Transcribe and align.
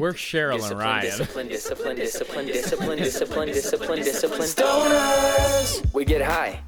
We're 0.00 0.14
Cheryl 0.14 0.66
and 0.70 0.78
Ryan. 0.78 1.02
Discipline, 1.02 1.48
discipline, 1.48 1.96
discipline, 1.96 2.46
discipline, 2.46 2.96
discipline, 2.96 3.48
discipline, 3.48 3.98
discipline. 3.98 4.40
Stoners! 4.40 5.92
We 5.92 6.06
get 6.06 6.22
high. 6.22 6.62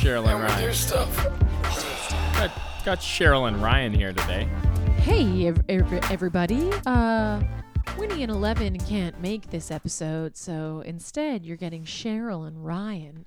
Cheryl 0.00 0.26
and 0.26 0.42
Ryan. 0.42 0.74
Got, 2.34 2.50
got 2.84 2.98
Cheryl 2.98 3.46
and 3.46 3.62
Ryan 3.62 3.92
here 3.92 4.12
today. 4.12 4.48
Hey, 4.96 5.46
ev- 5.46 5.62
ev- 5.68 6.10
everybody. 6.10 6.72
Uh, 6.84 7.40
Winnie 7.96 8.24
and 8.24 8.32
Eleven 8.32 8.80
can't 8.80 9.20
make 9.20 9.50
this 9.50 9.70
episode, 9.70 10.36
so 10.36 10.82
instead 10.84 11.44
you're 11.44 11.56
getting 11.56 11.84
Cheryl 11.84 12.48
and 12.48 12.66
Ryan. 12.66 13.26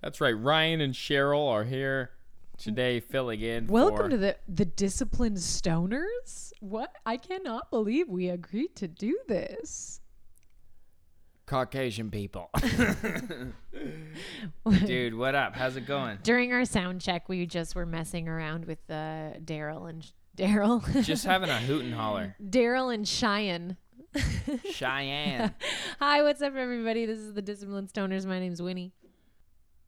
That's 0.00 0.22
right. 0.22 0.32
Ryan 0.32 0.80
and 0.80 0.94
Cheryl 0.94 1.46
are 1.46 1.64
here 1.64 2.08
today, 2.58 3.00
filling 3.00 3.40
in. 3.40 3.66
Welcome 3.66 3.96
for, 3.96 4.08
to 4.10 4.16
the 4.16 4.36
the 4.48 4.64
Disciplined 4.64 5.38
Stoners. 5.38 6.52
What? 6.60 6.94
I 7.04 7.16
cannot 7.16 7.70
believe 7.70 8.08
we 8.08 8.28
agreed 8.28 8.76
to 8.76 8.88
do 8.88 9.18
this. 9.28 10.00
Caucasian 11.46 12.10
people. 12.10 12.50
Dude, 14.86 15.14
what 15.14 15.34
up? 15.34 15.54
How's 15.54 15.76
it 15.76 15.86
going? 15.86 16.18
During 16.22 16.52
our 16.52 16.64
sound 16.64 17.00
check, 17.00 17.28
we 17.28 17.46
just 17.46 17.74
were 17.74 17.86
messing 17.86 18.28
around 18.28 18.64
with 18.64 18.78
uh, 18.88 19.34
Daryl 19.44 19.88
and 19.88 20.10
Daryl, 20.36 21.04
Just 21.04 21.24
having 21.26 21.50
a 21.50 21.58
hoot 21.58 21.84
and 21.84 21.94
holler. 21.94 22.36
Daryl 22.42 22.92
and 22.92 23.06
Cheyenne. 23.06 23.76
Cheyenne. 24.72 25.54
Hi, 26.00 26.22
what's 26.22 26.40
up, 26.40 26.54
everybody? 26.54 27.04
This 27.04 27.18
is 27.18 27.34
the 27.34 27.42
Disciplined 27.42 27.92
Stoners. 27.92 28.26
My 28.26 28.38
name's 28.38 28.62
Winnie. 28.62 28.92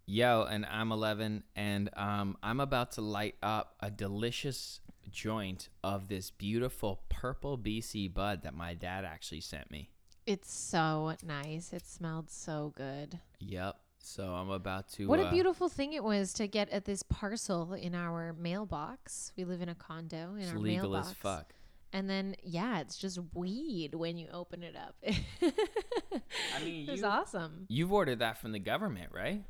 Yo, 0.09 0.47
and 0.49 0.65
I'm 0.67 0.93
11, 0.93 1.43
and 1.57 1.91
um, 1.97 2.37
I'm 2.41 2.61
about 2.61 2.93
to 2.93 3.01
light 3.01 3.35
up 3.43 3.75
a 3.81 3.91
delicious 3.91 4.79
joint 5.11 5.69
of 5.83 6.07
this 6.07 6.31
beautiful 6.31 7.01
purple 7.09 7.59
BC 7.59 8.15
bud 8.15 8.43
that 8.43 8.55
my 8.55 8.75
dad 8.75 9.05
actually 9.05 9.41
sent 9.41 9.69
me. 9.69 9.91
It's 10.25 10.53
so 10.53 11.17
nice. 11.25 11.73
It 11.73 11.85
smelled 11.85 12.31
so 12.31 12.73
good. 12.77 13.19
Yep. 13.41 13.81
So 13.99 14.23
I'm 14.33 14.51
about 14.51 14.89
to. 14.93 15.09
What 15.09 15.19
a 15.19 15.27
uh, 15.27 15.31
beautiful 15.33 15.69
thing 15.69 15.93
it 15.93 16.05
was 16.05 16.33
to 16.35 16.47
get 16.47 16.69
at 16.71 16.85
this 16.85 17.03
parcel 17.03 17.73
in 17.73 17.97
our 17.97 18.33
mailbox. 18.39 19.33
We 19.37 19.45
live 19.45 19.61
in 19.61 19.69
a 19.69 19.75
condo 19.75 20.35
in 20.37 20.43
It's 20.43 20.53
our 20.53 20.59
legal 20.59 20.91
mailbox. 20.91 21.09
as 21.09 21.15
fuck. 21.15 21.53
And 21.93 22.09
then 22.09 22.37
yeah, 22.45 22.79
it's 22.79 22.97
just 22.97 23.19
weed 23.35 23.97
when 23.97 24.17
you 24.17 24.29
open 24.33 24.63
it 24.63 24.77
up. 24.77 24.95
I 25.43 26.65
mean, 26.65 26.89
it 26.89 26.93
was 26.93 27.01
you- 27.01 27.07
awesome. 27.07 27.67
You've 27.69 27.93
ordered 27.93 28.21
that 28.21 28.41
from 28.41 28.53
the 28.53 28.61
government, 28.61 29.11
right? 29.13 29.43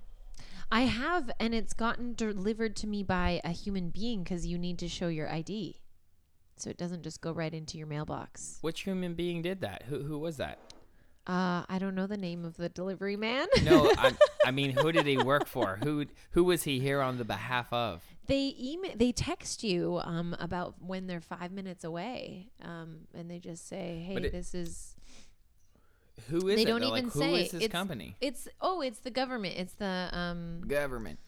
I 0.70 0.82
have, 0.82 1.30
and 1.38 1.54
it's 1.54 1.72
gotten 1.72 2.14
delivered 2.14 2.76
to 2.76 2.86
me 2.86 3.02
by 3.02 3.40
a 3.44 3.50
human 3.50 3.90
being 3.90 4.22
because 4.24 4.46
you 4.46 4.58
need 4.58 4.78
to 4.80 4.88
show 4.88 5.08
your 5.08 5.30
ID, 5.32 5.80
so 6.56 6.70
it 6.70 6.76
doesn't 6.76 7.02
just 7.02 7.20
go 7.20 7.30
right 7.32 7.52
into 7.54 7.78
your 7.78 7.86
mailbox. 7.86 8.58
Which 8.62 8.80
human 8.82 9.14
being 9.14 9.42
did 9.42 9.60
that? 9.60 9.84
Who 9.84 10.02
who 10.02 10.18
was 10.18 10.38
that? 10.38 10.58
Uh, 11.28 11.64
I 11.68 11.78
don't 11.80 11.96
know 11.96 12.06
the 12.06 12.16
name 12.16 12.44
of 12.44 12.56
the 12.56 12.68
delivery 12.68 13.16
man. 13.16 13.48
No, 13.64 13.90
I, 13.98 14.12
I 14.44 14.50
mean, 14.52 14.70
who 14.70 14.92
did 14.92 15.06
he 15.06 15.18
work 15.18 15.46
for? 15.46 15.78
Who 15.82 16.06
who 16.32 16.44
was 16.44 16.64
he 16.64 16.78
here 16.80 17.00
on 17.00 17.18
the 17.18 17.24
behalf 17.24 17.72
of? 17.72 18.02
they 18.28 18.56
email 18.60 18.90
they 18.96 19.12
text 19.12 19.62
you 19.62 20.00
um 20.02 20.34
about 20.40 20.74
when 20.84 21.06
they're 21.06 21.20
five 21.20 21.52
minutes 21.52 21.84
away 21.84 22.48
um 22.60 23.06
and 23.14 23.30
they 23.30 23.38
just 23.38 23.68
say 23.68 24.02
hey 24.04 24.16
it- 24.16 24.32
this 24.32 24.52
is 24.52 24.95
Who 26.30 26.48
is 26.48 26.56
they 26.56 26.62
it? 26.62 26.66
don't 26.66 26.80
though? 26.80 26.88
even 26.96 27.04
like, 27.04 27.12
say 27.12 27.42
is 27.42 27.50
this 27.52 27.62
it's, 27.64 27.72
company? 27.72 28.16
it's 28.20 28.48
oh 28.60 28.80
it's 28.80 28.98
the 29.00 29.10
government 29.10 29.54
it's 29.58 29.74
the 29.74 30.08
um 30.12 30.62
Government. 30.66 31.18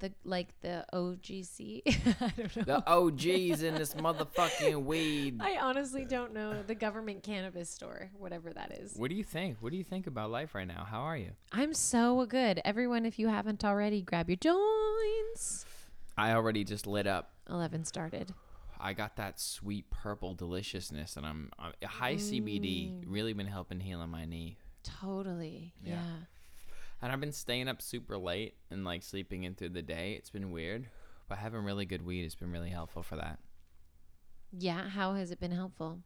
the 0.00 0.12
like 0.24 0.48
the 0.62 0.84
ogc 0.92 1.82
i 2.20 2.32
don't 2.36 2.56
know 2.56 2.62
The 2.64 2.82
OGs 2.90 3.62
in 3.62 3.74
this 3.76 3.94
motherfucking 3.94 4.84
weed. 4.84 5.38
i 5.40 5.56
honestly 5.60 6.04
don't 6.04 6.34
know 6.34 6.62
the 6.66 6.74
government 6.74 7.22
cannabis 7.22 7.70
store 7.70 8.10
whatever 8.18 8.52
that 8.52 8.72
is 8.72 8.94
What 8.96 9.10
do 9.10 9.16
you 9.16 9.24
think? 9.24 9.58
What 9.60 9.70
do 9.70 9.78
you 9.78 9.84
think 9.84 10.06
about 10.08 10.30
life 10.30 10.54
right 10.56 10.66
now? 10.66 10.84
How 10.90 11.02
are 11.02 11.16
you? 11.16 11.30
i'm 11.52 11.72
so 11.72 12.26
good 12.26 12.60
everyone 12.64 13.06
if 13.06 13.18
you 13.18 13.28
haven't 13.28 13.64
already 13.64 14.02
grab 14.02 14.28
your 14.28 14.36
joints 14.36 15.66
I 16.14 16.32
already 16.34 16.62
just 16.62 16.86
lit 16.86 17.06
up. 17.06 17.30
11 17.48 17.86
started 17.86 18.34
I 18.82 18.92
got 18.94 19.16
that 19.16 19.38
sweet 19.40 19.88
purple 19.90 20.34
deliciousness, 20.34 21.16
and 21.16 21.24
I'm, 21.24 21.50
i 21.58 21.86
high 21.86 22.16
CBD 22.16 23.04
really 23.06 23.32
been 23.32 23.46
helping 23.46 23.80
healing 23.80 24.10
my 24.10 24.24
knee. 24.24 24.58
totally 24.82 25.72
Yeah. 25.84 25.94
yeah. 25.94 26.16
And 27.00 27.12
I've 27.12 27.20
been 27.20 27.32
staying 27.32 27.68
up 27.68 27.80
super 27.80 28.18
late 28.18 28.54
and 28.70 28.84
like 28.84 29.02
sleeping 29.02 29.44
in 29.44 29.54
through 29.54 29.70
the 29.70 29.82
day. 29.82 30.14
It's 30.18 30.30
been 30.30 30.50
weird, 30.50 30.88
but 31.28 31.38
having 31.38 31.64
really 31.64 31.84
good 31.86 32.04
weed 32.04 32.22
has 32.24 32.34
been 32.34 32.50
really 32.50 32.70
helpful 32.70 33.02
for 33.02 33.16
that. 33.16 33.38
yeah 34.56 34.88
how 34.88 35.14
has 35.14 35.30
it 35.30 35.40
been 35.40 35.52
helpful 35.52 36.00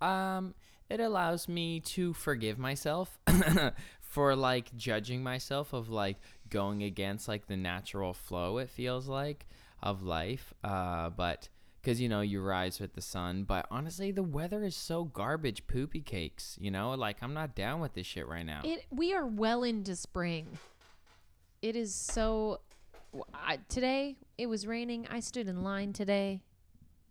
Um, 0.00 0.54
it 0.88 1.00
allows 1.00 1.48
me 1.48 1.80
to 1.80 2.12
forgive 2.14 2.58
myself 2.58 3.18
for 4.00 4.36
like 4.36 4.74
judging 4.76 5.22
myself 5.22 5.72
of 5.72 5.88
like 5.88 6.18
going 6.50 6.82
against 6.82 7.26
like 7.28 7.46
the 7.46 7.56
natural 7.56 8.12
flow. 8.14 8.58
It 8.58 8.70
feels 8.70 9.08
like 9.08 9.46
of 9.82 10.02
life. 10.02 10.52
Uh, 10.62 11.10
but 11.10 11.48
because 11.84 12.00
you 12.00 12.08
know 12.08 12.22
you 12.22 12.40
rise 12.40 12.80
with 12.80 12.94
the 12.94 13.02
sun. 13.02 13.44
But 13.44 13.66
honestly, 13.70 14.10
the 14.10 14.22
weather 14.22 14.64
is 14.64 14.74
so 14.74 15.04
garbage, 15.04 15.66
poopy 15.66 16.00
cakes. 16.00 16.56
You 16.60 16.70
know, 16.70 16.92
like 16.92 17.18
I'm 17.22 17.34
not 17.34 17.54
down 17.54 17.80
with 17.80 17.92
this 17.92 18.06
shit 18.06 18.26
right 18.26 18.46
now. 18.46 18.62
It 18.64 18.86
we 18.90 19.14
are 19.14 19.26
well 19.26 19.62
into 19.62 19.94
spring. 19.94 20.58
It 21.62 21.76
is 21.76 21.94
so. 21.94 22.60
I, 23.32 23.58
today 23.68 24.16
it 24.38 24.46
was 24.46 24.66
raining. 24.66 25.06
I 25.10 25.20
stood 25.20 25.46
in 25.46 25.62
line 25.62 25.92
today. 25.92 26.40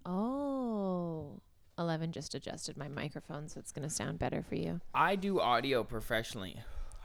Oh, 0.05 1.39
11 1.79 2.11
just 2.11 2.35
adjusted 2.35 2.75
my 2.75 2.89
microphone 2.89 3.47
so 3.47 3.57
it's 3.57 3.71
going 3.71 3.87
to 3.87 3.93
sound 3.93 4.19
better 4.19 4.43
for 4.43 4.55
you. 4.55 4.81
I 4.93 5.15
do 5.15 5.39
audio 5.39 5.85
professionally. 5.85 6.57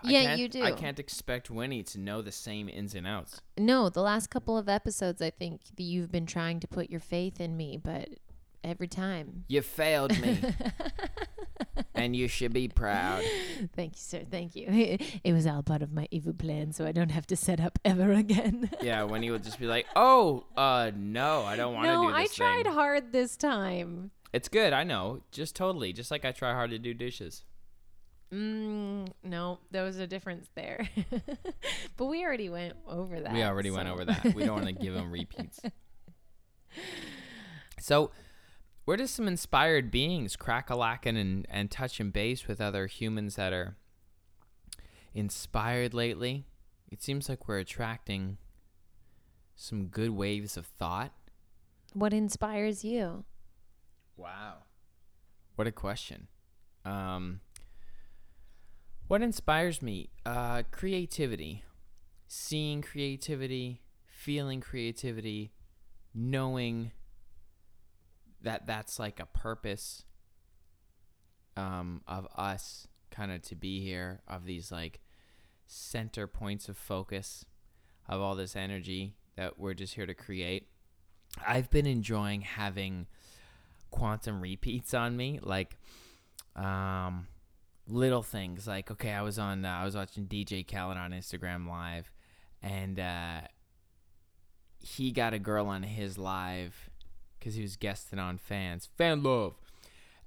Yeah, 0.02 0.34
you 0.34 0.48
do. 0.48 0.62
I 0.62 0.72
can't 0.72 0.98
expect 0.98 1.50
Winnie 1.50 1.82
to 1.84 1.98
know 1.98 2.22
the 2.22 2.32
same 2.32 2.68
ins 2.68 2.94
and 2.94 3.06
outs. 3.06 3.40
No, 3.56 3.88
the 3.88 4.02
last 4.02 4.30
couple 4.30 4.56
of 4.56 4.68
episodes, 4.68 5.20
I 5.20 5.30
think 5.30 5.62
that 5.76 5.82
you've 5.82 6.12
been 6.12 6.26
trying 6.26 6.60
to 6.60 6.68
put 6.68 6.90
your 6.90 7.00
faith 7.00 7.40
in 7.40 7.56
me, 7.56 7.78
but 7.82 8.08
every 8.62 8.88
time. 8.88 9.44
You 9.48 9.62
failed 9.62 10.18
me, 10.20 10.40
and 11.94 12.14
you 12.14 12.28
should 12.28 12.52
be 12.52 12.68
proud. 12.68 13.22
Thank 13.74 13.92
you, 13.92 14.00
sir. 14.00 14.22
Thank 14.30 14.56
you. 14.56 14.66
It 15.24 15.32
was 15.32 15.46
all 15.46 15.62
part 15.62 15.82
of 15.82 15.92
my 15.92 16.06
evil 16.10 16.32
plan, 16.32 16.72
so 16.72 16.86
I 16.86 16.92
don't 16.92 17.10
have 17.10 17.26
to 17.28 17.36
set 17.36 17.60
up 17.60 17.78
ever 17.84 18.12
again. 18.24 18.70
Yeah, 18.80 19.02
when 19.04 19.22
he 19.22 19.30
would 19.30 19.44
just 19.44 19.58
be 19.58 19.66
like, 19.66 19.86
"Oh, 19.96 20.44
uh, 20.56 20.90
no, 20.94 21.42
I 21.44 21.56
don't 21.56 21.74
want 21.74 21.86
to 21.86 21.92
no, 21.92 22.02
do 22.02 22.08
this 22.08 22.32
I 22.32 22.34
tried 22.34 22.62
thing." 22.64 22.72
hard 22.72 23.12
this 23.12 23.36
time. 23.36 24.10
It's 24.32 24.48
good, 24.48 24.72
I 24.72 24.84
know. 24.84 25.22
Just 25.32 25.56
totally, 25.56 25.92
just 25.92 26.10
like 26.10 26.24
I 26.24 26.32
try 26.32 26.52
hard 26.52 26.70
to 26.70 26.78
do 26.78 26.94
dishes. 26.94 27.44
Mm, 28.32 29.08
no, 29.24 29.58
there 29.70 29.84
was 29.84 29.98
a 29.98 30.06
difference 30.06 30.48
there. 30.54 30.88
but 31.96 32.04
we 32.06 32.24
already 32.24 32.48
went 32.48 32.74
over 32.86 33.20
that. 33.20 33.32
we 33.32 33.42
already 33.42 33.70
went 33.70 33.88
over 33.88 34.04
that. 34.04 34.34
We 34.34 34.44
don't 34.44 34.56
want 34.56 34.66
to 34.66 34.72
give 34.72 34.94
them 34.94 35.10
repeats. 35.10 35.60
So, 37.80 38.10
we're 38.84 38.96
just 38.96 39.14
some 39.14 39.28
inspired 39.28 39.90
beings, 39.90 40.36
crack-a-lacking 40.36 41.16
and 41.16 41.44
touch 41.44 41.54
and 41.56 41.70
touching 41.70 42.10
base 42.10 42.46
with 42.48 42.60
other 42.60 42.86
humans 42.86 43.36
that 43.36 43.52
are 43.52 43.76
inspired 45.14 45.94
lately. 45.94 46.44
It 46.90 47.02
seems 47.02 47.28
like 47.28 47.46
we're 47.48 47.58
attracting 47.58 48.36
some 49.54 49.86
good 49.86 50.10
waves 50.10 50.56
of 50.56 50.66
thought. 50.66 51.12
what 51.94 52.12
inspires 52.12 52.84
you? 52.84 53.24
Wow. 54.16 54.64
What 55.54 55.66
a 55.66 55.72
question. 55.72 56.28
Um, 56.84 57.40
what 59.08 59.22
inspires 59.22 59.82
me? 59.82 60.10
Uh, 60.24 60.62
creativity. 60.70 61.64
Seeing 62.26 62.82
creativity, 62.82 63.80
feeling 64.06 64.60
creativity, 64.60 65.52
knowing 66.14 66.92
that 68.42 68.66
that's 68.66 68.98
like 68.98 69.18
a 69.18 69.26
purpose 69.26 70.04
um, 71.56 72.02
of 72.06 72.28
us 72.36 72.86
kind 73.10 73.32
of 73.32 73.42
to 73.42 73.56
be 73.56 73.80
here, 73.80 74.20
of 74.28 74.44
these 74.44 74.70
like 74.70 75.00
center 75.66 76.26
points 76.26 76.68
of 76.68 76.76
focus 76.76 77.44
of 78.08 78.20
all 78.20 78.34
this 78.34 78.56
energy 78.56 79.14
that 79.36 79.58
we're 79.58 79.74
just 79.74 79.94
here 79.94 80.06
to 80.06 80.14
create. 80.14 80.68
I've 81.46 81.70
been 81.70 81.86
enjoying 81.86 82.42
having 82.42 83.06
quantum 83.90 84.40
repeats 84.40 84.92
on 84.92 85.16
me 85.16 85.40
like 85.42 85.78
um 86.54 87.26
little 87.88 88.22
things 88.22 88.66
like 88.66 88.90
okay 88.90 89.12
i 89.12 89.22
was 89.22 89.38
on 89.38 89.64
uh, 89.64 89.68
i 89.68 89.84
was 89.84 89.96
watching 89.96 90.26
dj 90.26 90.66
khaled 90.66 90.96
on 90.96 91.10
instagram 91.12 91.66
live 91.66 92.12
and 92.62 93.00
uh 93.00 93.40
he 94.80 95.10
got 95.10 95.34
a 95.34 95.38
girl 95.38 95.66
on 95.66 95.82
his 95.82 96.18
live 96.18 96.90
because 97.38 97.54
he 97.54 97.62
was 97.62 97.76
guesting 97.76 98.18
on 98.18 98.38
fans 98.38 98.88
fan 98.96 99.22
love. 99.22 99.54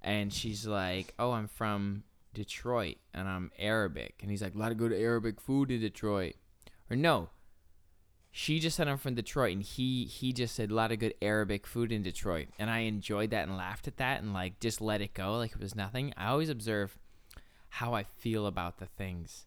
And 0.01 0.33
she's 0.33 0.65
like 0.65 1.13
oh 1.19 1.31
i'm 1.31 1.47
from 1.47 2.03
detroit 2.33 2.97
and 3.13 3.27
i'm 3.27 3.51
arabic. 3.57 4.15
And 4.21 4.31
he's 4.31 4.41
like 4.41 4.55
a 4.55 4.57
lot 4.57 4.71
of 4.71 4.77
good 4.77 4.93
arabic 4.93 5.39
food 5.39 5.71
in 5.71 5.81
detroit. 5.81 6.35
Or 6.89 6.95
no 6.95 7.29
she 8.33 8.59
just 8.59 8.77
said 8.77 8.87
I'm 8.87 8.97
from 8.97 9.15
Detroit, 9.15 9.51
and 9.51 9.61
he 9.61 10.05
he 10.05 10.31
just 10.31 10.55
said 10.55 10.71
a 10.71 10.73
lot 10.73 10.93
of 10.93 10.99
good 10.99 11.13
Arabic 11.21 11.67
food 11.67 11.91
in 11.91 12.01
Detroit, 12.01 12.47
and 12.57 12.69
I 12.69 12.79
enjoyed 12.79 13.31
that 13.31 13.45
and 13.45 13.57
laughed 13.57 13.89
at 13.89 13.97
that 13.97 14.21
and 14.21 14.33
like 14.33 14.61
just 14.61 14.79
let 14.79 15.01
it 15.01 15.13
go 15.13 15.37
like 15.37 15.51
it 15.51 15.59
was 15.59 15.75
nothing. 15.75 16.13
I 16.15 16.27
always 16.27 16.47
observe 16.47 16.97
how 17.75 17.94
I 17.94 18.03
feel 18.03 18.45
about 18.45 18.77
the 18.77 18.85
things 18.85 19.45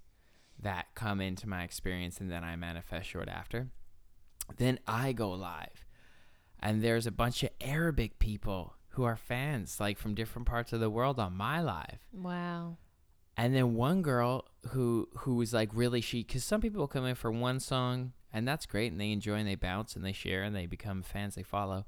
that 0.58 0.86
come 0.94 1.20
into 1.20 1.48
my 1.48 1.62
experience, 1.62 2.20
and 2.20 2.30
then 2.30 2.42
I 2.42 2.56
manifest 2.56 3.08
short 3.08 3.28
after. 3.28 3.68
Then 4.56 4.78
I 4.86 5.12
go 5.12 5.30
live, 5.30 5.84
and 6.60 6.82
there's 6.82 7.06
a 7.06 7.12
bunch 7.12 7.42
of 7.42 7.50
Arabic 7.60 8.18
people 8.18 8.74
who 8.94 9.04
are 9.04 9.16
fans 9.16 9.80
like 9.80 9.98
from 9.98 10.14
different 10.14 10.46
parts 10.46 10.72
of 10.72 10.80
the 10.80 10.90
world 10.90 11.18
on 11.18 11.36
my 11.36 11.60
live. 11.60 11.98
Wow. 12.12 12.78
And 13.36 13.54
then 13.54 13.74
one 13.74 14.02
girl 14.02 14.46
who 14.70 15.08
who 15.18 15.34
was 15.34 15.52
like 15.52 15.70
really 15.72 16.00
she 16.00 16.22
because 16.22 16.44
some 16.44 16.60
people 16.60 16.86
come 16.86 17.04
in 17.04 17.16
for 17.16 17.32
one 17.32 17.58
song 17.58 18.12
and 18.32 18.46
that's 18.46 18.66
great 18.66 18.92
and 18.92 19.00
they 19.00 19.10
enjoy 19.10 19.34
and 19.34 19.48
they 19.48 19.56
bounce 19.56 19.96
and 19.96 20.04
they 20.04 20.12
share 20.12 20.44
and 20.44 20.54
they 20.54 20.66
become 20.66 21.02
fans 21.02 21.34
they 21.34 21.42
follow. 21.42 21.84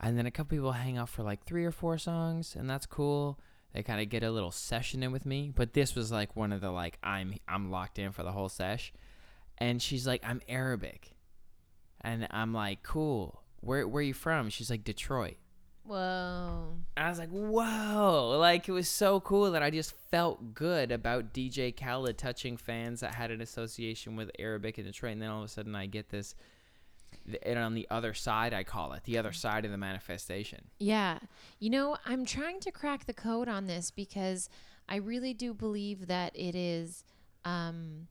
And 0.00 0.18
then 0.18 0.26
a 0.26 0.30
couple 0.30 0.56
people 0.56 0.72
hang 0.72 0.98
out 0.98 1.08
for 1.08 1.22
like 1.22 1.44
three 1.44 1.64
or 1.64 1.70
four 1.70 1.96
songs 1.96 2.56
and 2.58 2.68
that's 2.68 2.86
cool. 2.86 3.38
They 3.76 3.82
kind 3.82 4.00
of 4.00 4.08
get 4.08 4.22
a 4.22 4.30
little 4.30 4.50
session 4.50 5.02
in 5.02 5.12
with 5.12 5.26
me, 5.26 5.52
but 5.54 5.74
this 5.74 5.94
was 5.94 6.10
like 6.10 6.34
one 6.34 6.50
of 6.50 6.62
the 6.62 6.70
like 6.70 6.96
I'm 7.02 7.34
I'm 7.46 7.70
locked 7.70 7.98
in 7.98 8.10
for 8.10 8.22
the 8.22 8.32
whole 8.32 8.48
sesh. 8.48 8.90
And 9.58 9.82
she's 9.82 10.06
like 10.06 10.22
I'm 10.24 10.40
Arabic. 10.48 11.10
And 12.00 12.26
I'm 12.30 12.54
like 12.54 12.82
cool. 12.82 13.42
Where 13.60 13.86
where 13.86 14.00
are 14.00 14.02
you 14.02 14.14
from? 14.14 14.48
She's 14.48 14.70
like 14.70 14.82
Detroit. 14.82 15.36
Whoa. 15.84 16.78
I 16.96 17.10
was 17.10 17.18
like, 17.18 17.28
whoa. 17.28 18.38
Like, 18.40 18.68
it 18.68 18.72
was 18.72 18.88
so 18.88 19.20
cool 19.20 19.52
that 19.52 19.62
I 19.62 19.70
just 19.70 19.92
felt 20.10 20.52
good 20.52 20.90
about 20.90 21.32
DJ 21.32 21.72
Khaled 21.76 22.18
touching 22.18 22.56
fans 22.56 23.00
that 23.00 23.14
had 23.14 23.30
an 23.30 23.40
association 23.40 24.16
with 24.16 24.32
Arabic 24.36 24.78
in 24.78 24.84
Detroit. 24.84 25.12
And 25.12 25.22
then 25.22 25.30
all 25.30 25.40
of 25.40 25.44
a 25.44 25.48
sudden, 25.48 25.76
I 25.76 25.86
get 25.86 26.08
this. 26.08 26.34
And 27.42 27.58
on 27.58 27.74
the 27.74 27.86
other 27.90 28.14
side, 28.14 28.52
I 28.54 28.62
call 28.64 28.92
it 28.92 29.04
the 29.04 29.18
other 29.18 29.32
side 29.32 29.64
of 29.64 29.70
the 29.70 29.76
manifestation. 29.78 30.68
Yeah. 30.78 31.18
You 31.58 31.70
know, 31.70 31.96
I'm 32.06 32.24
trying 32.24 32.60
to 32.60 32.70
crack 32.70 33.06
the 33.06 33.14
code 33.14 33.48
on 33.48 33.66
this 33.66 33.90
because 33.90 34.48
I 34.88 34.96
really 34.96 35.34
do 35.34 35.52
believe 35.54 36.06
that 36.06 36.32
it 36.34 36.54
is 36.54 37.02
um 37.44 38.08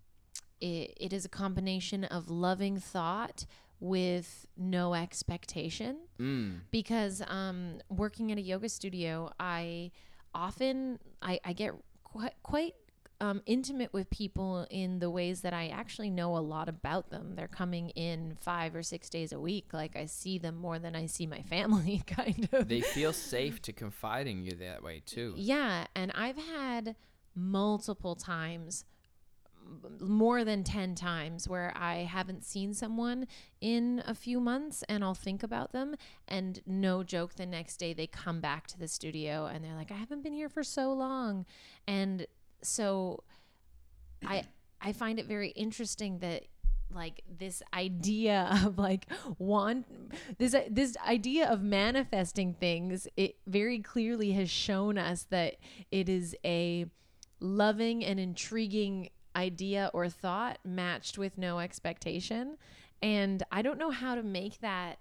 it, 0.62 0.94
it 0.98 1.14
is 1.14 1.26
a 1.26 1.30
combination 1.30 2.04
of 2.06 2.30
loving 2.30 2.78
thought 2.80 3.46
with 3.80 4.48
no 4.58 4.94
expectation 4.94 5.98
Mm. 6.20 6.62
because 6.72 7.22
um 7.28 7.80
working 7.90 8.32
at 8.32 8.38
a 8.38 8.42
yoga 8.42 8.70
studio 8.70 9.32
I 9.40 9.92
often 10.34 11.00
I, 11.22 11.40
I 11.44 11.54
get 11.54 11.74
quite 12.04 12.34
quite 12.44 12.76
um, 13.22 13.42
intimate 13.46 13.94
with 13.94 14.10
people 14.10 14.68
in 14.70 15.00
the 15.00 15.10
ways 15.10 15.42
that 15.42 15.54
I 15.54 15.68
actually 15.68 16.10
know 16.10 16.36
a 16.38 16.40
lot 16.40 16.68
about 16.68 17.10
them. 17.10 17.36
They're 17.36 17.48
coming 17.48 17.90
in 17.92 18.38
five 18.42 18.76
or 18.76 18.84
six 18.84 19.10
days 19.10 19.32
a 19.32 19.40
week. 19.40 19.74
Like 19.74 19.96
I 19.96 20.06
see 20.06 20.38
them 20.38 20.56
more 20.56 20.80
than 20.80 20.96
I 20.96 21.06
see 21.06 21.26
my 21.26 21.42
family, 21.42 22.04
kind 22.08 22.50
of. 22.52 22.68
They 22.68 22.82
feel 22.82 23.14
safe 23.14 23.62
to 23.64 23.74
confide 23.74 24.28
in 24.28 24.44
you 24.44 24.52
that 24.56 24.84
way, 24.84 25.02
too. 25.06 25.34
Yeah, 25.38 25.88
and 25.96 26.12
I've 26.14 26.38
had 26.38 26.96
multiple 27.36 28.16
times 28.16 28.86
more 30.00 30.44
than 30.44 30.64
10 30.64 30.96
times 30.96 31.48
where 31.48 31.74
I 31.76 32.04
haven't 32.04 32.44
seen 32.44 32.74
someone 32.74 33.28
in 33.62 34.04
a 34.06 34.14
few 34.14 34.40
months 34.40 34.84
and 34.88 35.04
I'll 35.04 35.16
think 35.16 35.44
about 35.44 35.72
them 35.72 35.96
and 36.28 36.62
no 36.66 37.04
joke 37.04 37.36
the 37.36 37.46
next 37.46 37.78
day 37.78 37.94
they 37.94 38.08
come 38.08 38.42
back 38.42 38.68
to 38.68 38.80
the 38.80 38.88
studio 38.88 39.48
and 39.48 39.64
they're 39.64 39.76
like 39.76 39.92
I 39.92 39.96
haven't 39.96 40.24
been 40.24 40.34
here 40.34 40.50
for 40.50 40.64
so 40.64 40.94
long 40.94 41.46
and 41.88 42.28
so 42.62 43.24
I 44.26 44.44
I 44.82 44.94
find 44.94 45.20
it 45.20 45.26
very 45.26 45.50
interesting 45.50 46.20
that 46.20 46.44
like 46.94 47.22
this 47.40 47.62
idea 47.74 48.50
of 48.66 48.78
like 48.78 49.08
want 49.38 49.86
this 50.38 50.56
this 50.70 50.96
idea 51.06 51.50
of 51.50 51.62
manifesting 51.62 52.54
things 52.54 53.08
it 53.18 53.36
very 53.48 53.80
clearly 53.80 54.32
has 54.34 54.50
shown 54.50 54.98
us 54.98 55.24
that 55.30 55.56
it 55.92 56.08
is 56.08 56.36
a 56.46 56.86
loving 57.40 58.04
and 58.06 58.20
intriguing 58.20 59.10
idea 59.36 59.92
or 59.94 60.08
thought 60.08 60.58
matched 60.64 61.18
with 61.18 61.38
no 61.38 61.60
expectation. 61.60 62.58
And 63.02 63.44
i 63.52 63.62
don't 63.62 63.78
know 63.78 63.92
how 63.92 64.16
to 64.16 64.24
make 64.24 64.60
that 64.62 65.00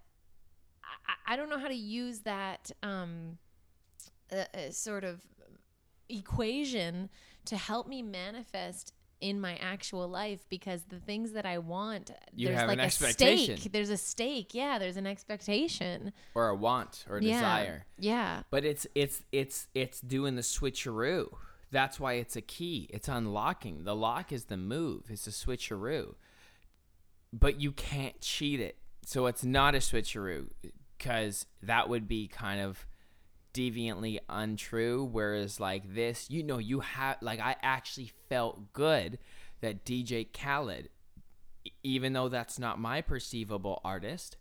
i, 0.83 1.35
I 1.35 1.37
don't 1.37 1.49
know 1.49 1.59
how 1.59 1.69
to 1.69 1.75
use 1.75 2.21
that 2.21 2.71
um 2.83 3.39
uh, 4.33 4.45
uh, 4.55 4.71
sort 4.71 5.05
of 5.05 5.21
equation 6.09 7.09
to 7.47 7.57
help 7.57 7.87
me 7.89 8.03
manifest 8.03 8.93
in 9.21 9.41
my 9.41 9.57
actual 9.57 10.07
life 10.09 10.45
because 10.51 10.83
the 10.85 10.99
things 10.99 11.33
that 11.33 11.47
I 11.47 11.59
want, 11.59 12.11
You 12.35 12.49
there's 12.49 12.63
like 12.63 12.75
an 12.75 12.81
a 12.81 12.83
expectation. 12.83 13.57
stake. 13.57 13.73
There's 13.73 13.89
a 13.91 13.97
stake. 13.97 14.53
Yeah, 14.53 14.79
there's 14.79 14.97
an 14.99 15.07
expectation. 15.07 16.13
Or 16.35 16.49
a 16.49 16.55
want 16.55 17.07
or 17.09 17.19
a 17.19 17.23
yeah. 17.23 17.33
desire. 17.33 17.87
Yeah. 17.99 18.43
But 18.51 18.65
it's 18.65 18.87
it's 18.95 19.23
it's 19.33 19.69
it's 19.75 20.01
doing 20.01 20.37
the 20.37 20.43
switcheroo. 20.43 21.29
That's 21.71 21.99
why 21.99 22.15
it's 22.15 22.37
a 22.37 22.43
key. 22.43 22.89
It's 22.93 23.09
unlocking. 23.09 23.85
The 23.85 23.97
lock 23.97 24.31
is 24.31 24.45
the 24.45 24.57
move. 24.59 25.05
It's 25.09 25.27
a 25.27 25.31
switcheroo. 25.31 26.15
But 27.33 27.61
you 27.61 27.73
can't 27.73 28.21
cheat 28.21 28.61
it. 28.61 28.77
So 29.07 29.27
it's 29.27 29.45
not 29.45 29.75
a 29.75 29.79
switcheroo 29.79 30.51
cuz 30.99 31.47
that 31.63 31.89
would 31.89 32.07
be 32.07 32.29
kind 32.29 32.61
of 32.61 32.87
deviantly 33.55 34.19
untrue 34.29 35.03
whereas 35.05 35.59
like 35.61 35.95
this, 35.95 36.29
you 36.29 36.43
know, 36.43 36.59
you 36.59 36.81
have 36.81 37.17
like 37.23 37.41
I 37.41 37.57
actually 37.63 38.13
felt 38.29 38.73
good 38.75 39.19
that 39.61 39.85
DJ 39.87 40.25
Khaled 40.33 40.91
even 41.83 42.13
though 42.13 42.29
that's 42.29 42.59
not 42.59 42.79
my 42.79 43.01
perceivable 43.01 43.81
artist, 43.85 44.37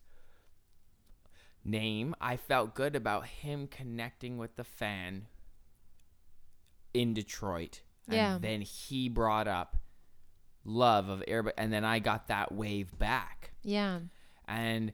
name, 1.63 2.13
I 2.19 2.36
felt 2.36 2.75
good 2.75 2.95
about 2.95 3.27
him 3.27 3.68
connecting 3.68 4.38
with 4.38 4.56
the 4.57 4.63
fan 4.65 5.27
in 6.94 7.13
Detroit. 7.13 7.81
And 8.07 8.15
Yeah. 8.18 8.38
then 8.39 8.62
he 8.62 9.07
brought 9.07 9.48
up 9.48 9.77
love 10.65 11.07
of 11.10 11.24
Arabic, 11.27 11.54
and 11.57 11.71
then 11.71 11.86
I 11.86 12.00
got 12.00 12.27
that 12.27 12.51
wave 12.51 12.98
back. 12.98 13.51
Yeah. 13.63 14.01
And 14.45 14.92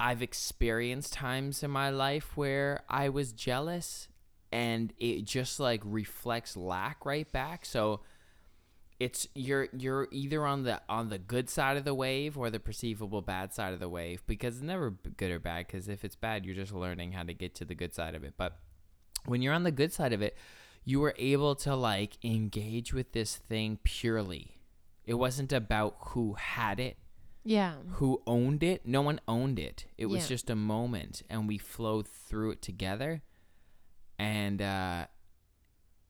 I've 0.00 0.22
experienced 0.22 1.12
times 1.12 1.62
in 1.62 1.70
my 1.70 1.90
life 1.90 2.36
where 2.36 2.82
I 2.88 3.08
was 3.08 3.32
jealous 3.32 4.08
and 4.52 4.92
it 4.98 5.24
just 5.24 5.58
like 5.58 5.80
reflects 5.84 6.56
lack 6.56 7.04
right 7.04 7.30
back. 7.30 7.66
So 7.66 8.00
it's 9.00 9.28
you're 9.34 9.68
you're 9.76 10.08
either 10.10 10.44
on 10.44 10.64
the 10.64 10.80
on 10.88 11.08
the 11.08 11.18
good 11.18 11.48
side 11.48 11.76
of 11.76 11.84
the 11.84 11.94
wave 11.94 12.36
or 12.36 12.50
the 12.50 12.58
perceivable 12.58 13.22
bad 13.22 13.52
side 13.52 13.72
of 13.72 13.80
the 13.80 13.88
wave 13.88 14.22
because 14.26 14.56
it's 14.56 14.64
never 14.64 14.90
good 14.90 15.30
or 15.30 15.38
bad 15.38 15.66
because 15.66 15.88
if 15.88 16.04
it's 16.04 16.16
bad 16.16 16.44
you're 16.44 16.54
just 16.54 16.72
learning 16.72 17.12
how 17.12 17.22
to 17.22 17.32
get 17.32 17.54
to 17.56 17.64
the 17.64 17.74
good 17.74 17.94
side 17.94 18.14
of 18.14 18.24
it. 18.24 18.34
But 18.36 18.58
when 19.26 19.42
you're 19.42 19.54
on 19.54 19.64
the 19.64 19.70
good 19.70 19.92
side 19.92 20.12
of 20.12 20.22
it, 20.22 20.36
you 20.84 21.00
were 21.00 21.14
able 21.18 21.54
to 21.56 21.74
like 21.74 22.24
engage 22.24 22.92
with 22.92 23.12
this 23.12 23.36
thing 23.36 23.78
purely. 23.82 24.60
It 25.04 25.14
wasn't 25.14 25.52
about 25.52 25.96
who 26.08 26.34
had 26.34 26.80
it 26.80 26.98
Yeah. 27.48 27.76
who 27.92 28.22
owned 28.26 28.62
it. 28.62 28.86
No 28.86 29.00
one 29.02 29.20
owned 29.26 29.58
it. 29.58 29.86
It 29.96 30.06
was 30.06 30.24
Yeah. 30.24 30.28
just 30.28 30.50
a 30.50 30.54
moment, 30.54 31.22
and 31.30 31.48
we 31.48 31.56
flowed 31.58 32.06
through 32.06 32.50
it 32.52 32.62
together. 32.62 33.22
And 34.18 34.60
uh, 34.60 35.06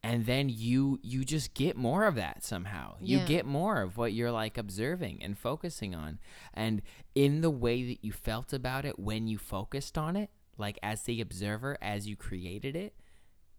and 0.02 0.26
then 0.26 0.48
you 0.48 0.98
you 1.02 1.24
just 1.24 1.54
get 1.54 1.76
more 1.76 2.04
of 2.06 2.14
that 2.16 2.42
somehow. 2.44 2.96
You 3.00 3.18
Yeah. 3.18 3.26
get 3.26 3.46
more 3.46 3.82
of 3.82 3.96
what 3.96 4.12
you're 4.12 4.32
like 4.32 4.58
observing 4.58 5.22
and 5.22 5.38
focusing 5.38 5.94
on, 5.94 6.18
and 6.54 6.82
in 7.14 7.40
the 7.40 7.50
way 7.50 7.84
that 7.86 8.04
you 8.04 8.12
felt 8.12 8.52
about 8.52 8.84
it 8.84 8.98
when 8.98 9.28
you 9.28 9.38
focused 9.38 9.96
on 9.98 10.16
it, 10.16 10.30
like 10.56 10.78
as 10.82 11.02
the 11.04 11.20
observer, 11.20 11.78
as 11.80 12.08
you 12.08 12.16
created 12.16 12.74
it, 12.74 12.96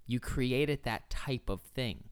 you 0.05 0.19
created 0.19 0.83
that 0.83 1.09
type 1.09 1.49
of 1.49 1.61
thing 1.61 2.08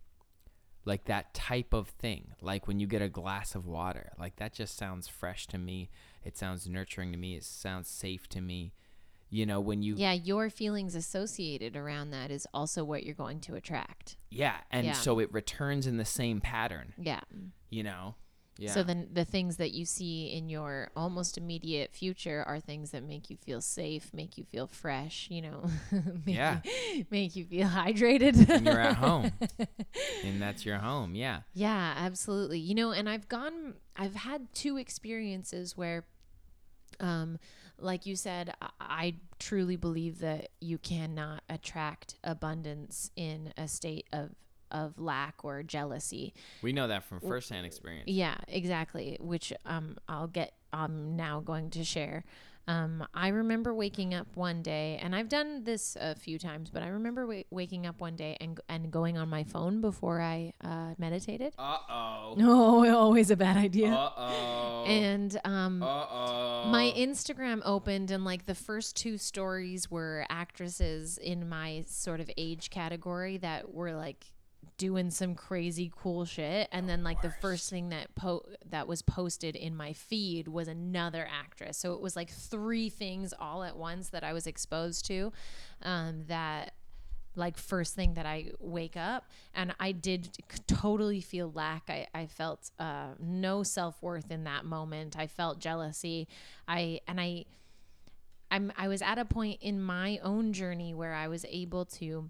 like 0.87 1.05
that 1.05 1.33
type 1.33 1.73
of 1.73 1.87
thing 1.89 2.33
like 2.41 2.67
when 2.67 2.79
you 2.79 2.87
get 2.87 3.01
a 3.01 3.09
glass 3.09 3.53
of 3.55 3.65
water 3.67 4.11
like 4.19 4.35
that 4.37 4.53
just 4.53 4.77
sounds 4.77 5.07
fresh 5.07 5.45
to 5.47 5.57
me 5.57 5.89
it 6.23 6.37
sounds 6.37 6.67
nurturing 6.67 7.11
to 7.11 7.17
me 7.17 7.35
it 7.35 7.43
sounds 7.43 7.87
safe 7.89 8.27
to 8.29 8.39
me 8.41 8.73
you 9.29 9.45
know 9.45 9.59
when 9.59 9.81
you 9.83 9.95
Yeah. 9.97 10.13
Your 10.13 10.49
feelings 10.49 10.95
associated 10.95 11.75
around 11.75 12.11
that 12.11 12.31
is 12.31 12.47
also 12.53 12.83
what 12.85 13.03
you're 13.03 13.13
going 13.13 13.41
to 13.41 13.55
attract. 13.55 14.15
yeah 14.29 14.57
and 14.71 14.87
Yeah. 14.87 14.93
so 14.93 15.19
it 15.19 15.31
returns 15.33 15.85
in 15.85 15.97
the 15.97 16.05
same 16.05 16.39
pattern 16.39 16.93
Yeah. 16.97 17.21
you 17.69 17.83
know 17.83 18.15
yeah 18.59 18.73
So 18.73 18.83
then 18.83 19.07
the 19.11 19.25
things 19.25 19.57
that 19.57 19.71
you 19.71 19.85
see 19.85 20.27
in 20.27 20.49
your 20.49 20.89
almost 20.95 21.37
immediate 21.37 21.93
future 21.93 22.43
are 22.47 22.59
things 22.59 22.91
that 22.91 23.03
make 23.03 23.29
you 23.29 23.37
feel 23.37 23.61
safe, 23.61 24.11
make 24.13 24.37
you 24.37 24.43
feel 24.43 24.67
fresh, 24.67 25.27
you 25.29 25.41
know, 25.41 25.65
make 26.25 26.35
Yeah. 26.35 26.61
you, 26.93 27.05
make 27.11 27.35
you 27.35 27.45
feel 27.45 27.67
hydrated. 27.67 28.49
and 28.49 28.65
you're 28.65 28.79
at 28.79 28.95
home 28.97 29.31
and 30.23 30.41
that's 30.41 30.65
your 30.65 30.77
home 30.79 31.15
yeah 31.15 31.41
Yeah, 31.53 31.93
absolutely. 31.97 32.59
You 32.59 32.75
know, 32.75 32.91
and 32.91 33.07
I've 33.09 33.27
gone 33.27 33.75
I've 33.95 34.15
had 34.15 34.53
two 34.53 34.77
experiences 34.77 35.75
where 35.77 36.05
um 36.99 37.37
like 37.79 38.07
you 38.07 38.15
said, 38.15 38.53
I, 38.59 38.69
I 38.79 39.15
truly 39.37 39.75
believe 39.75 40.17
that 40.19 40.49
you 40.59 40.79
cannot 40.79 41.43
attract 41.47 42.15
abundance 42.23 43.11
in 43.15 43.53
a 43.55 43.67
state 43.67 44.07
of 44.11 44.31
of 44.71 44.97
lack 44.99 45.43
or 45.43 45.63
jealousy. 45.63 46.33
We 46.61 46.73
know 46.73 46.87
that 46.87 47.03
from 47.03 47.19
firsthand 47.19 47.65
experience. 47.65 48.07
Yeah, 48.07 48.35
exactly. 48.47 49.17
Which 49.19 49.53
um, 49.65 49.97
I'll 50.07 50.27
get. 50.27 50.53
I'm 50.73 51.15
now 51.15 51.39
going 51.39 51.69
to 51.71 51.83
share. 51.83 52.25
Um, 52.69 53.07
I 53.13 53.29
remember 53.29 53.73
waking 53.73 54.13
up 54.13 54.27
one 54.35 54.61
day, 54.61 54.99
and 55.01 55.15
I've 55.15 55.29
done 55.29 55.63
this 55.63 55.95
a 55.99 56.15
few 56.15 56.37
times, 56.37 56.69
but 56.69 56.83
I 56.83 56.89
remember 56.89 57.25
wa- 57.25 57.43
waking 57.49 57.87
up 57.87 58.01
one 58.01 58.17
day 58.17 58.35
and 58.41 58.59
and 58.67 58.91
going 58.91 59.17
on 59.17 59.29
my 59.29 59.45
phone 59.45 59.79
before 59.79 60.19
I 60.19 60.51
uh, 60.61 60.93
meditated. 60.97 61.53
Uh 61.57 61.77
oh. 61.89 62.33
No, 62.35 62.85
always 62.97 63.31
a 63.31 63.37
bad 63.37 63.55
idea. 63.55 63.93
Uh 63.93 64.11
oh. 64.17 64.83
and 64.85 65.39
um, 65.45 65.81
Uh 65.81 66.05
oh. 66.11 66.63
my 66.67 66.93
Instagram 66.97 67.61
opened, 67.63 68.11
and 68.11 68.25
like 68.25 68.45
the 68.45 68.55
first 68.55 68.97
two 68.97 69.17
stories 69.17 69.89
were 69.89 70.25
actresses 70.29 71.17
in 71.17 71.47
my 71.47 71.85
sort 71.87 72.19
of 72.19 72.29
age 72.35 72.69
category 72.69 73.37
that 73.37 73.73
were 73.73 73.93
like 73.93 74.33
doing 74.77 75.09
some 75.09 75.33
crazy 75.33 75.91
cool 75.95 76.23
shit 76.23 76.67
and 76.71 76.87
then 76.87 77.03
like 77.03 77.21
the 77.21 77.31
first 77.41 77.69
thing 77.69 77.89
that 77.89 78.13
po- 78.15 78.45
that 78.69 78.87
was 78.87 79.01
posted 79.01 79.55
in 79.55 79.75
my 79.75 79.91
feed 79.91 80.47
was 80.47 80.67
another 80.67 81.27
actress 81.31 81.77
so 81.77 81.93
it 81.93 82.01
was 82.01 82.15
like 82.15 82.29
three 82.29 82.89
things 82.89 83.33
all 83.39 83.63
at 83.63 83.75
once 83.75 84.09
that 84.09 84.23
I 84.23 84.33
was 84.33 84.45
exposed 84.45 85.05
to 85.07 85.31
um, 85.81 86.23
that 86.27 86.73
like 87.37 87.57
first 87.57 87.95
thing 87.95 88.15
that 88.15 88.25
I 88.25 88.51
wake 88.59 88.97
up 88.97 89.29
and 89.53 89.73
I 89.79 89.91
did 89.91 90.29
totally 90.65 91.21
feel 91.21 91.51
lack. 91.53 91.83
I, 91.87 92.07
I 92.13 92.25
felt 92.25 92.71
uh, 92.79 93.09
no 93.19 93.63
self-worth 93.63 94.31
in 94.31 94.43
that 94.45 94.65
moment. 94.65 95.15
I 95.17 95.27
felt 95.27 95.59
jealousy. 95.59 96.27
I 96.67 97.01
and 97.07 97.21
I 97.21 97.45
I'm 98.49 98.73
I 98.77 98.87
was 98.87 99.01
at 99.01 99.17
a 99.19 99.25
point 99.25 99.59
in 99.61 99.79
my 99.81 100.19
own 100.23 100.51
journey 100.51 100.93
where 100.93 101.13
I 101.13 101.27
was 101.27 101.45
able 101.49 101.85
to 101.85 102.29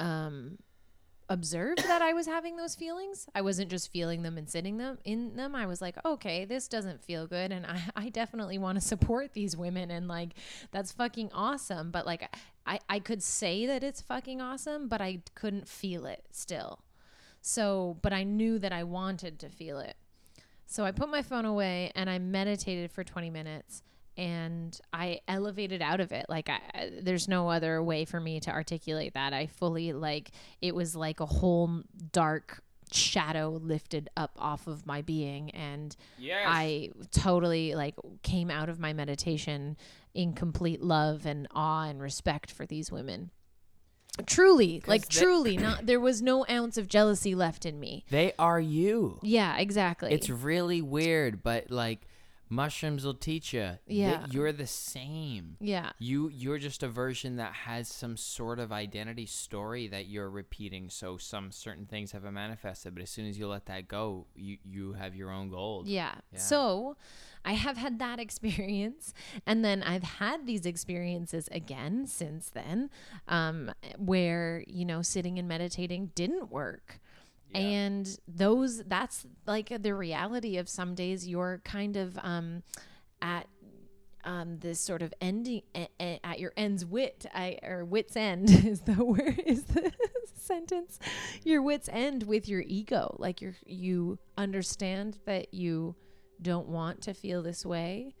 um 0.00 0.58
observe 1.28 1.76
that 1.76 2.02
I 2.02 2.12
was 2.12 2.26
having 2.26 2.56
those 2.56 2.74
feelings. 2.74 3.26
I 3.34 3.42
wasn't 3.42 3.70
just 3.70 3.92
feeling 3.92 4.22
them 4.22 4.38
and 4.38 4.48
sitting 4.48 4.78
them 4.78 4.98
in 5.04 5.36
them. 5.36 5.54
I 5.54 5.66
was 5.66 5.80
like, 5.80 5.96
okay, 6.04 6.44
this 6.44 6.68
doesn't 6.68 7.02
feel 7.02 7.26
good. 7.26 7.52
And 7.52 7.66
I, 7.66 7.82
I 7.96 8.08
definitely 8.08 8.58
want 8.58 8.76
to 8.76 8.86
support 8.86 9.34
these 9.34 9.56
women. 9.56 9.90
And 9.90 10.08
like, 10.08 10.34
that's 10.70 10.92
fucking 10.92 11.30
awesome. 11.32 11.90
But 11.90 12.06
like, 12.06 12.34
I, 12.66 12.78
I 12.88 12.98
could 12.98 13.22
say 13.22 13.66
that 13.66 13.82
it's 13.82 14.00
fucking 14.00 14.40
awesome, 14.40 14.88
but 14.88 15.00
I 15.00 15.22
couldn't 15.34 15.68
feel 15.68 16.06
it 16.06 16.24
still. 16.30 16.80
So, 17.40 17.98
but 18.02 18.12
I 18.12 18.24
knew 18.24 18.58
that 18.58 18.72
I 18.72 18.84
wanted 18.84 19.38
to 19.40 19.48
feel 19.48 19.78
it. 19.78 19.96
So 20.66 20.84
I 20.84 20.92
put 20.92 21.08
my 21.08 21.22
phone 21.22 21.46
away 21.46 21.92
and 21.94 22.10
I 22.10 22.18
meditated 22.18 22.92
for 22.92 23.02
20 23.02 23.30
minutes 23.30 23.82
and 24.18 24.78
I 24.92 25.20
elevated 25.28 25.80
out 25.80 26.00
of 26.00 26.10
it. 26.12 26.26
Like 26.28 26.50
I, 26.50 26.90
there's 27.00 27.28
no 27.28 27.48
other 27.48 27.82
way 27.82 28.04
for 28.04 28.20
me 28.20 28.40
to 28.40 28.50
articulate 28.50 29.14
that. 29.14 29.32
I 29.32 29.46
fully 29.46 29.92
like 29.94 30.32
it 30.60 30.74
was 30.74 30.94
like 30.96 31.20
a 31.20 31.26
whole 31.26 31.82
dark 32.12 32.60
shadow 32.92 33.50
lifted 33.62 34.08
up 34.16 34.32
off 34.38 34.66
of 34.66 34.86
my 34.86 35.02
being 35.02 35.50
and 35.50 35.94
Yes. 36.18 36.44
I 36.46 36.90
totally 37.12 37.74
like 37.74 37.94
came 38.22 38.50
out 38.50 38.68
of 38.68 38.80
my 38.80 38.92
meditation 38.92 39.76
in 40.14 40.32
complete 40.32 40.82
love 40.82 41.24
and 41.26 41.46
awe 41.54 41.84
and 41.84 42.00
respect 42.02 42.50
for 42.50 42.66
these 42.66 42.90
women. 42.90 43.30
Truly, 44.26 44.82
like 44.86 45.06
they- 45.08 45.20
truly, 45.20 45.56
not 45.58 45.86
there 45.86 46.00
was 46.00 46.20
no 46.22 46.44
ounce 46.50 46.76
of 46.76 46.88
jealousy 46.88 47.34
left 47.36 47.64
in 47.64 47.78
me. 47.78 48.04
They 48.10 48.32
are 48.38 48.58
you. 48.60 49.20
Yeah, 49.22 49.56
exactly. 49.58 50.12
It's 50.12 50.28
really 50.28 50.82
weird, 50.82 51.42
but 51.42 51.70
like 51.70 52.00
mushrooms 52.48 53.04
will 53.04 53.14
teach 53.14 53.52
you. 53.52 53.78
Yeah. 53.86 54.26
you're 54.30 54.52
the 54.52 54.66
same. 54.66 55.56
yeah. 55.60 55.90
You 55.98 56.28
you're 56.28 56.58
just 56.58 56.82
a 56.82 56.88
version 56.88 57.36
that 57.36 57.52
has 57.52 57.88
some 57.88 58.16
sort 58.16 58.58
of 58.58 58.72
identity 58.72 59.26
story 59.26 59.88
that 59.88 60.06
you're 60.06 60.30
repeating. 60.30 60.90
So 60.90 61.16
some 61.16 61.50
certain 61.52 61.86
things 61.86 62.12
haven't 62.12 62.34
manifested, 62.34 62.94
but 62.94 63.02
as 63.02 63.10
soon 63.10 63.26
as 63.28 63.38
you 63.38 63.48
let 63.48 63.66
that 63.66 63.88
go, 63.88 64.26
you 64.34 64.58
you 64.64 64.92
have 64.94 65.14
your 65.14 65.30
own 65.30 65.50
gold. 65.50 65.86
Yeah. 65.86 66.14
Yeah. 66.32 66.38
So 66.38 66.96
I 67.44 67.52
have 67.52 67.76
had 67.76 67.98
that 67.98 68.18
experience. 68.26 69.14
And 69.46 69.64
then 69.64 69.82
I've 69.82 70.02
had 70.02 70.46
these 70.46 70.66
experiences 70.66 71.48
again 71.52 72.06
since 72.06 72.50
then, 72.50 72.90
um, 73.26 73.72
where, 73.96 74.64
you 74.66 74.84
know, 74.84 75.02
sitting 75.02 75.38
and 75.38 75.48
meditating 75.48 76.12
didn't 76.14 76.50
work. 76.50 77.00
And 77.54 78.18
those, 78.28 78.84
that's 78.84 79.26
like 79.46 79.72
the 79.82 79.94
reality 79.94 80.58
of 80.58 80.68
some 80.68 80.94
days 80.94 81.26
you're 81.26 81.60
kind 81.64 81.96
of 81.96 82.18
um, 82.22 82.62
at 83.22 83.46
um, 84.24 84.58
this 84.58 84.80
sort 84.80 85.00
of 85.02 85.14
ending 85.20 85.62
a- 85.74 85.88
a- 86.00 86.20
at 86.24 86.38
your 86.40 86.52
end's 86.56 86.84
wit, 86.84 87.24
I, 87.34 87.58
or 87.62 87.84
wit's 87.84 88.16
end 88.16 88.50
is 88.66 88.82
the 88.82 89.02
word 89.02 89.40
is 89.46 89.62
the 89.64 89.90
sentence. 90.34 90.98
Your 91.44 91.62
wit's 91.62 91.88
end 91.90 92.24
with 92.24 92.48
your 92.48 92.62
ego, 92.66 93.16
like 93.18 93.40
you 93.40 93.54
you 93.64 94.18
understand 94.36 95.18
that 95.24 95.54
you 95.54 95.94
don't 96.42 96.68
want 96.68 97.02
to 97.02 97.14
feel 97.14 97.42
this 97.42 97.64
way, 97.64 98.14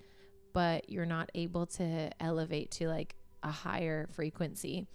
but 0.52 0.88
you're 0.88 1.06
not 1.06 1.30
able 1.34 1.66
to 1.66 2.10
elevate 2.20 2.70
to 2.72 2.88
like 2.88 3.14
a 3.42 3.50
higher 3.50 4.08
frequency. 4.12 4.86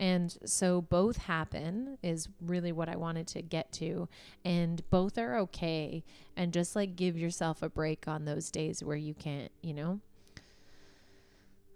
And 0.00 0.36
so 0.46 0.80
both 0.80 1.18
happen 1.18 1.98
is 2.02 2.26
really 2.40 2.72
what 2.72 2.88
I 2.88 2.96
wanted 2.96 3.26
to 3.28 3.42
get 3.42 3.70
to. 3.74 4.08
And 4.44 4.82
both 4.90 5.18
are 5.18 5.36
okay. 5.40 6.02
And 6.36 6.52
just 6.54 6.74
like 6.74 6.96
give 6.96 7.18
yourself 7.18 7.62
a 7.62 7.68
break 7.68 8.08
on 8.08 8.24
those 8.24 8.50
days 8.50 8.82
where 8.82 8.96
you 8.96 9.12
can't, 9.14 9.52
you 9.62 9.74
know? 9.74 10.00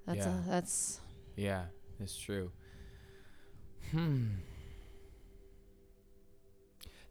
That's 0.06 0.18
Yeah. 0.20 0.38
a, 0.38 0.48
that's 0.48 1.00
Yeah, 1.36 1.64
it's 2.00 2.16
true. 2.18 2.50
Hmm. 3.90 4.28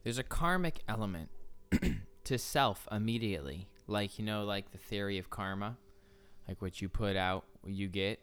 There's 0.04 0.18
a 0.18 0.24
karmic 0.24 0.82
element 0.88 1.30
to 2.26 2.38
self 2.38 2.88
immediately. 2.92 3.70
Like, 3.88 4.18
you 4.18 4.26
know, 4.26 4.46
like 4.46 4.72
the 4.72 4.78
theory 4.78 5.18
of 5.18 5.30
karma, 5.30 5.78
like 6.48 6.62
what 6.62 6.82
you 6.82 6.90
put 6.90 7.16
out, 7.16 7.46
you 7.66 7.88
get. 7.88 8.20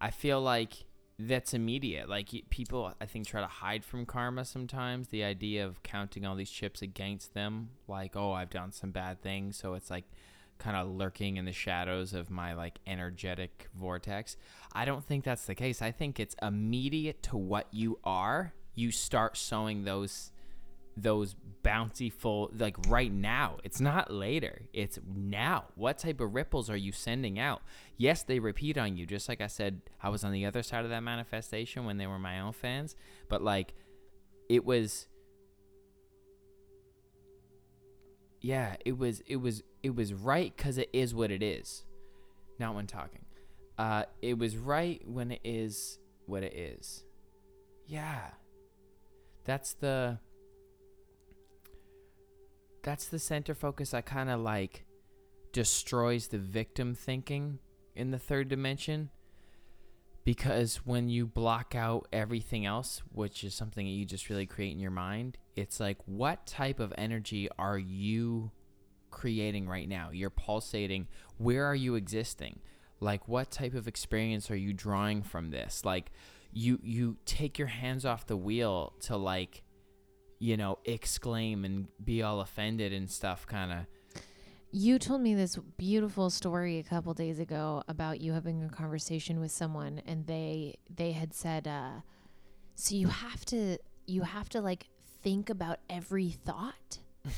I 0.00 0.10
feel 0.10 0.40
like 0.40 0.84
that's 1.26 1.54
immediate. 1.54 2.08
Like 2.08 2.28
people, 2.50 2.92
I 3.00 3.06
think, 3.06 3.26
try 3.26 3.40
to 3.40 3.46
hide 3.46 3.84
from 3.84 4.06
karma 4.06 4.44
sometimes. 4.44 5.08
The 5.08 5.24
idea 5.24 5.66
of 5.66 5.82
counting 5.82 6.24
all 6.24 6.34
these 6.34 6.50
chips 6.50 6.82
against 6.82 7.34
them, 7.34 7.70
like, 7.88 8.16
oh, 8.16 8.32
I've 8.32 8.50
done 8.50 8.72
some 8.72 8.90
bad 8.90 9.22
things, 9.22 9.56
so 9.56 9.74
it's 9.74 9.90
like 9.90 10.04
kind 10.58 10.76
of 10.76 10.88
lurking 10.88 11.36
in 11.36 11.46
the 11.46 11.52
shadows 11.52 12.12
of 12.12 12.30
my 12.30 12.52
like 12.52 12.78
energetic 12.86 13.68
vortex. 13.74 14.36
I 14.72 14.84
don't 14.84 15.04
think 15.04 15.24
that's 15.24 15.46
the 15.46 15.54
case. 15.54 15.82
I 15.82 15.90
think 15.90 16.20
it's 16.20 16.36
immediate 16.42 17.22
to 17.24 17.36
what 17.36 17.66
you 17.72 17.98
are. 18.04 18.52
You 18.74 18.90
start 18.90 19.36
sowing 19.36 19.84
those 19.84 20.32
those 20.96 21.34
bountiful 21.62 22.50
like 22.56 22.76
right 22.88 23.12
now. 23.12 23.58
It's 23.64 23.80
not 23.80 24.10
later. 24.10 24.62
It's 24.72 24.98
now. 25.06 25.64
What 25.74 25.98
type 25.98 26.20
of 26.20 26.34
ripples 26.34 26.70
are 26.70 26.76
you 26.76 26.92
sending 26.92 27.38
out? 27.38 27.62
Yes, 27.96 28.22
they 28.22 28.38
repeat 28.38 28.78
on 28.78 28.96
you. 28.96 29.06
Just 29.06 29.28
like 29.28 29.40
I 29.40 29.46
said, 29.46 29.82
I 30.02 30.08
was 30.08 30.24
on 30.24 30.32
the 30.32 30.46
other 30.46 30.62
side 30.62 30.84
of 30.84 30.90
that 30.90 31.02
manifestation 31.02 31.84
when 31.84 31.98
they 31.98 32.06
were 32.06 32.18
my 32.18 32.40
own 32.40 32.52
fans, 32.52 32.96
but 33.28 33.42
like 33.42 33.74
it 34.48 34.64
was 34.64 35.06
yeah, 38.40 38.76
it 38.84 38.98
was 38.98 39.22
it 39.26 39.36
was 39.36 39.62
it 39.82 39.94
was 39.94 40.14
right 40.14 40.56
cuz 40.56 40.78
it 40.78 40.88
is 40.92 41.14
what 41.14 41.30
it 41.30 41.42
is. 41.42 41.84
Not 42.58 42.74
when 42.74 42.86
talking. 42.86 43.24
Uh 43.78 44.04
it 44.22 44.38
was 44.38 44.56
right 44.56 45.06
when 45.06 45.30
it 45.30 45.40
is 45.44 45.98
what 46.26 46.42
it 46.42 46.54
is. 46.54 47.04
Yeah. 47.86 48.30
That's 49.44 49.74
the 49.74 50.20
that's 52.82 53.08
the 53.08 53.18
center 53.18 53.54
focus 53.54 53.90
that 53.90 54.06
kind 54.06 54.30
of 54.30 54.40
like 54.40 54.84
destroys 55.52 56.28
the 56.28 56.38
victim 56.38 56.94
thinking 56.94 57.58
in 57.94 58.10
the 58.10 58.18
third 58.18 58.48
dimension. 58.48 59.10
Because 60.24 60.76
when 60.84 61.08
you 61.08 61.26
block 61.26 61.74
out 61.74 62.06
everything 62.12 62.66
else 62.66 63.02
which 63.12 63.42
is 63.42 63.54
something 63.54 63.86
that 63.86 63.92
you 63.92 64.04
just 64.04 64.28
really 64.28 64.46
create 64.46 64.72
in 64.72 64.78
your 64.78 64.90
mind 64.90 65.38
it's 65.56 65.80
like 65.80 65.96
what 66.06 66.46
type 66.46 66.78
of 66.78 66.92
energy 66.96 67.48
are 67.58 67.78
you 67.78 68.50
creating 69.10 69.68
right 69.68 69.88
now? 69.88 70.10
You're 70.12 70.30
pulsating. 70.30 71.06
Where 71.36 71.64
are 71.66 71.74
you 71.74 71.94
existing? 71.94 72.60
Like 73.00 73.28
what 73.28 73.50
type 73.50 73.74
of 73.74 73.88
experience 73.88 74.50
are 74.50 74.56
you 74.56 74.72
drawing 74.72 75.22
from 75.22 75.50
this? 75.50 75.84
Like 75.84 76.10
you 76.52 76.78
you 76.82 77.16
take 77.24 77.58
your 77.58 77.68
hands 77.68 78.04
off 78.04 78.26
the 78.26 78.36
wheel 78.36 78.94
to 79.00 79.16
like 79.16 79.62
you 80.40 80.56
know 80.56 80.78
exclaim 80.84 81.64
and 81.64 81.86
be 82.04 82.22
all 82.22 82.40
offended 82.40 82.92
and 82.92 83.08
stuff 83.08 83.46
kind 83.46 83.70
of 83.70 83.78
You 84.72 84.98
told 84.98 85.20
me 85.20 85.34
this 85.34 85.56
beautiful 85.76 86.30
story 86.30 86.78
a 86.78 86.82
couple 86.82 87.14
days 87.14 87.38
ago 87.38 87.84
about 87.86 88.20
you 88.20 88.32
having 88.32 88.64
a 88.64 88.68
conversation 88.68 89.38
with 89.38 89.52
someone 89.52 90.02
and 90.06 90.26
they 90.26 90.78
they 90.92 91.12
had 91.12 91.32
said 91.32 91.68
uh 91.68 92.00
so 92.74 92.96
you 92.96 93.08
have 93.08 93.44
to 93.46 93.78
you 94.06 94.22
have 94.22 94.48
to 94.48 94.60
like 94.60 94.88
think 95.22 95.50
about 95.50 95.78
every 95.88 96.30
thought. 96.30 96.98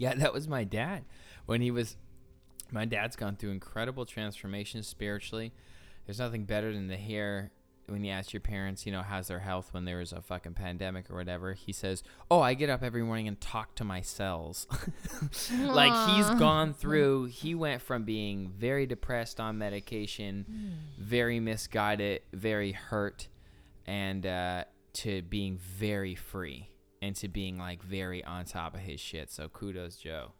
Yeah, 0.00 0.14
that 0.14 0.32
was 0.32 0.46
my 0.46 0.62
dad. 0.62 1.04
When 1.46 1.60
he 1.60 1.72
was, 1.72 1.96
my 2.70 2.84
dad's 2.84 3.16
gone 3.16 3.34
through 3.34 3.50
incredible 3.50 4.06
transformations 4.06 4.86
spiritually. 4.86 5.52
There's 6.06 6.20
nothing 6.20 6.44
better 6.44 6.72
than 6.72 6.88
to 6.88 6.96
hear 6.96 7.50
when 7.88 8.04
you 8.04 8.12
ask 8.12 8.32
your 8.32 8.40
parents, 8.40 8.86
you 8.86 8.92
know, 8.92 9.02
how's 9.02 9.28
their 9.28 9.38
health 9.40 9.72
when 9.72 9.84
there 9.84 9.98
was 9.98 10.12
a 10.12 10.20
fucking 10.20 10.54
pandemic 10.54 11.10
or 11.10 11.16
whatever, 11.16 11.54
he 11.54 11.72
says, 11.72 12.02
"Oh, 12.30 12.40
I 12.40 12.54
get 12.54 12.70
up 12.70 12.82
every 12.82 13.02
morning 13.02 13.28
and 13.28 13.40
talk 13.40 13.74
to 13.76 13.84
my 13.84 14.00
cells." 14.00 14.66
like 15.60 16.10
he's 16.10 16.30
gone 16.38 16.74
through. 16.74 17.26
He 17.26 17.54
went 17.54 17.82
from 17.82 18.04
being 18.04 18.52
very 18.56 18.86
depressed 18.86 19.40
on 19.40 19.58
medication, 19.58 20.78
very 20.98 21.40
misguided, 21.40 22.22
very 22.32 22.72
hurt, 22.72 23.28
and 23.86 24.26
uh, 24.26 24.64
to 24.94 25.22
being 25.22 25.58
very 25.58 26.14
free 26.14 26.70
and 27.00 27.14
to 27.16 27.28
being 27.28 27.58
like 27.58 27.82
very 27.82 28.24
on 28.24 28.44
top 28.44 28.74
of 28.74 28.80
his 28.80 29.00
shit. 29.00 29.30
So 29.30 29.48
kudos, 29.48 29.96
Joe. 29.96 30.32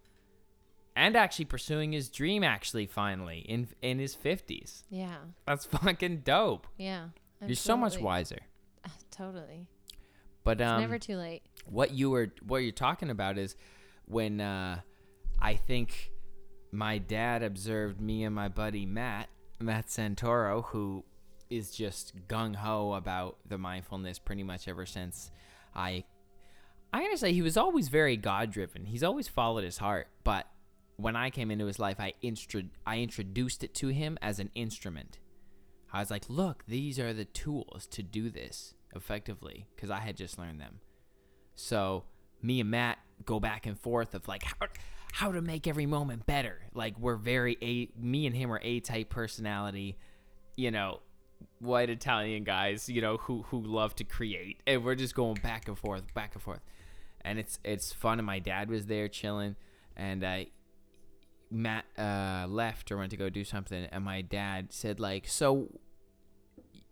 And 0.97 1.15
actually 1.15 1.45
pursuing 1.45 1.93
his 1.93 2.09
dream, 2.09 2.43
actually, 2.43 2.87
finally 2.87 3.39
in 3.49 3.69
in 3.81 3.99
his 3.99 4.15
fifties. 4.15 4.85
Yeah. 4.91 5.19
That's 5.47 5.65
fucking 5.67 6.23
dope. 6.25 6.67
Yeah. 6.77 7.09
You're 7.47 7.55
so 7.57 7.77
much 7.77 7.99
wiser. 8.01 8.41
Ah, 8.87 8.93
Totally. 9.11 9.67
But 10.45 10.61
It's 10.61 10.69
um, 10.71 10.81
never 10.81 10.99
too 10.99 11.17
late. 11.17 11.43
what 11.67 11.93
you 11.93 12.11
were 12.11 12.31
what 12.47 12.59
you're 12.59 12.73
talking 12.73 13.11
about 13.11 13.37
is 13.39 13.55
when 14.07 14.41
uh, 14.41 14.81
I 15.39 15.55
think 15.57 16.11
my 16.73 16.99
dad 16.99 17.43
observed 17.43 18.01
me 18.01 18.25
and 18.25 18.35
my 18.35 18.49
buddy 18.49 18.87
Matt 18.87 19.29
Matt 19.61 19.87
Santoro, 19.89 20.65
who 20.67 21.05
is 21.51 21.71
just 21.71 22.15
gung 22.29 22.55
ho 22.57 22.93
about 22.95 23.37
the 23.47 23.59
mindfulness 23.59 24.19
pretty 24.19 24.43
much 24.43 24.69
ever 24.69 24.87
since 24.87 25.31
I. 25.75 26.05
I 26.93 27.03
gotta 27.03 27.19
say 27.19 27.33
he 27.35 27.43
was 27.43 27.59
always 27.59 27.89
very 27.89 28.17
God 28.17 28.51
driven. 28.51 28.87
He's 28.87 29.03
always 29.03 29.29
followed 29.29 29.65
his 29.65 29.77
heart, 29.79 30.09
but 30.25 30.47
when 30.97 31.15
I 31.17 31.29
came 31.29 31.51
into 31.51 31.67
his 31.67 31.79
life, 31.79 32.01
I 32.01 32.15
instru- 32.25 32.71
I 32.87 32.99
introduced 33.01 33.63
it 33.63 33.75
to 33.75 33.89
him 33.89 34.17
as 34.23 34.39
an 34.39 34.51
instrument. 34.55 35.19
I 35.93 36.01
was 36.01 36.11
like, 36.11 36.29
"Look, 36.29 36.65
these 36.67 36.99
are 36.99 37.13
the 37.13 37.25
tools 37.25 37.87
to 37.93 38.03
do 38.03 38.31
this 38.31 38.75
effectively," 38.95 39.67
because 39.75 39.91
I 39.91 40.01
had 40.01 40.17
just 40.17 40.39
learned 40.39 40.61
them. 40.61 40.81
So 41.55 42.05
me 42.43 42.61
and 42.61 42.71
Matt 42.71 42.99
go 43.25 43.41
back 43.41 43.67
and 43.67 43.79
forth 43.79 44.15
of 44.15 44.29
like 44.29 44.43
how, 44.45 44.67
how 45.13 45.33
to 45.33 45.43
make 45.43 45.67
every 45.67 45.87
moment 45.87 46.27
better. 46.27 46.61
Like 46.75 46.99
we're 46.99 47.17
very 47.17 47.57
a 47.63 47.89
me 48.01 48.27
and 48.27 48.37
him 48.37 48.53
are 48.53 48.61
a 48.63 48.81
type 48.81 49.11
personality, 49.11 49.99
you 50.57 50.71
know, 50.71 51.01
white 51.59 51.91
Italian 51.91 52.45
guys, 52.45 52.89
you 52.89 53.01
know, 53.01 53.17
who 53.17 53.43
who 53.45 53.61
love 53.61 53.95
to 53.97 54.05
create, 54.05 54.61
and 54.67 54.85
we're 54.85 54.95
just 54.95 55.15
going 55.15 55.39
back 55.43 55.69
and 55.69 55.79
forth, 55.79 56.13
back 56.15 56.35
and 56.35 56.43
forth, 56.43 56.61
and 57.23 57.39
it's 57.39 57.59
it's 57.65 57.93
fun. 57.93 58.19
And 58.19 58.27
my 58.27 58.39
dad 58.39 58.71
was 58.71 58.87
there 58.87 59.09
chilling, 59.09 59.57
and 59.97 60.25
I. 60.25 60.49
Matt 61.51 61.85
uh, 61.97 62.47
left 62.49 62.93
or 62.93 62.97
went 62.99 63.11
to 63.11 63.17
go 63.17 63.29
do 63.29 63.45
something, 63.45 63.87
and 63.91 64.05
my 64.05 64.23
dad 64.23 64.73
said 64.73 65.01
like, 65.01 65.27
"So 65.27 65.69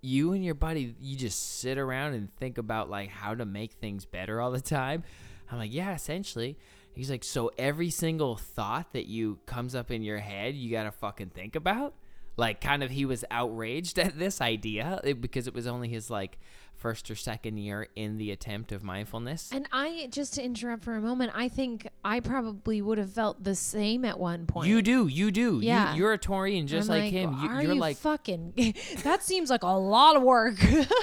you 0.01 0.33
and 0.33 0.45
your 0.45 0.55
buddy 0.55 0.95
you 1.01 1.17
just 1.17 1.59
sit 1.61 1.79
around 1.79 2.15
and 2.15 2.33
think 2.37 2.59
about 2.59 2.89
like 2.89 3.09
how 3.09 3.35
to 3.35 3.45
make 3.45 3.73
things 3.73 4.05
better 4.05 4.41
all 4.41 4.51
the 4.51 4.61
time? 4.61 5.03
I'm 5.51 5.59
like 5.59 5.73
yeah 5.73 5.95
essentially. 5.95 6.59
He's 6.95 7.11
like 7.11 7.25
so 7.25 7.51
every 7.59 7.91
single 7.91 8.37
thought 8.37 8.93
that 8.93 9.07
you 9.07 9.39
comes 9.47 9.75
up 9.75 9.91
in 9.91 10.03
your 10.03 10.19
head 10.19 10.55
you 10.55 10.71
gotta 10.71 10.93
fucking 10.93 11.31
think 11.31 11.57
about? 11.57 11.95
Like 12.37 12.61
kind 12.61 12.83
of 12.83 12.91
he 12.91 13.05
was 13.05 13.25
outraged 13.31 13.99
at 13.99 14.19
this 14.19 14.41
idea 14.41 15.01
because 15.21 15.47
it 15.47 15.55
was 15.55 15.67
only 15.67 15.89
his 15.89 16.11
like 16.11 16.39
first 16.87 17.11
or 17.11 17.17
second 17.17 17.57
year 17.57 17.89
in 17.97 18.17
the 18.17 18.31
attempt 18.31 18.71
of 18.71 18.85
mindfulness 18.85 19.51
And 19.51 19.67
I 19.73 20.07
just 20.13 20.35
to 20.35 20.43
interrupt 20.45 20.85
for 20.85 20.95
a 20.95 21.01
moment, 21.01 21.33
I 21.35 21.49
think 21.49 21.89
I 22.05 22.21
probably 22.21 22.81
would 22.81 22.97
have 22.99 23.13
felt 23.13 23.43
the 23.43 23.57
same 23.57 24.05
at 24.05 24.21
one 24.21 24.47
point. 24.47 24.69
you 24.69 24.83
do 24.83 25.09
you 25.09 25.33
do 25.33 25.59
Yeah. 25.61 25.95
you, 25.95 25.99
you're 25.99 26.13
a 26.13 26.19
Torian 26.19 26.67
just 26.67 26.89
I'm 26.89 27.01
like, 27.01 27.11
him 27.13 27.33
you, 27.43 27.49
Are 27.49 27.61
you're 27.61 27.73
you 27.75 27.81
like 27.81 27.97
fucking? 27.97 28.53
that 29.03 29.25
seems 29.25 29.51
like 29.51 29.65
a 29.65 29.67
lot 29.67 30.15
of 30.15 30.23
work. 30.23 30.55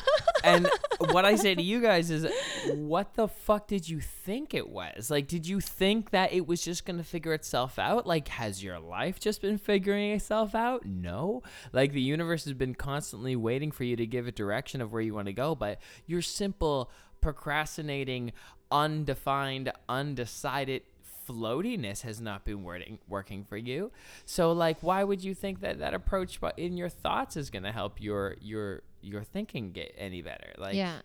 and 0.45 0.69
what 0.99 1.25
I 1.25 1.35
say 1.35 1.53
to 1.53 1.61
you 1.61 1.81
guys 1.81 2.09
is, 2.09 2.25
what 2.73 3.15
the 3.15 3.27
fuck 3.27 3.67
did 3.67 3.89
you 3.89 3.99
think 3.99 4.53
it 4.53 4.69
was? 4.69 5.11
Like, 5.11 5.27
did 5.27 5.45
you 5.45 5.59
think 5.59 6.11
that 6.11 6.31
it 6.31 6.47
was 6.47 6.61
just 6.63 6.85
gonna 6.85 7.03
figure 7.03 7.33
itself 7.33 7.77
out? 7.77 8.07
Like, 8.07 8.29
has 8.29 8.63
your 8.63 8.79
life 8.79 9.19
just 9.19 9.41
been 9.41 9.57
figuring 9.57 10.11
itself 10.11 10.55
out? 10.55 10.85
No. 10.85 11.43
Like, 11.73 11.91
the 11.91 12.01
universe 12.01 12.45
has 12.45 12.53
been 12.53 12.73
constantly 12.73 13.35
waiting 13.35 13.71
for 13.71 13.83
you 13.83 13.97
to 13.97 14.05
give 14.05 14.27
a 14.27 14.31
direction 14.31 14.79
of 14.81 14.93
where 14.93 15.01
you 15.01 15.13
want 15.13 15.27
to 15.27 15.33
go, 15.33 15.55
but 15.55 15.72
your 16.05 16.21
simple 16.21 16.91
procrastinating, 17.21 18.31
undefined, 18.71 19.71
undecided 19.87 20.83
floatiness 21.27 22.01
has 22.01 22.19
not 22.19 22.43
been 22.43 22.63
working 22.63 22.99
working 23.07 23.45
for 23.45 23.55
you. 23.55 23.91
So 24.25 24.51
like 24.51 24.81
why 24.81 25.03
would 25.03 25.23
you 25.23 25.33
think 25.33 25.61
that 25.61 25.79
that 25.79 25.93
approach 25.93 26.39
in 26.57 26.75
your 26.75 26.89
thoughts 26.89 27.37
is 27.37 27.49
going 27.49 27.63
to 27.63 27.71
help 27.71 28.01
your 28.01 28.35
your 28.41 28.81
your 29.01 29.23
thinking 29.23 29.71
get 29.71 29.93
any 29.97 30.21
better? 30.21 30.53
Like 30.57 30.75
yeah. 30.75 30.99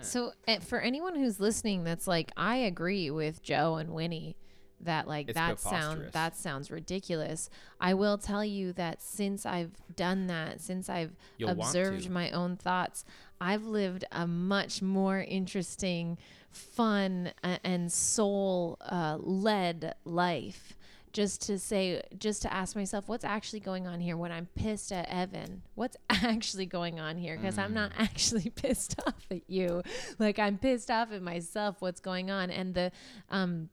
So 0.00 0.32
uh, 0.48 0.58
for 0.58 0.80
anyone 0.80 1.14
who's 1.14 1.40
listening, 1.40 1.84
that's 1.84 2.06
like, 2.06 2.32
I 2.36 2.56
agree 2.56 3.10
with 3.10 3.42
Joe 3.42 3.76
and 3.76 3.90
Winnie 3.90 4.36
that 4.80 5.08
like 5.08 5.28
It's 5.28 5.36
that 5.36 5.58
sound 5.58 6.10
that 6.12 6.36
sounds 6.36 6.70
ridiculous. 6.70 7.48
I 7.80 7.94
will 7.94 8.18
tell 8.18 8.44
you 8.44 8.72
that 8.74 9.00
since 9.00 9.46
I've 9.46 9.72
done 9.94 10.26
that, 10.26 10.60
since 10.60 10.90
I've 10.90 11.16
You'll 11.38 11.50
observed 11.50 12.10
my 12.10 12.30
own 12.30 12.56
thoughts, 12.56 13.04
I've 13.40 13.64
lived 13.64 14.04
a 14.12 14.26
much 14.26 14.82
more 14.82 15.20
interesting, 15.20 16.18
fun, 16.50 17.32
uh, 17.42 17.58
and 17.64 17.92
soul 17.92 18.78
uh, 18.80 19.18
led 19.20 19.94
life. 20.04 20.76
Just 21.12 21.40
to 21.46 21.58
say, 21.58 22.02
just 22.18 22.42
to 22.42 22.52
ask 22.52 22.76
myself, 22.76 23.08
what's 23.08 23.24
actually 23.24 23.60
going 23.60 23.86
on 23.86 24.00
here 24.00 24.18
when 24.18 24.30
I'm 24.30 24.48
pissed 24.54 24.92
at 24.92 25.08
Evan? 25.08 25.62
What's 25.74 25.96
actually 26.10 26.66
going 26.66 27.00
on 27.00 27.16
here? 27.16 27.36
Because 27.36 27.56
I'm 27.56 27.72
not 27.72 27.92
actually 27.96 28.50
pissed 28.54 29.00
off 29.06 29.24
at 29.30 29.48
you. 29.48 29.82
Like 30.18 30.38
I'm 30.38 30.58
pissed 30.58 30.90
off 30.90 31.12
at 31.12 31.22
myself. 31.22 31.76
What's 31.80 32.00
going 32.00 32.30
on? 32.30 32.50
And 32.50 32.74
the, 32.74 32.92
um, 33.30 33.70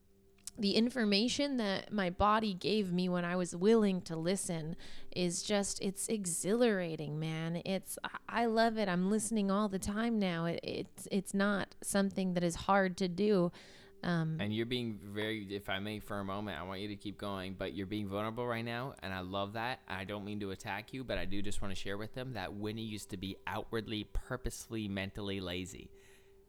the 0.57 0.75
information 0.75 1.57
that 1.57 1.91
my 1.91 2.09
body 2.09 2.53
gave 2.53 2.91
me 2.91 3.09
when 3.09 3.25
I 3.25 3.35
was 3.35 3.55
willing 3.55 4.01
to 4.01 4.15
listen 4.15 4.75
is 5.15 5.41
just 5.41 5.81
it's 5.81 6.07
exhilarating, 6.07 7.19
man. 7.19 7.61
It's 7.65 7.97
I- 8.29 8.45
love 8.45 8.77
it. 8.77 8.87
I'm 8.87 9.09
listening 9.09 9.49
all 9.49 9.67
the 9.67 9.79
time 9.79 10.19
now. 10.19 10.45
It, 10.45 10.59
it's 10.63 11.07
it's 11.11 11.33
not 11.33 11.75
something 11.81 12.33
that 12.35 12.43
is 12.43 12.55
hard 12.55 12.97
to 12.97 13.07
do. 13.07 13.51
Um, 14.03 14.37
and 14.41 14.53
you're 14.53 14.65
being 14.65 14.99
very 15.01 15.47
if 15.49 15.69
I 15.69 15.79
may 15.79 15.99
for 15.99 16.19
a 16.19 16.25
moment, 16.25 16.59
I 16.59 16.63
want 16.63 16.81
you 16.81 16.89
to 16.89 16.95
keep 16.95 17.17
going, 17.17 17.55
but 17.57 17.73
you're 17.73 17.87
being 17.87 18.07
vulnerable 18.07 18.45
right 18.45 18.65
now 18.65 18.93
and 19.01 19.13
I 19.13 19.21
love 19.21 19.53
that. 19.53 19.79
I 19.87 20.03
don't 20.03 20.25
mean 20.25 20.39
to 20.41 20.51
attack 20.51 20.93
you, 20.93 21.03
but 21.03 21.17
I 21.17 21.25
do 21.25 21.41
just 21.41 21.61
want 21.61 21.73
to 21.73 21.79
share 21.79 21.97
with 21.97 22.13
them 22.13 22.33
that 22.33 22.53
Winnie 22.53 22.83
used 22.83 23.09
to 23.09 23.17
be 23.17 23.37
outwardly 23.47 24.05
purposely 24.13 24.87
mentally 24.87 25.39
lazy. 25.39 25.89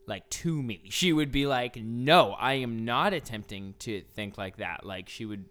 Like 0.07 0.29
to 0.31 0.63
me. 0.63 0.83
She 0.91 1.13
would 1.13 1.33
be 1.33 1.47
like, 1.47 1.77
"No, 1.77 2.33
I 2.33 2.55
am 2.55 2.85
not 2.85 3.13
attempting 3.15 3.75
to 3.81 4.03
think 4.15 4.37
like 4.37 4.59
that." 4.59 4.85
Like 4.85 5.09
she 5.09 5.25
would 5.25 5.47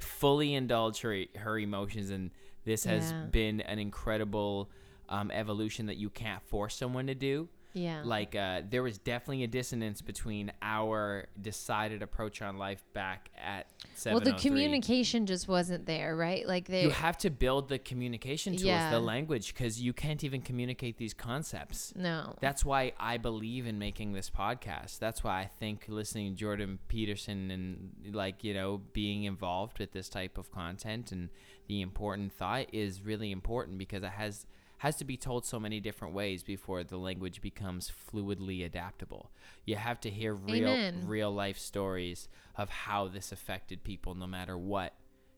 fully 0.00 0.54
indulge 0.54 1.00
her 1.00 1.24
her 1.36 1.58
emotions 1.58 2.10
and 2.10 2.30
this 2.64 2.84
has 2.84 3.12
Yeah. 3.12 3.26
been 3.30 3.60
an 3.60 3.78
incredible 3.78 4.70
um, 5.08 5.30
evolution 5.30 5.86
that 5.86 5.96
you 5.96 6.10
can't 6.10 6.42
force 6.42 6.76
someone 6.76 7.06
to 7.08 7.14
do 7.14 7.48
yeah. 7.72 8.02
like 8.04 8.34
uh, 8.34 8.62
there 8.68 8.82
was 8.82 8.98
definitely 8.98 9.44
a 9.44 9.48
dissonance 9.48 10.00
between 10.00 10.52
our 10.60 11.26
decided 11.40 12.02
approach 12.02 12.42
on 12.42 12.56
life 12.58 12.84
back 12.92 13.30
at 13.42 13.66
well, 14.04 14.20
the 14.20 14.32
communication 14.32 15.26
just 15.26 15.48
wasn't 15.48 15.86
there, 15.86 16.16
right? 16.16 16.46
Like 16.46 16.66
they 16.66 16.82
you 16.82 16.90
have 16.90 17.18
to 17.18 17.30
build 17.30 17.68
the 17.68 17.78
communication 17.78 18.54
tools 18.54 18.64
Yeah. 18.64 18.90
the 18.90 19.00
language 19.00 19.54
because 19.54 19.80
you 19.80 19.92
can't 19.92 20.22
even 20.24 20.42
communicate 20.42 20.98
these 20.98 21.14
concepts 21.14 21.92
no. 21.96 22.34
that's 22.40 22.64
why 22.64 22.92
I 22.98 23.18
believe 23.18 23.66
in 23.66 23.78
making 23.78 24.12
this 24.12 24.30
podcast. 24.30 24.98
That's 24.98 25.24
why 25.24 25.40
I 25.40 25.46
think 25.46 25.86
listening 25.88 26.32
to 26.32 26.38
Jordan 26.38 26.78
Peterson 26.88 27.50
and 27.50 28.14
like, 28.14 28.44
you 28.44 28.54
know, 28.54 28.82
being 28.92 29.24
involved 29.24 29.78
with 29.78 29.92
this 29.92 30.08
type 30.08 30.38
of 30.38 30.50
content 30.50 31.12
and 31.12 31.28
the 31.68 31.80
important 31.80 32.32
thought 32.32 32.66
is 32.72 33.02
really 33.02 33.30
important 33.30 33.78
because 33.78 34.02
it 34.02 34.10
has 34.10 34.46
has 34.82 34.96
to 34.96 35.04
be 35.04 35.16
told 35.16 35.46
so 35.46 35.60
many 35.60 35.78
different 35.78 36.12
ways 36.12 36.42
before 36.42 36.82
the 36.82 36.96
language 36.96 37.40
becomes 37.40 37.88
fluidly 37.88 38.64
adaptable. 38.64 39.30
You 39.64 39.76
have 39.76 40.00
to 40.00 40.10
hear 40.10 40.34
real 40.34 40.70
Amen. 40.70 41.04
real 41.06 41.30
life 41.30 41.56
stories 41.56 42.28
of 42.56 42.68
how 42.68 43.06
this 43.06 43.30
affected 43.30 43.84
people 43.84 44.16
no 44.16 44.26
matter 44.26 44.58
what 44.58 44.94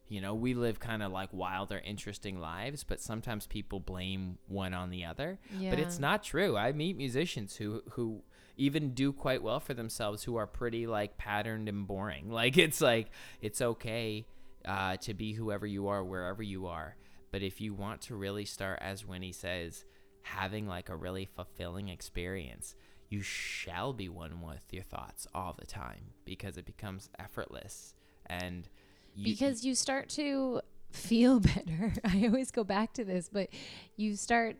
you 0.09 0.21
know, 0.21 0.35
we 0.35 0.55
live 0.55 0.81
kind 0.81 1.03
of 1.03 1.13
like 1.13 1.31
wild 1.33 1.73
or 1.73 1.79
interesting 1.79 2.39
lives, 2.39 2.85
but 2.85 3.01
sometimes 3.01 3.47
people 3.47 3.81
blame 3.81 4.39
one 4.49 4.73
on 4.73 4.91
the 4.91 5.05
other. 5.05 5.39
But 5.71 5.79
it's 5.79 5.99
not 5.99 6.23
true. 6.23 6.57
I 6.57 6.73
meet 6.73 6.97
musicians 6.97 7.57
who 7.57 7.83
who 7.91 8.23
even 8.57 8.95
do 8.95 9.13
quite 9.13 9.43
well 9.43 9.61
for 9.61 9.75
themselves 9.75 10.23
who 10.25 10.37
are 10.37 10.47
pretty 10.47 10.87
like 10.87 11.19
patterned 11.19 11.69
and 11.69 11.87
boring. 11.87 12.31
Like 12.35 12.57
it's 12.57 12.81
like 12.81 13.09
it's 13.43 13.61
okay 13.61 14.25
uh, 14.65 14.97
to 14.99 15.13
be 15.13 15.35
whoever 15.35 15.67
you 15.67 15.89
are 15.89 16.03
wherever 16.03 16.43
you 16.43 16.67
are. 16.67 16.97
But 17.35 17.43
if 17.43 17.61
you 17.61 17.75
want 17.75 18.01
to 18.03 18.15
really 18.15 18.45
start, 18.45 18.79
as 18.81 19.05
Winnie 19.05 19.33
says, 19.33 19.85
having 20.23 20.69
like 20.69 20.89
a 20.89 20.95
really 20.95 21.25
fulfilling 21.25 21.89
experience, 21.89 22.77
you 23.09 23.23
shall 23.23 23.93
be 23.93 24.09
one 24.09 24.41
with 24.41 24.63
your 24.71 24.85
thoughts 24.85 25.27
all 25.35 25.53
the 25.59 25.67
time 25.67 26.13
because 26.25 26.57
it 26.59 26.65
becomes 26.65 27.09
effortless 27.19 27.97
and 28.27 28.69
you, 29.17 29.25
because 29.25 29.65
you 29.65 29.75
start 29.75 30.11
to 30.11 30.61
feel 30.93 31.41
better. 31.57 31.95
I 32.05 32.23
always 32.27 32.53
go 32.53 32.63
back 32.63 32.93
to 32.93 33.05
this, 33.05 33.29
but 33.29 33.49
you 33.97 34.15
start 34.15 34.55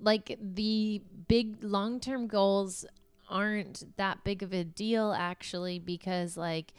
like 0.00 0.38
the 0.40 1.02
big 1.28 1.62
long 1.62 2.00
term 2.00 2.26
goals 2.26 2.86
aren't 3.28 3.84
that 3.98 4.24
big 4.24 4.42
of 4.42 4.54
a 4.54 4.64
deal 4.64 5.12
actually 5.12 5.78
because 5.78 6.38
like 6.38 6.72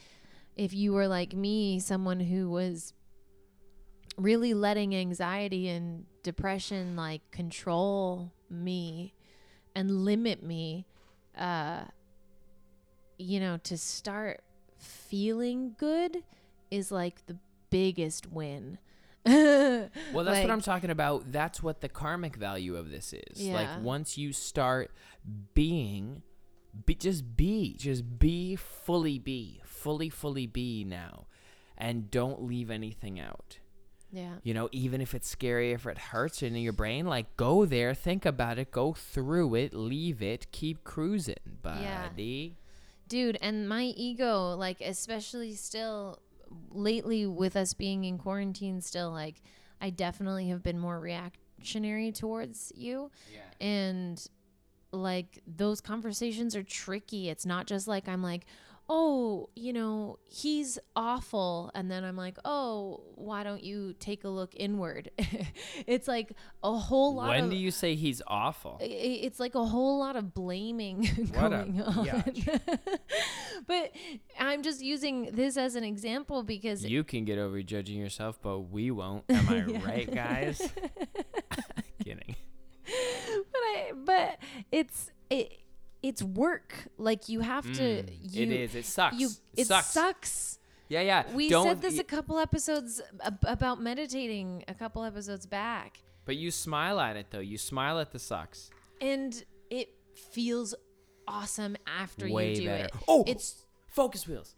if 0.55 0.73
you 0.73 0.91
were 0.91 1.07
like 1.07 1.35
me, 1.35 1.79
someone 1.79 2.19
who 2.19 2.49
was 2.49 2.94
really 4.17 4.53
letting 4.53 4.95
anxiety 4.95 5.67
and 5.67 6.05
depression 6.23 6.95
like 6.95 7.21
control 7.31 8.31
me 8.49 9.13
and 9.75 10.05
limit 10.05 10.41
me 10.41 10.85
uh 11.37 11.81
you 13.17 13.39
know 13.39 13.57
to 13.57 13.77
start 13.77 14.41
feeling 14.77 15.75
good 15.77 16.23
is 16.71 16.91
like 16.91 17.25
the 17.27 17.37
biggest 17.69 18.31
win 18.31 18.77
Well, 19.27 19.89
that's 20.23 20.37
Like- 20.37 20.43
what 20.43 20.51
I'm 20.51 20.61
talking 20.61 20.91
about. 20.91 21.31
That's 21.31 21.63
what 21.63 21.81
the 21.81 21.89
karmic 21.89 22.35
value 22.35 22.75
of 22.75 22.91
this 22.91 23.11
is. 23.11 23.41
Yeah. 23.41 23.55
Like 23.55 23.83
once 23.83 24.19
you 24.19 24.31
start 24.33 24.91
being, 25.55 26.21
be, 26.85 26.93
just 26.93 27.35
be, 27.35 27.73
just 27.75 28.19
be 28.19 28.55
fully 28.55 29.17
be, 29.17 29.61
fully 29.65 30.09
fully 30.09 30.45
be 30.45 30.83
now, 30.83 31.25
and 31.75 32.11
don't 32.11 32.43
leave 32.43 32.69
anything 32.69 33.19
out. 33.19 33.57
Yeah 34.15 34.35
You 34.43 34.53
know, 34.53 34.69
even 34.71 35.01
if 35.01 35.13
it's 35.13 35.27
scary, 35.27 35.71
if 35.73 35.85
it 35.85 35.97
hurts 35.97 36.41
in 36.41 36.55
your 36.55 36.73
brain, 36.73 37.05
like 37.05 37.27
go 37.37 37.65
there, 37.65 37.93
think 37.93 38.25
about 38.25 38.57
it, 38.57 38.71
go 38.71 38.93
through 38.93 39.55
it, 39.55 39.73
leave 39.73 40.21
it, 40.21 40.51
keep 40.51 40.83
cruising, 40.83 41.35
Yeah. 41.63 42.09
dude 43.07 43.37
and 43.41 43.69
my 43.69 43.83
ego 44.09 44.55
like 44.55 44.81
especially 44.81 45.53
still 45.53 46.17
lately 46.71 47.25
with 47.27 47.55
us 47.55 47.73
being 47.75 48.03
in 48.03 48.17
quarantine 48.17 48.81
still 48.81 49.11
like 49.11 49.35
i 49.81 49.89
definitely 49.91 50.47
have 50.49 50.63
been 50.63 50.79
more 50.79 50.99
reactionary 50.99 52.11
towards 52.11 52.71
you 52.75 53.11
Yeah. 53.31 53.67
and 53.67 54.25
like 54.91 55.41
those 55.45 55.81
conversations 55.81 56.55
are 56.55 56.63
tricky 56.63 57.29
it's 57.29 57.45
not 57.45 57.67
just 57.67 57.87
like 57.87 58.07
i'm 58.07 58.23
like 58.23 58.45
oh 58.87 59.49
you 59.55 59.73
know 59.73 60.19
he's 60.27 60.77
awful 60.95 61.71
and 61.73 61.89
then 61.89 62.03
i'm 62.03 62.15
like 62.15 62.37
oh 62.45 63.01
why 63.15 63.43
don't 63.43 63.63
you 63.63 63.93
take 63.99 64.23
a 64.23 64.29
look 64.29 64.51
inward 64.55 65.09
it's 65.87 66.07
like 66.07 66.33
a 66.63 66.71
whole 66.71 67.15
lot 67.15 67.29
When 67.29 67.45
of 67.45 67.49
do 67.49 67.55
you 67.55 67.71
say 67.71 67.95
he's 67.95 68.21
awful? 68.27 68.77
it's 68.81 69.39
like 69.39 69.55
a 69.55 69.65
whole 69.65 69.97
lot 69.97 70.15
of 70.15 70.33
blaming 70.35 71.09
going 71.31 71.81
on. 71.81 72.33
but 73.67 73.91
I'm 74.39 74.61
just 74.61 74.81
using 74.83 75.31
this 75.33 75.57
as 75.57 75.75
an 75.75 75.83
example 75.83 76.43
because 76.43 76.85
You 76.85 77.03
can 77.03 77.25
get 77.25 77.37
over 77.39 77.61
judging 77.63 77.97
yourself, 77.99 78.39
but 78.41 78.59
we 78.71 78.91
won't. 78.91 79.23
Am 79.29 79.49
I 79.49 79.65
Yeah. 79.65 79.83
right, 79.85 80.13
guys? 80.13 80.61
Kidding. 82.03 82.35
but 82.85 83.61
I 83.61 83.91
but 84.03 84.37
it's 84.71 85.11
it 85.29 85.51
it's 86.07 86.21
work. 86.23 86.73
Like 86.97 87.27
you 87.29 87.39
have 87.41 87.63
to 87.73 88.03
Mm, 88.03 88.09
you 88.21 88.43
it 88.43 88.51
is. 88.51 88.75
It 88.75 88.85
sucks. 88.85 89.17
you 89.19 89.29
it, 89.57 89.67
sucks. 89.67 89.87
sucks. 89.87 90.59
Yeah, 90.87 91.01
yeah. 91.01 91.23
We 91.33 91.49
Don't, 91.49 91.65
said 91.67 91.81
this 91.81 91.95
y- 91.95 92.01
a 92.01 92.03
couple 92.03 92.37
episodes 92.37 93.01
ab- 93.23 93.39
about 93.43 93.81
meditating 93.81 94.63
a 94.67 94.73
couple 94.75 95.03
episodes 95.03 95.45
back. 95.47 95.99
but 96.25 96.35
you 96.37 96.51
smile 96.51 96.99
at 96.99 97.15
it 97.15 97.27
though. 97.31 97.39
You 97.39 97.57
smile 97.57 97.99
at 97.99 98.11
the 98.11 98.19
sucks. 98.19 98.69
And 99.01 99.43
it 99.71 99.89
feels 100.31 100.75
awesome 101.27 101.75
after 101.87 102.29
Way 102.29 102.51
you 102.51 102.55
do 102.61 102.65
better. 102.67 102.85
it. 102.85 102.93
Oh, 103.07 103.23
It's 103.27 103.65
focus 103.87 104.27
wheels. 104.27 104.53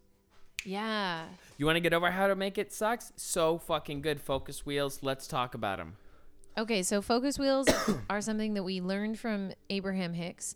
yeah. 0.66 1.28
You 1.58 1.66
want 1.66 1.78
to 1.78 1.80
get 1.82 1.94
over 1.94 2.12
how 2.12 2.28
to 2.28 2.36
make 2.36 2.58
it 2.58 2.74
sucks? 2.74 3.14
So 3.16 3.58
fucking 3.58 4.02
good. 4.02 4.20
Focus 4.22 4.66
wheels. 4.66 5.00
Let's 5.02 5.28
talk 5.28 5.56
about 5.56 5.78
them. 5.78 5.96
Okay, 6.58 6.84
so 6.84 7.02
focus 7.02 7.40
wheels 7.40 7.68
are 8.10 8.20
something 8.22 8.54
that 8.56 8.64
we 8.64 8.82
learned 8.82 9.18
from 9.20 9.54
Abraham 9.70 10.14
Hicks. 10.14 10.56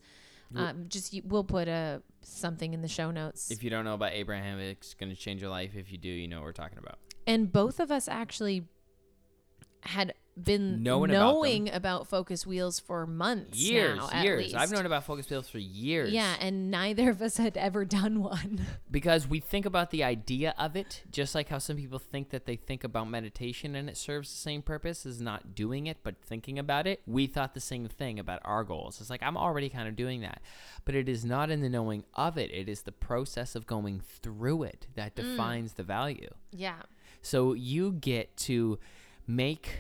Um, 0.56 0.86
just 0.90 1.14
we'll 1.26 1.44
put 1.44 1.68
a 1.68 2.02
something 2.22 2.74
in 2.74 2.82
the 2.82 2.88
show 2.88 3.12
notes. 3.12 3.52
If 3.52 3.64
you 3.64 3.70
don't 3.70 3.86
know 3.86 3.94
about 3.94 4.12
Abraham, 4.14 4.60
it's 4.60 4.94
gonna 4.94 5.16
change 5.16 5.42
your 5.42 5.50
life. 5.52 5.76
If 5.76 5.92
you 5.92 5.98
do, 5.98 6.10
you 6.10 6.28
know 6.28 6.38
what 6.38 6.46
we're 6.46 6.52
talking 6.52 6.78
about. 6.78 6.98
and 7.28 7.52
both 7.52 7.80
of 7.80 7.92
us 7.92 8.08
actually 8.08 8.68
had 9.82 10.14
been 10.38 10.84
Knowing 10.84 11.12
about 11.12 11.34
knowing 11.34 11.70
about, 11.70 12.08
focus 12.08 12.46
wheels 12.46 12.80
for 12.80 13.06
months 13.06 13.58
Years, 13.58 13.98
now, 13.98 14.10
at 14.12 14.24
years. 14.24 14.54
I've 14.54 14.72
known 14.72 14.86
about 14.86 15.04
focus 15.04 15.30
wheels 15.30 15.50
for 15.50 15.60
years. 15.60 16.12
Yeah, 16.12 16.36
and 16.40 16.72
neither 16.72 17.10
of 17.10 17.22
us 17.22 17.38
had 17.38 17.58
ever 17.58 17.86
done 18.02 18.22
one. 18.22 18.66
because 18.90 19.28
we 19.28 19.40
think 19.40 19.66
about 19.66 19.92
the 19.92 20.04
idea 20.04 20.54
of 20.58 20.76
it 20.76 21.04
just 21.12 21.36
like 21.36 21.50
how 21.50 21.58
some 21.58 21.76
people 21.76 22.00
think 22.00 22.30
that 22.30 22.46
they 22.46 22.56
think 22.56 22.84
about 22.84 23.10
meditation 23.10 23.76
and 23.76 23.90
it 23.90 23.98
serves 23.98 24.30
the 24.30 24.38
same 24.38 24.62
purpose 24.62 25.06
as 25.06 25.22
not 25.22 25.56
doing 25.56 25.88
it 25.88 25.98
but 26.04 26.16
thinking 26.22 26.60
about 26.60 26.88
it 26.88 27.02
we 27.06 27.28
thought 27.28 27.54
the 27.54 27.60
same 27.60 27.88
thing 27.88 28.20
about 28.20 28.40
our 28.44 28.64
goals 28.64 29.00
it's 29.00 29.10
like 29.10 29.24
i'm 29.24 29.38
already 29.38 29.70
kind 29.70 29.88
of 29.88 29.96
doing 29.96 30.22
that 30.22 30.42
but 30.86 30.96
it 30.96 31.08
is 31.08 31.24
not 31.24 31.50
in 31.50 31.62
the 31.62 31.70
knowing 31.70 32.04
of 32.16 32.38
it 32.38 32.52
it 32.52 32.68
is 32.68 32.82
the 32.82 32.92
process 32.92 33.56
of 33.56 33.66
going 33.66 34.00
through 34.00 34.64
it 34.64 34.88
that 34.96 35.16
mm. 35.16 35.24
defines 35.24 35.74
the 35.74 35.84
value 35.84 36.30
yeah. 36.52 36.82
so 37.22 37.54
you 37.54 37.92
get 37.94 38.36
to 38.36 38.78
make 39.28 39.78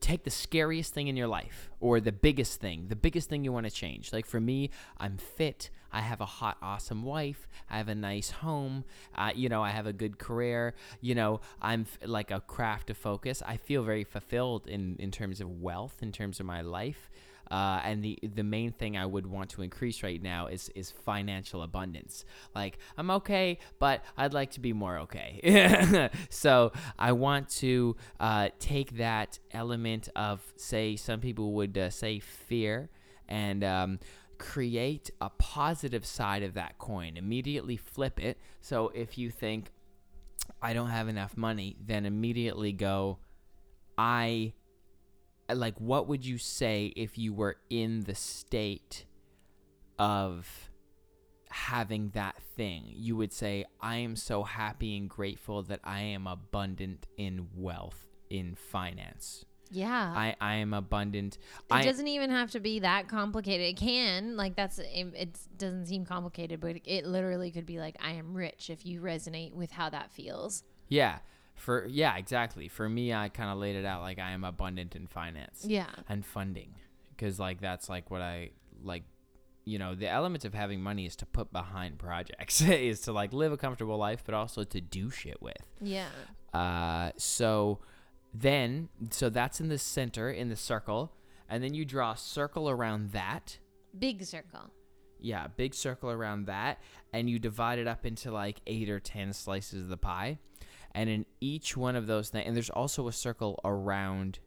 take 0.00 0.24
the 0.24 0.30
scariest 0.30 0.94
thing 0.94 1.08
in 1.08 1.16
your 1.16 1.26
life 1.26 1.70
or 1.78 2.00
the 2.00 2.12
biggest 2.12 2.60
thing, 2.60 2.86
the 2.88 2.96
biggest 2.96 3.28
thing 3.28 3.44
you 3.44 3.52
want 3.52 3.66
to 3.66 3.70
change. 3.70 4.12
Like 4.12 4.26
for 4.26 4.40
me, 4.40 4.70
I'm 4.98 5.18
fit. 5.18 5.70
I 5.92 6.00
have 6.00 6.20
a 6.20 6.26
hot, 6.26 6.56
awesome 6.62 7.02
wife. 7.02 7.48
I 7.68 7.76
have 7.76 7.88
a 7.88 7.94
nice 7.94 8.30
home. 8.30 8.84
Uh, 9.14 9.32
you 9.34 9.48
know, 9.48 9.62
I 9.62 9.70
have 9.70 9.86
a 9.86 9.92
good 9.92 10.18
career. 10.18 10.74
You 11.00 11.14
know, 11.14 11.40
I'm 11.60 11.82
f- 11.82 12.08
like 12.08 12.30
a 12.30 12.40
craft 12.40 12.86
to 12.86 12.94
focus. 12.94 13.42
I 13.44 13.56
feel 13.56 13.82
very 13.82 14.04
fulfilled 14.04 14.66
in, 14.66 14.96
in 14.98 15.10
terms 15.10 15.40
of 15.40 15.60
wealth, 15.60 15.96
in 16.00 16.12
terms 16.12 16.40
of 16.40 16.46
my 16.46 16.60
life. 16.60 17.10
Uh, 17.50 17.80
and 17.84 18.02
the 18.02 18.18
the 18.22 18.44
main 18.44 18.72
thing 18.72 18.96
I 18.96 19.06
would 19.06 19.26
want 19.26 19.50
to 19.50 19.62
increase 19.62 20.02
right 20.02 20.22
now 20.22 20.46
is 20.46 20.70
is 20.74 20.90
financial 20.90 21.62
abundance. 21.62 22.24
Like 22.54 22.78
I'm 22.96 23.10
okay, 23.10 23.58
but 23.78 24.04
I'd 24.16 24.32
like 24.32 24.52
to 24.52 24.60
be 24.60 24.72
more 24.72 24.98
okay. 24.98 26.10
so 26.30 26.72
I 26.98 27.12
want 27.12 27.48
to 27.56 27.96
uh, 28.20 28.50
take 28.58 28.98
that 28.98 29.38
element 29.52 30.08
of 30.14 30.40
say 30.56 30.96
some 30.96 31.20
people 31.20 31.52
would 31.54 31.76
uh, 31.76 31.90
say 31.90 32.20
fear 32.20 32.90
and 33.28 33.64
um, 33.64 33.98
create 34.38 35.10
a 35.20 35.30
positive 35.30 36.06
side 36.06 36.42
of 36.42 36.54
that 36.54 36.78
coin. 36.78 37.16
Immediately 37.16 37.76
flip 37.76 38.20
it. 38.20 38.38
So 38.60 38.92
if 38.94 39.18
you 39.18 39.30
think 39.30 39.70
I 40.62 40.72
don't 40.72 40.90
have 40.90 41.08
enough 41.08 41.36
money, 41.36 41.76
then 41.84 42.06
immediately 42.06 42.72
go 42.72 43.18
I 43.98 44.54
Uh, 45.50 45.54
like 45.56 45.78
what 45.80 46.06
would 46.08 46.24
you 46.24 46.38
say 46.38 46.92
if 46.96 47.18
you 47.18 47.32
were 47.32 47.56
in 47.68 48.00
the 48.02 48.14
state 48.14 49.04
of 49.98 50.70
having 51.50 52.10
that 52.10 52.40
thing 52.56 52.84
you 52.94 53.16
would 53.16 53.32
say 53.32 53.64
i 53.80 53.96
am 53.96 54.14
so 54.14 54.44
happy 54.44 54.96
and 54.96 55.10
grateful 55.10 55.62
that 55.62 55.80
i 55.82 56.00
am 56.00 56.26
abundant 56.26 57.06
in 57.16 57.48
wealth 57.56 58.06
in 58.30 58.54
finance 58.54 59.44
Yeah. 59.70 60.12
i 60.16 60.36
i 60.40 60.54
am 60.56 60.72
abundant 60.72 61.38
it 61.68 61.74
I, 61.74 61.82
doesn't 61.82 62.06
even 62.06 62.30
have 62.30 62.52
to 62.52 62.60
be 62.60 62.78
that 62.80 63.08
complicated. 63.08 63.66
It 63.66 63.76
can, 63.76 64.36
like 64.36 64.54
that's 64.54 64.78
it 64.78 65.38
doesn't 65.58 65.86
seem 65.86 66.04
complicated, 66.04 66.60
but 66.60 66.76
it 66.84 67.04
literally 67.06 67.50
could 67.50 67.66
be 67.66 67.78
like 67.78 67.96
I 68.00 68.12
am 68.12 68.34
rich 68.34 68.70
if 68.70 68.86
you 68.86 69.00
resonate 69.00 69.52
with 69.52 69.70
how 69.72 69.90
that 69.90 70.12
feels. 70.12 70.62
yeah 70.88 71.18
for 71.60 71.86
yeah 71.88 72.16
exactly 72.16 72.68
for 72.68 72.88
me 72.88 73.12
i 73.12 73.28
kind 73.28 73.50
of 73.50 73.58
laid 73.58 73.76
it 73.76 73.84
out 73.84 74.00
like 74.00 74.18
i 74.18 74.30
am 74.30 74.44
abundant 74.44 74.96
in 74.96 75.06
finance 75.06 75.64
Yeah. 75.66 75.86
and 76.08 76.24
funding 76.24 76.74
because 77.10 77.38
like 77.38 77.60
that's 77.60 77.88
like 77.88 78.10
what 78.10 78.22
i 78.22 78.50
like 78.82 79.04
you 79.66 79.78
know 79.78 79.94
the 79.94 80.08
elements 80.08 80.44
of 80.46 80.54
having 80.54 80.80
money 80.82 81.04
is 81.06 81.14
to 81.16 81.26
put 81.26 81.52
behind 81.52 81.98
projects 81.98 82.60
is 82.62 83.02
to 83.02 83.12
like 83.12 83.32
live 83.32 83.52
a 83.52 83.56
comfortable 83.58 83.98
life 83.98 84.22
but 84.24 84.34
also 84.34 84.64
to 84.64 84.80
do 84.80 85.10
shit 85.10 85.40
with 85.42 85.56
Yeah. 85.80 86.06
uh 86.54 87.10
so 87.18 87.80
then 88.32 88.88
so 89.10 89.28
that's 89.28 89.60
in 89.60 89.68
the 89.68 89.78
center 89.78 90.30
in 90.30 90.48
the 90.48 90.56
circle 90.56 91.12
and 91.48 91.62
then 91.62 91.74
you 91.74 91.84
draw 91.84 92.12
a 92.12 92.16
circle 92.16 92.70
around 92.70 93.10
that 93.12 93.58
Big 93.98 94.24
circle. 94.24 94.70
yeah 95.18 95.48
big 95.48 95.74
circle 95.74 96.10
around 96.10 96.46
that 96.46 96.80
and 97.12 97.28
you 97.28 97.38
divide 97.38 97.78
it 97.78 97.86
up 97.88 98.06
into 98.06 98.30
like 98.30 98.60
eight 98.66 98.88
or 98.88 99.00
ten 99.00 99.32
slices 99.32 99.82
of 99.82 99.88
the 99.88 99.96
pie 99.96 100.38
and 100.94 101.08
in 101.08 101.24
each 101.40 101.76
one 101.76 101.96
of 101.96 102.06
those 102.06 102.30
things 102.30 102.46
and 102.46 102.56
there's 102.56 102.70
also 102.70 103.08
a 103.08 103.12
circle 103.12 103.58
around 103.64 104.38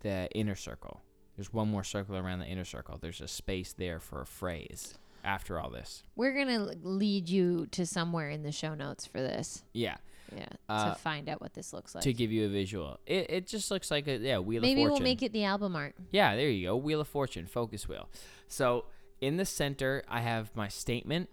the 0.00 0.28
inner 0.32 0.54
circle 0.54 1.02
there's 1.36 1.52
one 1.52 1.68
more 1.68 1.84
circle 1.84 2.16
around 2.16 2.38
the 2.38 2.46
inner 2.46 2.64
circle 2.64 2.98
there's 3.00 3.20
a 3.20 3.28
space 3.28 3.72
there 3.72 3.98
for 4.00 4.20
a 4.20 4.26
phrase 4.26 4.94
after 5.24 5.58
all 5.58 5.70
this 5.70 6.02
We're 6.14 6.34
gonna 6.34 6.72
lead 6.82 7.28
you 7.28 7.66
to 7.72 7.84
somewhere 7.84 8.30
in 8.30 8.42
the 8.44 8.52
show 8.52 8.74
notes 8.74 9.06
for 9.06 9.18
this. 9.18 9.64
yeah 9.72 9.96
Yeah. 10.36 10.46
Uh, 10.68 10.90
to 10.94 10.98
find 11.00 11.28
out 11.28 11.40
what 11.40 11.54
this 11.54 11.72
looks 11.72 11.94
like. 11.94 12.04
to 12.04 12.12
give 12.12 12.30
you 12.30 12.46
a 12.46 12.48
visual 12.48 13.00
it, 13.06 13.26
it 13.28 13.46
just 13.46 13.70
looks 13.72 13.90
like 13.90 14.06
a 14.06 14.18
yeah 14.18 14.38
wheel 14.38 14.62
Maybe 14.62 14.84
of 14.84 14.92
we'll 14.92 15.00
make 15.00 15.22
it 15.22 15.32
the 15.32 15.44
album 15.44 15.74
art. 15.74 15.94
Yeah, 16.12 16.36
there 16.36 16.48
you 16.48 16.68
go. 16.68 16.76
Wheel 16.76 17.00
of 17.00 17.08
Fortune, 17.08 17.46
focus 17.46 17.88
wheel. 17.88 18.08
So 18.46 18.84
in 19.20 19.36
the 19.36 19.44
center, 19.46 20.04
I 20.08 20.20
have 20.20 20.54
my 20.54 20.68
statement, 20.68 21.30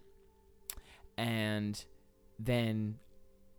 and 1.17 1.83
then 2.39 2.97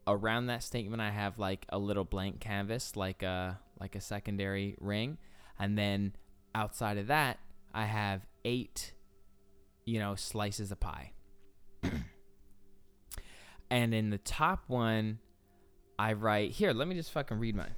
around 0.07 0.47
that 0.47 0.63
statement, 0.63 1.01
I 1.03 1.11
have 1.11 1.39
like 1.39 1.67
a 1.69 1.79
little 1.79 2.05
blank 2.05 2.41
canvas, 2.41 2.97
like 2.97 3.23
a 3.23 3.61
like 3.81 3.95
a 3.95 4.01
secondary 4.01 4.77
ring, 4.81 5.19
and 5.59 5.77
then 5.77 6.15
outside 6.55 6.99
of 6.99 7.09
that, 7.09 7.39
I 7.73 7.85
have 7.85 8.27
eight, 8.45 8.93
you 9.85 9.99
know, 9.99 10.15
slices 10.15 10.71
of 10.71 10.81
pie. 10.81 11.13
and 13.71 13.95
in 13.95 14.11
the 14.11 14.19
top 14.19 14.65
one, 14.69 15.19
I 15.99 16.13
write 16.13 16.53
here. 16.53 16.73
Let 16.73 16.89
me 16.89 16.95
just 16.95 17.13
fucking 17.13 17.39
read 17.39 17.57
mine. 17.57 17.75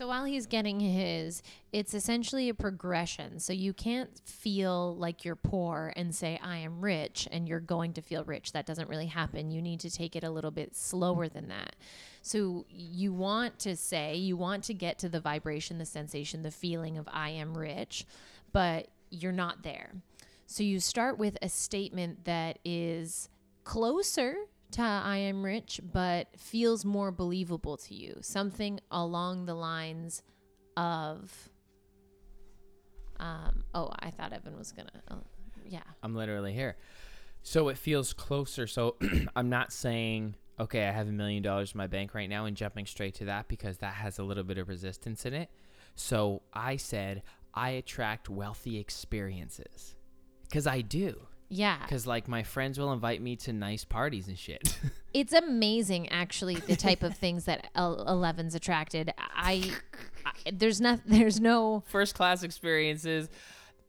So 0.00 0.06
while 0.06 0.24
he's 0.24 0.46
getting 0.46 0.80
his, 0.80 1.42
it's 1.74 1.92
essentially 1.92 2.48
a 2.48 2.54
progression. 2.54 3.38
So 3.38 3.52
you 3.52 3.74
can't 3.74 4.08
feel 4.24 4.96
like 4.96 5.26
you're 5.26 5.36
poor 5.36 5.92
and 5.94 6.14
say, 6.14 6.40
I 6.42 6.56
am 6.56 6.80
rich, 6.80 7.28
and 7.30 7.46
you're 7.46 7.60
going 7.60 7.92
to 7.92 8.00
feel 8.00 8.24
rich. 8.24 8.52
That 8.52 8.64
doesn't 8.64 8.88
really 8.88 9.08
happen. 9.08 9.50
You 9.50 9.60
need 9.60 9.78
to 9.80 9.90
take 9.90 10.16
it 10.16 10.24
a 10.24 10.30
little 10.30 10.52
bit 10.52 10.74
slower 10.74 11.28
than 11.28 11.48
that. 11.48 11.76
So 12.22 12.64
you 12.70 13.12
want 13.12 13.58
to 13.58 13.76
say, 13.76 14.16
you 14.16 14.38
want 14.38 14.64
to 14.64 14.72
get 14.72 14.98
to 15.00 15.10
the 15.10 15.20
vibration, 15.20 15.76
the 15.76 15.84
sensation, 15.84 16.44
the 16.44 16.50
feeling 16.50 16.96
of 16.96 17.06
I 17.12 17.28
am 17.28 17.54
rich, 17.54 18.06
but 18.54 18.88
you're 19.10 19.32
not 19.32 19.62
there. 19.64 19.90
So 20.46 20.62
you 20.62 20.80
start 20.80 21.18
with 21.18 21.36
a 21.42 21.50
statement 21.50 22.24
that 22.24 22.58
is 22.64 23.28
closer 23.64 24.34
to 24.72 24.82
I 24.82 25.16
am 25.16 25.44
rich, 25.44 25.80
but 25.92 26.28
feels 26.36 26.84
more 26.84 27.10
believable 27.10 27.76
to 27.78 27.94
you. 27.94 28.18
Something 28.22 28.80
along 28.90 29.46
the 29.46 29.54
lines 29.54 30.22
of, 30.76 31.48
um, 33.18 33.64
oh, 33.74 33.90
I 33.98 34.10
thought 34.10 34.32
Evan 34.32 34.56
was 34.56 34.72
gonna, 34.72 34.90
oh, 35.10 35.22
yeah. 35.66 35.80
I'm 36.02 36.14
literally 36.14 36.52
here. 36.52 36.76
So 37.42 37.68
it 37.68 37.78
feels 37.78 38.12
closer. 38.12 38.66
So 38.66 38.96
I'm 39.36 39.48
not 39.48 39.72
saying, 39.72 40.36
okay, 40.58 40.86
I 40.86 40.92
have 40.92 41.08
a 41.08 41.12
million 41.12 41.42
dollars 41.42 41.72
in 41.72 41.78
my 41.78 41.86
bank 41.86 42.14
right 42.14 42.28
now 42.28 42.44
and 42.44 42.56
jumping 42.56 42.86
straight 42.86 43.14
to 43.16 43.24
that 43.26 43.48
because 43.48 43.78
that 43.78 43.94
has 43.94 44.18
a 44.18 44.22
little 44.22 44.44
bit 44.44 44.58
of 44.58 44.68
resistance 44.68 45.24
in 45.24 45.34
it. 45.34 45.50
So 45.94 46.42
I 46.52 46.76
said, 46.76 47.22
I 47.54 47.70
attract 47.70 48.28
wealthy 48.28 48.78
experiences 48.78 49.96
because 50.44 50.66
I 50.66 50.82
do. 50.82 51.26
Yeah. 51.50 51.78
Because 51.82 52.06
like 52.06 52.28
my 52.28 52.44
friends 52.44 52.78
will 52.78 52.92
invite 52.92 53.20
me 53.20 53.36
to 53.36 53.52
nice 53.52 53.84
parties 53.84 54.28
and 54.28 54.38
shit. 54.38 54.78
It's 55.12 55.32
amazing, 55.32 56.08
actually, 56.10 56.54
the 56.54 56.76
type 56.76 57.02
of 57.02 57.16
things 57.16 57.46
that 57.46 57.68
El- 57.74 58.06
Eleven's 58.06 58.54
attracted. 58.54 59.12
I, 59.18 59.72
I 60.24 60.30
there's 60.52 60.80
not, 60.80 61.00
there's 61.04 61.40
no, 61.40 61.82
First 61.88 62.14
class 62.14 62.44
experiences 62.44 63.28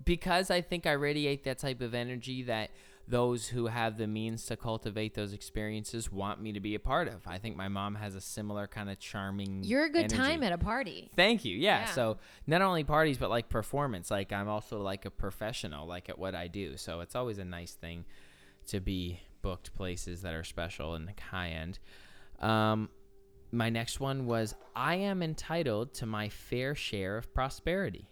because 0.04 0.50
I 0.50 0.62
think 0.62 0.88
I 0.88 0.94
radiate 0.94 1.44
that 1.44 1.60
type 1.60 1.82
of 1.82 1.94
energy 1.94 2.42
that 2.42 2.72
those 3.12 3.50
who 3.50 3.68
have 3.68 3.98
the 3.98 4.08
means 4.08 4.46
to 4.46 4.56
cultivate 4.56 5.14
those 5.14 5.34
experiences 5.34 6.12
want 6.12 6.42
me 6.42 6.54
to 6.54 6.60
be 6.60 6.76
a 6.76 6.80
part 6.80 7.10
of. 7.10 7.28
I 7.28 7.38
think 7.38 7.58
my 7.58 7.68
mom 7.68 7.96
has 7.96 8.16
a 8.16 8.22
similar 8.22 8.68
kind 8.68 8.90
of 8.90 9.00
charming. 9.00 9.64
you're 9.64 9.86
a 9.86 9.90
good 9.90 10.06
energy. 10.06 10.16
time 10.16 10.44
at 10.44 10.54
a 10.54 10.58
party. 10.58 11.12
Thank 11.16 11.44
you. 11.46 11.58
Yeah. 11.58 11.82
Yeah. 11.82 11.86
So 11.88 12.18
not 12.48 12.62
only 12.62 12.86
parties, 12.86 13.18
but 13.18 13.30
like 13.30 13.50
performance. 13.50 14.10
Like 14.10 14.32
I'm 14.32 14.48
also 14.48 14.82
like 14.82 15.06
a 15.06 15.12
professional, 15.12 15.86
like 15.88 16.10
at 16.10 16.18
what 16.18 16.34
I 16.34 16.48
do. 16.48 16.78
So 16.78 17.02
it's 17.02 17.14
always 17.14 17.38
a 17.38 17.46
nice 17.46 17.74
thing 17.74 18.06
to 18.68 18.80
be 18.80 19.20
booked 19.42 19.74
places 19.74 20.22
that 20.22 20.34
are 20.34 20.46
special 20.46 20.96
and 20.96 21.12
high 21.32 21.50
end. 21.50 21.80
Um, 22.40 22.90
my 23.52 23.70
next 23.70 24.00
one 24.00 24.26
was 24.26 24.56
I 24.74 24.96
am 24.96 25.22
entitled 25.22 25.94
to 25.96 26.06
my 26.06 26.30
fair 26.30 26.76
share 26.76 27.18
of 27.18 27.34
prosperity. 27.34 28.08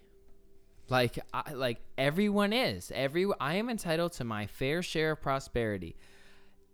Like, 0.89 1.19
I, 1.33 1.53
like 1.53 1.81
everyone 1.97 2.53
is. 2.53 2.91
Every 2.93 3.27
I 3.39 3.55
am 3.55 3.69
entitled 3.69 4.13
to 4.13 4.23
my 4.23 4.47
fair 4.47 4.81
share 4.81 5.11
of 5.11 5.21
prosperity. 5.21 5.95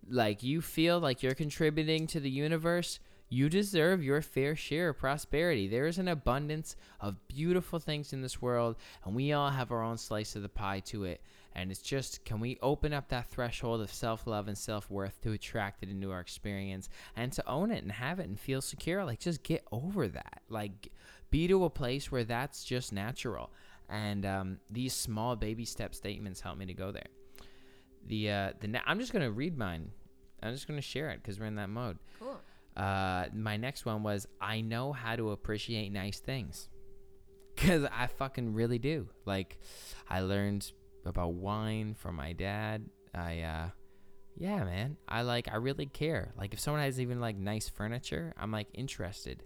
Like 0.08 0.42
you 0.42 0.60
feel 0.60 1.00
like 1.00 1.22
you're 1.22 1.34
contributing 1.34 2.06
to 2.08 2.20
the 2.20 2.30
universe, 2.30 3.00
you 3.28 3.48
deserve 3.48 4.04
your 4.04 4.22
fair 4.22 4.54
share 4.54 4.90
of 4.90 4.98
prosperity. 4.98 5.66
There 5.66 5.86
is 5.86 5.98
an 5.98 6.08
abundance 6.08 6.76
of 7.00 7.16
beautiful 7.26 7.80
things 7.80 8.12
in 8.12 8.22
this 8.22 8.40
world, 8.40 8.76
and 9.04 9.16
we 9.16 9.32
all 9.32 9.50
have 9.50 9.72
our 9.72 9.82
own 9.82 9.98
slice 9.98 10.36
of 10.36 10.42
the 10.42 10.48
pie 10.48 10.80
to 10.86 11.04
it. 11.04 11.20
And 11.52 11.70
it's 11.70 11.80
just, 11.80 12.24
can 12.24 12.38
we 12.38 12.58
open 12.62 12.92
up 12.92 13.08
that 13.08 13.30
threshold 13.30 13.80
of 13.80 13.92
self 13.92 14.26
love 14.26 14.46
and 14.46 14.56
self 14.56 14.90
worth 14.90 15.20
to 15.22 15.32
attract 15.32 15.82
it 15.82 15.88
into 15.88 16.12
our 16.12 16.20
experience 16.20 16.88
and 17.16 17.32
to 17.32 17.48
own 17.48 17.72
it 17.72 17.82
and 17.82 17.90
have 17.90 18.20
it 18.20 18.28
and 18.28 18.38
feel 18.38 18.60
secure? 18.60 19.04
Like, 19.04 19.20
just 19.20 19.42
get 19.42 19.64
over 19.72 20.06
that. 20.06 20.42
Like, 20.48 20.92
be 21.30 21.48
to 21.48 21.64
a 21.64 21.70
place 21.70 22.12
where 22.12 22.24
that's 22.24 22.62
just 22.62 22.92
natural. 22.92 23.50
And 23.88 24.26
um, 24.26 24.58
these 24.70 24.92
small 24.92 25.36
baby 25.36 25.64
step 25.64 25.94
statements 25.94 26.40
help 26.40 26.58
me 26.58 26.66
to 26.66 26.74
go 26.74 26.90
there. 26.90 27.06
The 28.06 28.30
uh, 28.30 28.52
the 28.60 28.68
ne- 28.68 28.82
I'm 28.86 28.98
just 28.98 29.12
gonna 29.12 29.30
read 29.30 29.56
mine. 29.56 29.90
I'm 30.42 30.52
just 30.52 30.66
gonna 30.66 30.80
share 30.80 31.10
it 31.10 31.22
because 31.22 31.38
we're 31.38 31.46
in 31.46 31.56
that 31.56 31.70
mode. 31.70 31.98
Cool. 32.18 32.36
Uh, 32.76 33.26
my 33.34 33.56
next 33.56 33.86
one 33.86 34.02
was 34.02 34.26
I 34.40 34.60
know 34.60 34.92
how 34.92 35.16
to 35.16 35.30
appreciate 35.30 35.90
nice 35.92 36.20
things. 36.20 36.68
Cause 37.56 37.86
I 37.90 38.06
fucking 38.06 38.52
really 38.52 38.78
do. 38.78 39.08
Like, 39.24 39.58
I 40.10 40.20
learned 40.20 40.70
about 41.06 41.32
wine 41.32 41.94
from 41.94 42.16
my 42.16 42.34
dad. 42.34 42.84
I, 43.14 43.40
uh, 43.40 43.68
yeah, 44.36 44.62
man. 44.62 44.98
I 45.08 45.22
like. 45.22 45.48
I 45.50 45.56
really 45.56 45.86
care. 45.86 46.34
Like, 46.36 46.52
if 46.52 46.60
someone 46.60 46.82
has 46.82 47.00
even 47.00 47.18
like 47.18 47.36
nice 47.38 47.66
furniture, 47.66 48.34
I'm 48.38 48.52
like 48.52 48.68
interested. 48.74 49.42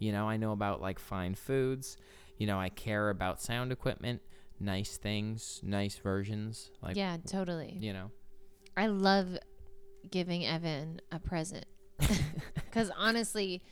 You 0.00 0.10
know, 0.10 0.28
I 0.28 0.38
know 0.38 0.50
about 0.50 0.80
like 0.80 0.98
fine 0.98 1.36
foods. 1.36 1.96
You 2.42 2.48
know, 2.48 2.58
I 2.58 2.70
care 2.70 3.08
about 3.08 3.40
sound 3.40 3.70
equipment, 3.70 4.20
nice 4.58 4.96
things, 4.96 5.60
nice 5.62 5.94
versions. 5.94 6.72
Like, 6.82 6.96
yeah, 6.96 7.18
totally. 7.24 7.78
you 7.80 7.92
know. 7.92 8.10
I 8.76 8.88
love 8.88 9.38
giving 10.10 10.44
Evan 10.44 11.00
a 11.12 11.20
present 11.20 11.66
because 12.54 12.90
honestly, 12.98 13.62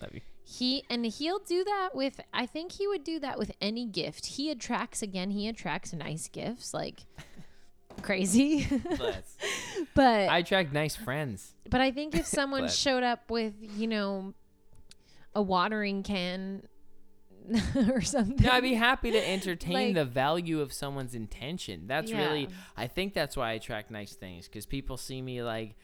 he 0.45 0.85
and 0.89 1.05
he'll 1.05 1.41
do 1.41 1.65
that 1.65 1.89
with. 1.95 2.21
I 2.33 2.47
think 2.47 2.71
he 2.71 2.87
would 2.87 3.03
do 3.03 3.19
that 3.19 3.41
with 3.41 3.51
any 3.61 3.87
gift. 3.87 4.25
He 4.27 4.53
attracts 4.53 5.03
again. 5.03 5.31
He 5.31 5.49
attracts 5.49 5.93
nice 5.93 6.29
gifts 6.29 6.73
like 6.73 7.01
crazy. 8.03 8.69
But 9.97 10.29
I 10.29 10.39
attract 10.39 10.73
nice 10.73 10.95
friends. 10.95 11.55
but 11.69 11.81
I 11.81 11.91
think 11.91 12.15
if 12.15 12.25
someone 12.25 12.69
showed 12.69 13.03
up 13.03 13.33
with 13.33 13.55
you 13.59 13.89
know 13.89 14.33
a 15.35 15.43
watering 15.43 16.05
can 16.05 16.63
or 17.91 18.01
something, 18.01 18.45
No, 18.45 18.53
I'd 18.53 18.63
be 18.63 18.75
happy 18.75 19.11
to 19.13 19.29
entertain 19.29 19.73
Like- 19.73 19.95
the 19.95 20.05
value 20.05 20.61
of 20.61 20.73
someone's 20.73 21.15
intention. 21.15 21.87
That's 21.87 22.13
really, 22.13 22.49
I 22.77 22.87
think 22.87 23.15
that's 23.15 23.37
why 23.37 23.51
I 23.51 23.53
attract 23.53 23.91
nice 23.91 24.15
things 24.15 24.47
because 24.49 24.67
people 24.67 24.97
see 24.97 25.21
me 25.23 25.43
like 25.43 25.77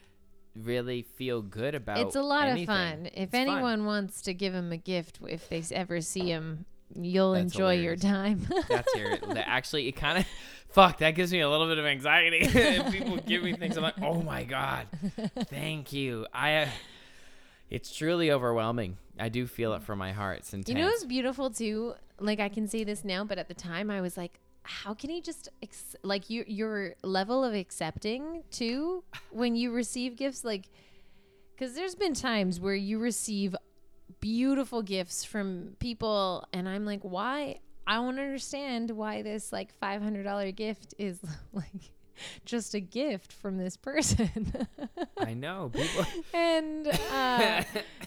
really 0.55 1.03
feel 1.03 1.43
good 1.43 1.75
about. 1.75 1.99
it's 1.99 2.17
a 2.17 2.23
lot 2.23 2.49
anything. 2.49 2.63
of 2.63 2.67
fun. 2.69 3.07
If 3.07 3.13
It's 3.15 3.33
fun. 3.33 3.41
anyone 3.43 3.85
wants 3.85 4.23
to 4.23 4.35
give 4.35 4.55
him 4.55 4.73
a 4.73 4.77
gift, 4.79 5.19
if 5.29 5.49
they 5.49 5.63
ever 5.75 6.01
see 6.01 6.29
him, 6.31 6.65
you'll 6.95 7.33
That's 7.33 7.53
enjoy 7.53 7.75
your 7.75 7.97
time. 7.97 8.47
that's 8.69 8.93
here. 8.95 9.19
actually, 9.37 9.89
it 9.89 9.93
kind 9.97 10.19
of, 10.19 10.27
fuck, 10.71 10.99
that 10.99 11.11
gives 11.17 11.33
me 11.33 11.41
a 11.41 11.51
little 11.51 11.67
bit 11.67 11.79
of 11.79 11.85
anxiety. 11.85 12.39
if 12.43 12.93
people 12.93 13.17
give 13.19 13.43
me 13.43 13.55
things, 13.55 13.77
I'm 13.77 13.83
like, 13.83 14.01
oh 14.01 14.23
my 14.23 14.45
god, 14.45 14.87
thank 15.51 15.93
you. 15.93 16.27
I, 16.33 16.55
uh, 16.63 16.69
it's 17.69 17.95
truly 17.95 18.31
overwhelming. 18.31 18.97
I 19.19 19.29
do 19.29 19.47
feel 19.47 19.73
it 19.75 19.81
mm. 19.81 19.85
from 19.85 19.99
my 19.99 20.13
heart. 20.13 20.39
It's 20.39 20.53
intense. 20.53 20.69
You 20.69 20.83
know 20.83 20.91
it's 20.91 21.05
beautiful 21.05 21.51
too? 21.51 21.95
Like 22.19 22.41
I 22.41 22.49
can 22.49 22.69
say 22.69 22.85
this 22.85 23.05
now, 23.05 23.25
but 23.25 23.39
at 23.39 23.49
the 23.49 23.55
time 23.55 23.91
I 23.91 24.01
was 24.01 24.17
like, 24.17 24.41
how 24.63 24.95
can 24.95 25.11
he 25.11 25.21
just 25.21 25.49
ex- 25.63 25.97
like 26.03 26.29
your 26.29 26.45
your 26.47 26.95
level 27.03 27.45
of 27.45 27.55
accepting 27.55 28.43
too 28.51 29.05
when 29.31 29.55
you 29.55 29.71
receive 29.71 30.17
gifts 30.17 30.45
like 30.45 30.69
cuz 31.57 31.75
there's 31.75 31.95
been 31.95 32.15
times 32.15 32.59
where 32.59 32.75
you 32.75 32.99
receive 32.99 33.55
beautiful 34.21 34.83
gifts 34.83 35.25
from 35.25 35.77
people 35.79 36.45
and 36.53 36.69
I'm 36.69 36.85
like, 36.85 37.03
"Why? 37.03 37.61
I 37.87 37.95
don't 37.97 38.19
understand 38.19 38.91
why 38.91 39.23
this 39.23 39.53
like 39.53 39.79
$500 39.81 40.55
gift 40.57 40.95
is 40.99 41.21
like 41.53 41.93
just 42.45 42.75
a 42.75 42.81
gift 42.81 43.33
from 43.33 43.59
this 43.59 43.77
person." 43.77 44.67
I 45.19 45.35
know 45.35 45.71
people. 45.73 46.05
and 46.35 46.89
uh, 47.13 47.63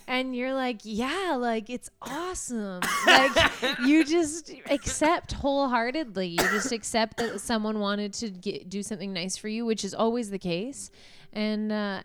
and 0.08 0.36
you're 0.36 0.54
like, 0.54 0.82
yeah, 0.84 1.36
like 1.38 1.70
it's 1.70 1.90
awesome. 2.02 2.82
Like 3.06 3.52
you 3.86 4.06
just 4.06 4.52
accept 4.70 5.34
wholeheartedly. 5.34 6.28
You 6.28 6.38
just 6.38 6.72
accept 6.72 7.18
that 7.18 7.40
someone 7.42 7.80
wanted 7.80 8.14
to 8.16 8.30
get, 8.30 8.70
do 8.70 8.84
something 8.84 9.14
nice 9.14 9.38
for 9.38 9.48
you, 9.48 9.66
which 9.66 9.84
is 9.84 9.94
always 9.94 10.30
the 10.30 10.40
case. 10.40 10.92
And 11.34 11.72
uh, 11.72 12.04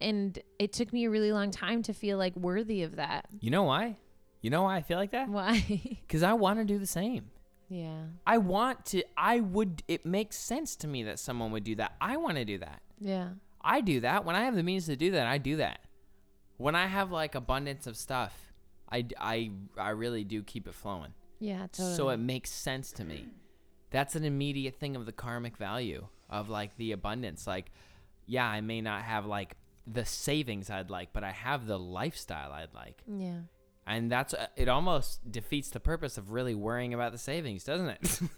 and 0.00 0.38
it 0.58 0.72
took 0.72 0.92
me 0.92 1.04
a 1.04 1.10
really 1.10 1.32
long 1.32 1.50
time 1.50 1.82
to 1.84 1.92
feel 1.92 2.18
like 2.18 2.36
worthy 2.36 2.82
of 2.82 2.96
that. 2.96 3.26
you 3.40 3.50
know 3.50 3.62
why? 3.64 3.96
You 4.40 4.50
know 4.50 4.64
why 4.64 4.76
I 4.76 4.82
feel 4.82 4.98
like 4.98 5.12
that? 5.12 5.28
Why? 5.28 5.64
Because 6.06 6.22
I 6.22 6.34
want 6.34 6.58
to 6.58 6.66
do 6.66 6.78
the 6.78 6.86
same. 6.86 7.30
Yeah. 7.68 8.02
I 8.26 8.38
want 8.38 8.84
to. 8.86 9.02
I 9.16 9.40
would. 9.40 9.82
It 9.88 10.04
makes 10.06 10.36
sense 10.36 10.76
to 10.76 10.86
me 10.88 11.02
that 11.04 11.18
someone 11.18 11.50
would 11.52 11.64
do 11.64 11.74
that. 11.76 11.94
I 12.00 12.16
want 12.16 12.36
to 12.36 12.44
do 12.44 12.58
that. 12.58 12.82
Yeah. 13.00 13.30
I 13.60 13.80
do 13.80 14.00
that 14.00 14.24
when 14.24 14.36
I 14.36 14.44
have 14.44 14.54
the 14.54 14.62
means 14.62 14.86
to 14.86 14.96
do 14.96 15.10
that. 15.12 15.26
I 15.26 15.38
do 15.38 15.56
that. 15.56 15.80
When 16.56 16.74
I 16.74 16.86
have 16.86 17.10
like 17.10 17.34
abundance 17.34 17.86
of 17.86 17.96
stuff, 17.96 18.52
I 18.90 19.06
I 19.18 19.50
I 19.78 19.90
really 19.90 20.24
do 20.24 20.42
keep 20.42 20.68
it 20.68 20.74
flowing. 20.74 21.14
Yeah, 21.40 21.66
totally. 21.72 21.96
So 21.96 22.08
it 22.10 22.18
makes 22.18 22.50
sense 22.50 22.92
to 22.92 23.04
me. 23.04 23.26
That's 23.90 24.14
an 24.16 24.24
immediate 24.24 24.76
thing 24.76 24.96
of 24.96 25.06
the 25.06 25.12
karmic 25.12 25.56
value 25.56 26.08
of 26.30 26.48
like 26.48 26.76
the 26.76 26.92
abundance. 26.92 27.46
Like, 27.46 27.70
yeah, 28.26 28.46
I 28.46 28.60
may 28.60 28.80
not 28.80 29.02
have 29.02 29.26
like 29.26 29.56
the 29.86 30.04
savings 30.04 30.70
I'd 30.70 30.90
like, 30.90 31.12
but 31.12 31.24
I 31.24 31.30
have 31.32 31.66
the 31.66 31.78
lifestyle 31.78 32.52
I'd 32.52 32.74
like. 32.74 33.02
yeah. 33.06 33.40
And 33.86 34.10
that's 34.10 34.32
uh, 34.34 34.46
it 34.56 34.68
almost 34.68 35.30
defeats 35.30 35.68
the 35.70 35.80
purpose 35.80 36.16
of 36.16 36.30
really 36.30 36.54
worrying 36.54 36.94
about 36.94 37.12
the 37.12 37.18
savings, 37.18 37.64
doesn't 37.64 37.88
it? 37.88 38.20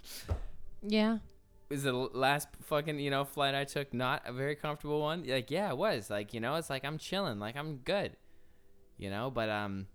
Yeah. 0.88 1.18
was 1.70 1.82
the 1.82 1.92
last 1.92 2.48
fucking 2.62 2.98
you 3.00 3.10
know 3.10 3.24
flight 3.24 3.54
I 3.54 3.64
took 3.64 3.92
not 3.92 4.22
a 4.24 4.32
very 4.32 4.54
comfortable 4.54 5.00
one? 5.00 5.24
Like 5.26 5.50
yeah, 5.50 5.70
it 5.70 5.76
was. 5.76 6.10
Like 6.10 6.34
you 6.34 6.40
know, 6.40 6.54
it's 6.56 6.70
like 6.70 6.84
I'm 6.84 6.98
chilling, 6.98 7.38
like 7.40 7.56
I'm 7.56 7.78
good, 7.78 8.16
you 8.98 9.10
know. 9.10 9.30
But 9.30 9.48
um, 9.48 9.86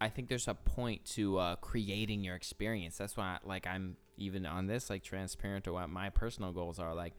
I 0.00 0.08
think 0.08 0.28
there's 0.28 0.48
a 0.48 0.54
point 0.54 1.04
to 1.16 1.38
uh, 1.38 1.56
creating 1.56 2.24
your 2.24 2.34
experience. 2.34 2.98
That's 2.98 3.16
why 3.16 3.38
like 3.44 3.66
I'm 3.66 3.96
even 4.18 4.44
on 4.44 4.66
this 4.66 4.90
like 4.90 5.02
transparent 5.02 5.64
to 5.64 5.72
what 5.72 5.88
my 5.88 6.10
personal 6.10 6.52
goals 6.52 6.78
are. 6.78 6.94
Like 6.94 7.14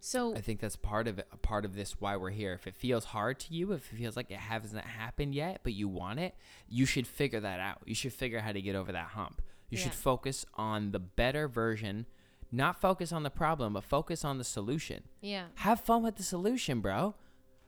So 0.00 0.34
I 0.34 0.40
think 0.40 0.60
that's 0.60 0.76
part 0.76 1.06
of 1.06 1.18
it, 1.18 1.28
part 1.42 1.64
of 1.64 1.74
this 1.74 2.00
why 2.00 2.16
we're 2.16 2.30
here. 2.30 2.52
If 2.54 2.66
it 2.66 2.74
feels 2.74 3.04
hard 3.06 3.38
to 3.40 3.54
you, 3.54 3.72
if 3.72 3.92
it 3.92 3.96
feels 3.96 4.16
like 4.16 4.30
it 4.30 4.38
hasn't 4.38 4.84
happened 4.84 5.34
yet, 5.34 5.60
but 5.62 5.72
you 5.74 5.88
want 5.88 6.18
it, 6.20 6.34
you 6.68 6.86
should 6.86 7.06
figure 7.06 7.40
that 7.40 7.60
out. 7.60 7.78
You 7.84 7.94
should 7.94 8.12
figure 8.12 8.40
how 8.40 8.52
to 8.52 8.60
get 8.62 8.74
over 8.74 8.92
that 8.92 9.08
hump. 9.08 9.42
You 9.68 9.76
should 9.78 9.92
focus 9.94 10.44
on 10.54 10.90
the 10.90 10.98
better 10.98 11.46
version, 11.46 12.06
not 12.50 12.80
focus 12.80 13.12
on 13.12 13.22
the 13.22 13.30
problem, 13.30 13.74
but 13.74 13.84
focus 13.84 14.24
on 14.24 14.38
the 14.38 14.44
solution. 14.44 15.04
yeah. 15.20 15.44
Have 15.56 15.80
fun 15.80 16.02
with 16.02 16.16
the 16.16 16.24
solution, 16.24 16.80
bro. 16.80 17.14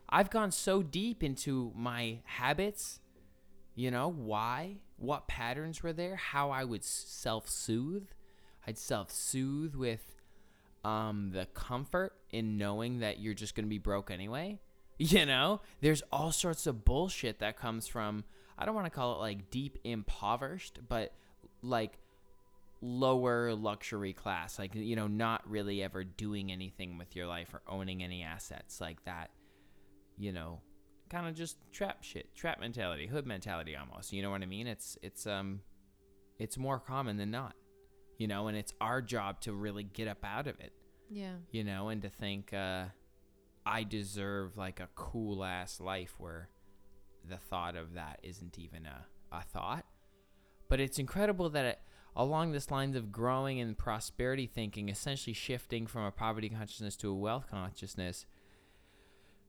I've 0.08 0.28
gone 0.28 0.50
so 0.50 0.82
deep 0.82 1.22
into 1.22 1.70
my 1.76 2.18
habits, 2.24 2.98
you 3.74 3.90
know, 3.90 4.08
why, 4.08 4.78
what 4.96 5.28
patterns 5.28 5.82
were 5.82 5.92
there, 5.92 6.16
how 6.16 6.50
I 6.50 6.64
would 6.64 6.82
self 6.84 7.48
soothe. 7.48 8.08
I'd 8.66 8.78
self 8.78 9.10
soothe 9.10 9.74
with 9.74 10.21
um, 10.84 11.30
the 11.32 11.46
comfort 11.46 12.14
in 12.30 12.56
knowing 12.56 13.00
that 13.00 13.20
you're 13.20 13.34
just 13.34 13.54
going 13.54 13.64
to 13.64 13.70
be 13.70 13.78
broke 13.78 14.10
anyway. 14.10 14.60
You 14.98 15.26
know, 15.26 15.62
there's 15.80 16.02
all 16.12 16.30
sorts 16.30 16.68
of 16.68 16.84
bullshit 16.84 17.40
that 17.40 17.56
comes 17.56 17.88
from, 17.88 18.22
I 18.56 18.64
don't 18.64 18.74
want 18.74 18.86
to 18.86 18.90
call 18.90 19.16
it 19.16 19.18
like 19.18 19.50
deep 19.50 19.78
impoverished, 19.82 20.78
but 20.86 21.12
like 21.60 21.98
lower 22.82 23.54
luxury 23.54 24.12
class 24.12 24.58
like 24.58 24.74
you 24.74 24.96
know 24.96 25.06
not 25.06 25.48
really 25.48 25.82
ever 25.82 26.02
doing 26.02 26.50
anything 26.52 26.98
with 26.98 27.14
your 27.16 27.26
life 27.26 27.54
or 27.54 27.62
owning 27.68 28.02
any 28.02 28.22
assets 28.22 28.80
like 28.80 29.02
that 29.04 29.30
you 30.18 30.32
know? 30.32 30.60
Kind 31.10 31.28
of 31.28 31.34
just 31.34 31.58
trap 31.72 32.02
shit 32.02 32.34
trap 32.34 32.58
mentality 32.58 33.06
hood 33.06 33.26
mentality 33.26 33.76
almost 33.76 34.12
you 34.14 34.22
know 34.22 34.30
what 34.30 34.42
i 34.42 34.46
mean? 34.46 34.66
It's 34.66 34.96
it's 35.02 35.26
um 35.26 35.60
it's 36.38 36.56
more 36.56 36.80
common 36.80 37.18
than 37.18 37.30
not 37.30 37.54
you 38.22 38.28
know 38.28 38.46
and 38.48 38.56
it's 38.56 38.72
our 38.80 39.00
job 39.02 39.40
to 39.40 39.52
really 39.52 39.82
get 39.82 40.06
up 40.06 40.24
out 40.24 40.46
of 40.46 40.56
it 40.60 40.72
Yeah. 41.10 41.34
you 41.50 41.64
know 41.64 41.88
and 41.88 42.00
to 42.02 42.08
think 42.08 42.52
uh 42.54 42.84
i 43.66 43.82
deserve 43.84 44.56
like 44.56 44.78
a 44.80 44.88
cool 44.94 45.42
ass 45.44 45.80
life 45.80 46.14
where 46.18 46.48
the 47.28 47.36
thought 47.36 47.74
of 47.76 47.94
that 47.94 48.20
isn't 48.22 48.58
even 48.58 48.86
a, 48.86 49.06
a 49.40 49.42
thought 49.42 49.84
but 50.68 50.78
it's 50.80 50.98
incredible 50.98 51.50
that 51.50 51.64
it, 51.64 51.78
along 52.16 52.52
this 52.52 52.70
lines 52.70 52.96
of 52.96 53.10
growing 53.10 53.60
and 53.60 53.76
prosperity 53.76 54.46
thinking 54.46 54.88
essentially 54.88 55.34
shifting 55.34 55.86
from 55.86 56.02
a 56.04 56.10
poverty 56.12 56.48
consciousness 56.48 56.96
to 56.96 57.10
a 57.10 57.14
wealth 57.26 57.46
consciousness 57.50 58.26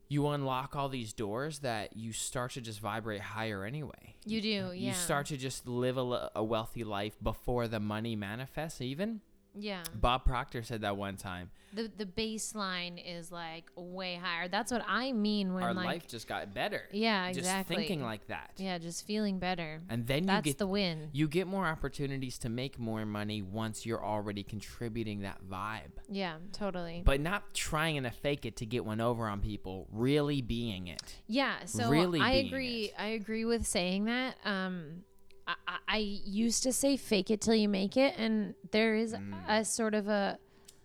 you 0.09 0.27
unlock 0.27 0.75
all 0.75 0.89
these 0.89 1.13
doors 1.13 1.59
that 1.59 1.95
you 1.95 2.11
start 2.13 2.51
to 2.51 2.61
just 2.61 2.79
vibrate 2.79 3.21
higher 3.21 3.63
anyway 3.65 4.15
You 4.25 4.41
do, 4.41 4.47
yeah. 4.49 4.71
you 4.71 4.93
start 4.93 5.27
to 5.27 5.37
just 5.37 5.67
live 5.67 5.97
a 5.97 6.43
wealthy 6.43 6.83
life 6.83 7.13
before 7.21 7.67
the 7.67 7.79
money 7.79 8.15
manifests 8.15 8.81
even 8.81 9.21
Yeah. 9.55 9.83
bob 9.93 10.25
proctor 10.25 10.63
said 10.63 10.81
that 10.81 10.97
one 10.97 11.15
time 11.17 11.51
The 11.73 11.89
the 11.97 12.05
baseline 12.05 13.01
is 13.03 13.31
like 13.31 13.69
way 13.75 14.15
higher. 14.15 14.47
That's 14.47 14.71
what 14.71 14.83
I 14.87 15.11
mean 15.11 15.53
when 15.53 15.63
our 15.63 15.73
like 15.73 15.85
life 15.85 16.07
just 16.07 16.27
got 16.27 16.53
better 16.53 16.81
Yeah, 16.91 17.27
exactly. 17.27 17.75
just 17.75 17.79
thinking 17.87 18.03
like 18.03 18.27
that 18.27 18.51
yeah, 18.57 18.77
just 18.77 19.05
feeling 19.05 19.39
better. 19.39 19.81
and 19.89 20.05
then 20.07 20.23
you 20.23 20.27
That's 20.27 20.45
get 20.45 20.57
the 20.57 20.67
win. 20.67 21.09
you 21.13 21.27
get 21.27 21.47
more 21.47 21.65
opportunities 21.67 22.37
to 22.39 22.49
make 22.49 22.77
more 22.79 23.05
money 23.05 23.41
once 23.41 23.85
you're 23.85 24.03
already 24.03 24.43
contributing 24.43 25.21
that 25.21 25.39
vibe 25.47 25.91
Yeah, 26.09 26.35
totally. 26.51 27.01
but 27.05 27.19
not 27.21 27.53
trying 27.53 28.03
to 28.03 28.11
fake 28.11 28.45
it 28.45 28.55
to 28.57 28.65
get 28.65 28.85
one 28.85 29.01
over 29.01 29.27
on 29.27 29.39
people 29.39 29.87
really 29.91 30.41
being 30.41 30.87
it 30.87 31.15
Yeah, 31.27 31.65
so 31.65 31.89
really 31.89 32.19
I 32.19 32.31
agree. 32.33 32.85
it. 32.85 32.93
I 32.97 33.07
agree 33.07 33.45
with 33.45 33.65
saying 33.67 34.05
that. 34.05 34.35
Um, 34.45 35.03
I, 35.47 35.55
I- 35.67 35.77
I 35.87 35.97
used 35.97 36.63
to 36.63 36.71
say 36.73 36.97
"fake 36.97 37.29
it 37.29 37.41
till 37.41 37.53
you 37.55 37.69
make 37.69 37.97
it," 37.97 38.15
and 38.17 38.55
there 38.71 38.95
is 38.95 39.13
Mm. 39.13 39.33
a 39.47 39.63
sort 39.65 39.93
of 39.93 40.07
a 40.07 40.39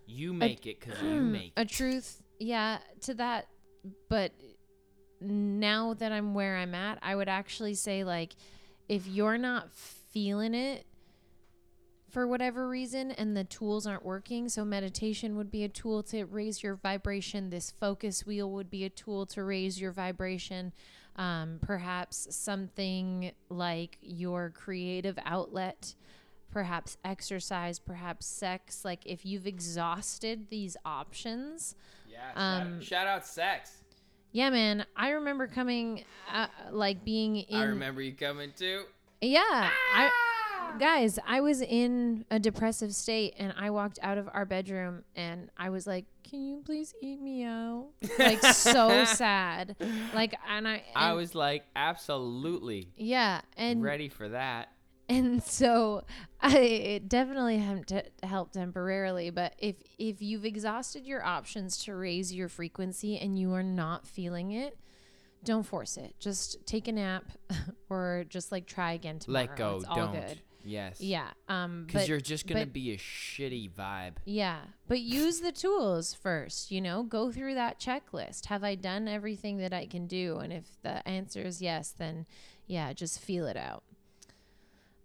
you 0.05 0.33
make 0.33 0.65
it 0.65 0.79
because 0.79 1.01
you 1.01 1.21
make 1.21 1.53
a 1.57 1.65
truth, 1.65 2.21
yeah, 2.39 2.79
to 3.01 3.13
that. 3.15 3.47
But 4.09 4.33
now 5.21 5.93
that 5.95 6.11
I'm 6.11 6.33
where 6.33 6.57
I'm 6.57 6.75
at, 6.75 6.99
I 7.01 7.15
would 7.15 7.29
actually 7.29 7.75
say 7.75 8.03
like, 8.03 8.35
if 8.87 9.07
you're 9.07 9.37
not 9.37 9.71
feeling 9.71 10.53
it 10.53 10.85
for 12.09 12.27
whatever 12.27 12.67
reason 12.67 13.11
and 13.11 13.37
the 13.37 13.43
tools 13.43 13.85
aren't 13.85 14.03
working 14.03 14.49
so 14.49 14.65
meditation 14.65 15.37
would 15.37 15.51
be 15.51 15.63
a 15.63 15.69
tool 15.69 16.01
to 16.01 16.23
raise 16.25 16.63
your 16.63 16.73
vibration 16.73 17.51
this 17.51 17.69
focus 17.79 18.25
wheel 18.25 18.49
would 18.49 18.67
be 18.71 18.83
a 18.83 18.89
tool 18.89 19.27
to 19.27 19.43
raise 19.43 19.79
your 19.79 19.91
vibration 19.91 20.73
um, 21.19 21.59
perhaps 21.61 22.27
something 22.35 23.31
like 23.49 23.97
your 24.01 24.49
creative 24.55 25.19
outlet 25.25 25.93
perhaps 26.51 26.97
exercise 27.05 27.77
perhaps 27.77 28.25
sex. 28.25 28.83
Like 28.83 29.05
if 29.05 29.23
you've 29.23 29.45
exhausted 29.45 30.49
these 30.49 30.75
options 30.83 31.75
yeah 32.09 32.31
Um, 32.35 32.79
shout, 32.79 32.87
shout 32.87 33.07
out 33.07 33.25
sex. 33.25 33.83
Yeah 34.31 34.49
man. 34.49 34.85
I 34.95 35.09
remember 35.11 35.45
coming 35.45 36.03
uh, 36.33 36.47
like 36.71 37.03
being 37.05 37.35
in 37.35 37.55
i 37.59 37.63
remember 37.65 38.01
you 38.01 38.13
coming 38.13 38.51
too. 38.55 38.85
Yeah 39.21 39.41
i 39.95 40.09
guys 40.77 41.19
i 41.27 41.41
was 41.41 41.61
in 41.61 42.25
a 42.31 42.39
depressive 42.39 42.93
state 42.93 43.33
and 43.37 43.53
i 43.57 43.69
walked 43.69 43.99
out 44.01 44.17
of 44.17 44.29
our 44.33 44.45
bedroom 44.45 45.03
and 45.15 45.49
i 45.57 45.69
was 45.69 45.87
like 45.87 46.05
can 46.29 46.45
you 46.45 46.61
please 46.63 46.93
eat 47.01 47.19
me 47.19 47.43
out? 47.43 47.87
Like 48.19 48.43
so 48.43 49.03
sad. 49.05 49.75
Like 50.13 50.35
and 50.47 50.67
i 50.67 50.83
i 50.95 51.13
was 51.13 51.33
like 51.33 51.63
absolutely. 51.75 52.89
Yeah 52.95 53.41
and 53.57 53.81
ready 53.81 54.09
for 54.09 54.29
that. 54.29 54.69
and 55.07 55.41
so 55.41 56.05
I 56.39 56.57
it 56.59 57.09
definitely 57.09 57.57
helped 57.57 57.87
to 57.89 58.03
help 58.21 58.51
temporarily 58.51 59.31
but 59.31 59.55
if 59.57 59.77
if 59.97 60.21
you've 60.21 60.45
exhausted 60.45 61.07
your 61.07 61.25
options 61.25 61.83
to 61.85 61.95
raise 61.95 62.31
your 62.31 62.47
frequency 62.47 63.17
and 63.17 63.39
you 63.39 63.51
are 63.53 63.63
not 63.63 64.05
feeling 64.05 64.51
it 64.51 64.77
don't 65.43 65.63
force 65.63 65.95
it. 65.95 66.15
Just 66.19 66.57
take 66.67 66.89
a 66.89 66.91
nap 66.91 67.23
or 67.89 68.25
just 68.29 68.51
like 68.51 68.67
try 68.67 68.91
again 68.91 69.17
tomorrow 69.19 69.45
let 69.47 69.57
go. 69.57 69.77
it's 69.77 69.85
all 69.85 69.95
don't. 69.95 70.11
good 70.13 70.41
yes. 70.63 70.99
Yeah 71.01 71.29
um 71.47 71.85
because 71.85 72.07
you're 72.07 72.19
just 72.19 72.47
gonna 72.47 72.61
but- 72.65 72.73
be 72.73 72.91
a 72.91 72.97
shitty 72.97 73.71
vibe. 73.71 74.13
Yeah 74.25 74.59
but 74.87 74.99
use 74.99 75.39
the 75.41 75.51
tools 75.51 76.13
first 76.13 76.71
you 76.71 76.81
know? 76.81 77.03
Go 77.03 77.31
through 77.31 77.55
that 77.55 77.79
checklist. 77.79 78.45
Have 78.47 78.63
i 78.63 78.75
done 78.75 79.07
everything 79.07 79.57
that 79.57 79.73
i 79.73 79.85
can 79.85 80.07
do? 80.07 80.37
And 80.37 80.51
if 80.53 80.65
the 80.83 81.07
answer 81.07 81.41
is 81.41 81.61
yes 81.61 81.91
then 81.97 82.25
yeah 82.67 82.93
just 82.93 83.19
feel 83.19 83.45
it 83.47 83.57
out. 83.57 83.83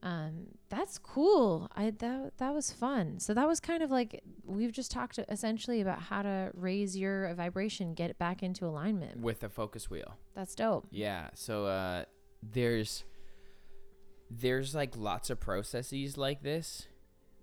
Um 0.03 0.49
that's 0.69 0.99
cool. 0.99 1.71
I 1.75 1.91
that 1.91 2.37
that 2.39 2.53
was 2.53 2.71
fun. 2.73 3.21
So 3.21 3.33
that 3.33 3.47
was 3.47 3.59
kind 3.61 3.83
of 3.83 3.91
like 3.91 4.23
we've 4.45 4.73
just 4.73 4.91
talked 4.91 5.19
essentially 5.31 5.81
about 5.81 6.01
how 6.03 6.21
to 6.23 6.51
raise 6.53 6.97
your 6.97 7.33
vibration 7.35 7.95
get 7.95 8.11
it 8.11 8.19
back 8.19 8.43
into 8.43 8.67
alignment. 8.67 9.21
With 9.21 9.43
a 9.43 9.49
focus 9.49 9.89
wheel. 9.89 10.17
That's 10.35 10.55
dope. 10.55 10.87
Yeah. 10.91 11.31
So 11.35 11.67
uh 11.67 12.05
there's 12.43 13.05
there's 14.31 14.75
like 14.75 14.97
lots 14.97 15.31
of 15.31 15.41
processes 15.41 16.17
like 16.17 16.43
this 16.43 16.87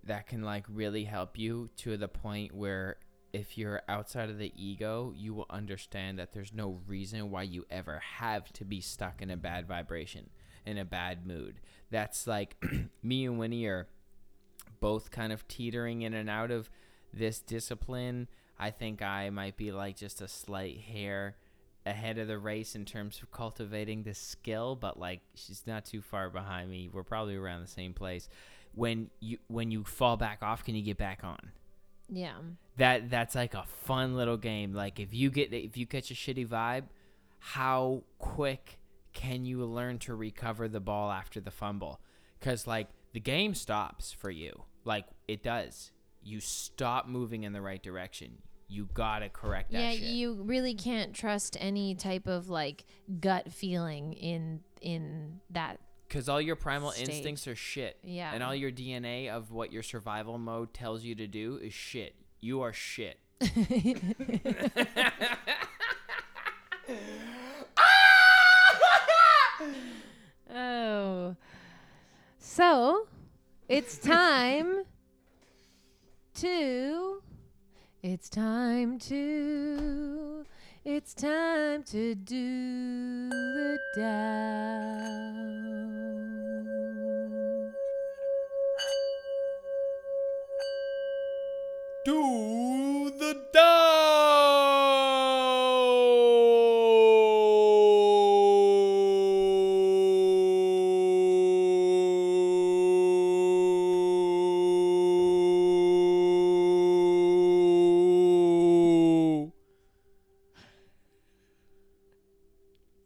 that 0.03 0.27
can 0.27 0.41
like 0.41 0.65
really 0.67 1.05
help 1.05 1.37
you 1.37 1.69
to 1.77 1.97
the 1.97 2.07
point 2.07 2.53
where 2.53 2.97
if 3.33 3.57
you're 3.57 3.81
outside 3.87 4.29
of 4.29 4.37
the 4.37 4.51
ego, 4.55 5.13
you 5.15 5.33
will 5.33 5.45
understand 5.49 6.19
that 6.19 6.33
there's 6.33 6.53
no 6.53 6.79
reason 6.87 7.31
why 7.31 7.43
you 7.43 7.65
ever 7.69 8.01
have 8.17 8.51
to 8.53 8.65
be 8.65 8.81
stuck 8.81 9.21
in 9.21 9.29
a 9.29 9.37
bad 9.37 9.67
vibration, 9.67 10.29
in 10.65 10.77
a 10.77 10.85
bad 10.85 11.25
mood. 11.25 11.61
That's 11.89 12.27
like 12.27 12.61
me 13.03 13.25
and 13.25 13.39
Winnie 13.39 13.65
are 13.65 13.87
both 14.79 15.11
kind 15.11 15.31
of 15.31 15.47
teetering 15.47 16.01
in 16.01 16.13
and 16.13 16.29
out 16.29 16.51
of 16.51 16.69
this 17.13 17.39
discipline. 17.39 18.27
I 18.59 18.71
think 18.71 19.01
I 19.01 19.29
might 19.29 19.55
be 19.55 19.71
like 19.71 19.95
just 19.95 20.21
a 20.21 20.27
slight 20.27 20.81
hair 20.81 21.35
ahead 21.85 22.17
of 22.17 22.27
the 22.27 22.37
race 22.37 22.75
in 22.75 22.85
terms 22.85 23.19
of 23.21 23.31
cultivating 23.31 24.03
this 24.03 24.19
skill, 24.19 24.75
but 24.75 24.99
like 24.99 25.21
she's 25.33 25.63
not 25.65 25.85
too 25.85 26.01
far 26.01 26.29
behind 26.29 26.69
me. 26.69 26.89
We're 26.91 27.03
probably 27.03 27.35
around 27.35 27.61
the 27.61 27.67
same 27.67 27.93
place. 27.93 28.29
When 28.73 29.09
you 29.19 29.37
when 29.47 29.71
you 29.71 29.83
fall 29.83 30.17
back 30.17 30.39
off, 30.41 30.63
can 30.63 30.75
you 30.75 30.83
get 30.83 30.97
back 30.97 31.21
on? 31.23 31.51
yeah 32.13 32.33
That 32.77 33.09
that's 33.09 33.35
like 33.35 33.53
a 33.53 33.63
fun 33.65 34.15
little 34.15 34.37
game. 34.37 34.73
Like 34.73 34.99
if 34.99 35.13
you 35.13 35.29
get 35.29 35.53
if 35.53 35.77
you 35.77 35.85
catch 35.87 36.11
a 36.11 36.13
shitty 36.13 36.47
vibe, 36.47 36.83
how 37.39 38.03
quick 38.19 38.79
can 39.13 39.45
you 39.45 39.65
learn 39.65 39.97
to 39.99 40.15
recover 40.15 40.67
the 40.67 40.79
ball 40.79 41.11
after 41.11 41.39
the 41.39 41.51
fumble? 41.51 41.99
Cuz 42.39 42.67
like 42.67 42.87
the 43.13 43.19
game 43.19 43.53
stops 43.55 44.11
for 44.11 44.29
you. 44.29 44.63
Like 44.85 45.05
it 45.27 45.43
does. 45.43 45.91
You 46.23 46.39
stop 46.39 47.07
moving 47.07 47.43
in 47.43 47.53
the 47.53 47.61
right 47.61 47.81
direction. 47.81 48.41
You 48.73 48.87
got 48.93 49.19
to 49.19 49.27
correct 49.29 49.71
that 49.73 49.79
yeah 49.81 49.91
shit. 49.91 50.01
you 50.01 50.33
really 50.43 50.73
can't 50.73 51.13
trust 51.13 51.57
any 51.59 51.93
type 51.93 52.25
of 52.27 52.49
like 52.49 52.85
gut 53.19 53.51
feeling 53.51 54.13
in 54.13 54.61
in 54.81 55.41
that 55.49 55.79
Because 56.07 56.29
all 56.29 56.39
your 56.41 56.55
primal 56.55 56.91
State. 56.91 57.09
instincts 57.09 57.47
are 57.47 57.55
shit. 57.55 57.97
Yeah. 58.03 58.31
And 58.33 58.41
all 58.41 58.55
your 58.55 58.71
DNA 58.71 59.29
of 59.29 59.51
what 59.51 59.73
your 59.73 59.83
survival 59.83 60.37
mode 60.37 60.73
tells 60.73 61.03
you 61.03 61.15
to 61.15 61.27
do 61.27 61.59
is 61.61 61.73
shit. 61.73 62.15
You 62.39 62.61
are 62.61 62.71
shit. 62.73 63.19
Oh. 70.53 71.35
So, 72.37 73.07
it's 73.69 73.97
time 73.97 74.83
to. 76.35 77.21
It's 78.03 78.29
time 78.29 78.97
to. 78.97 80.43
It's 80.83 81.13
time 81.13 81.83
to 81.83 82.15
do 82.15 83.29
the 83.29 83.77
down. 83.95 85.21
Do 92.03 93.11
the 93.19 93.39
down. 93.53 93.91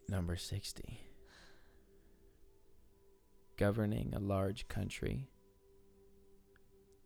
Number 0.07 0.37
60. 0.37 1.01
Governing 3.75 4.13
a 4.15 4.19
large 4.19 4.69
country 4.69 5.27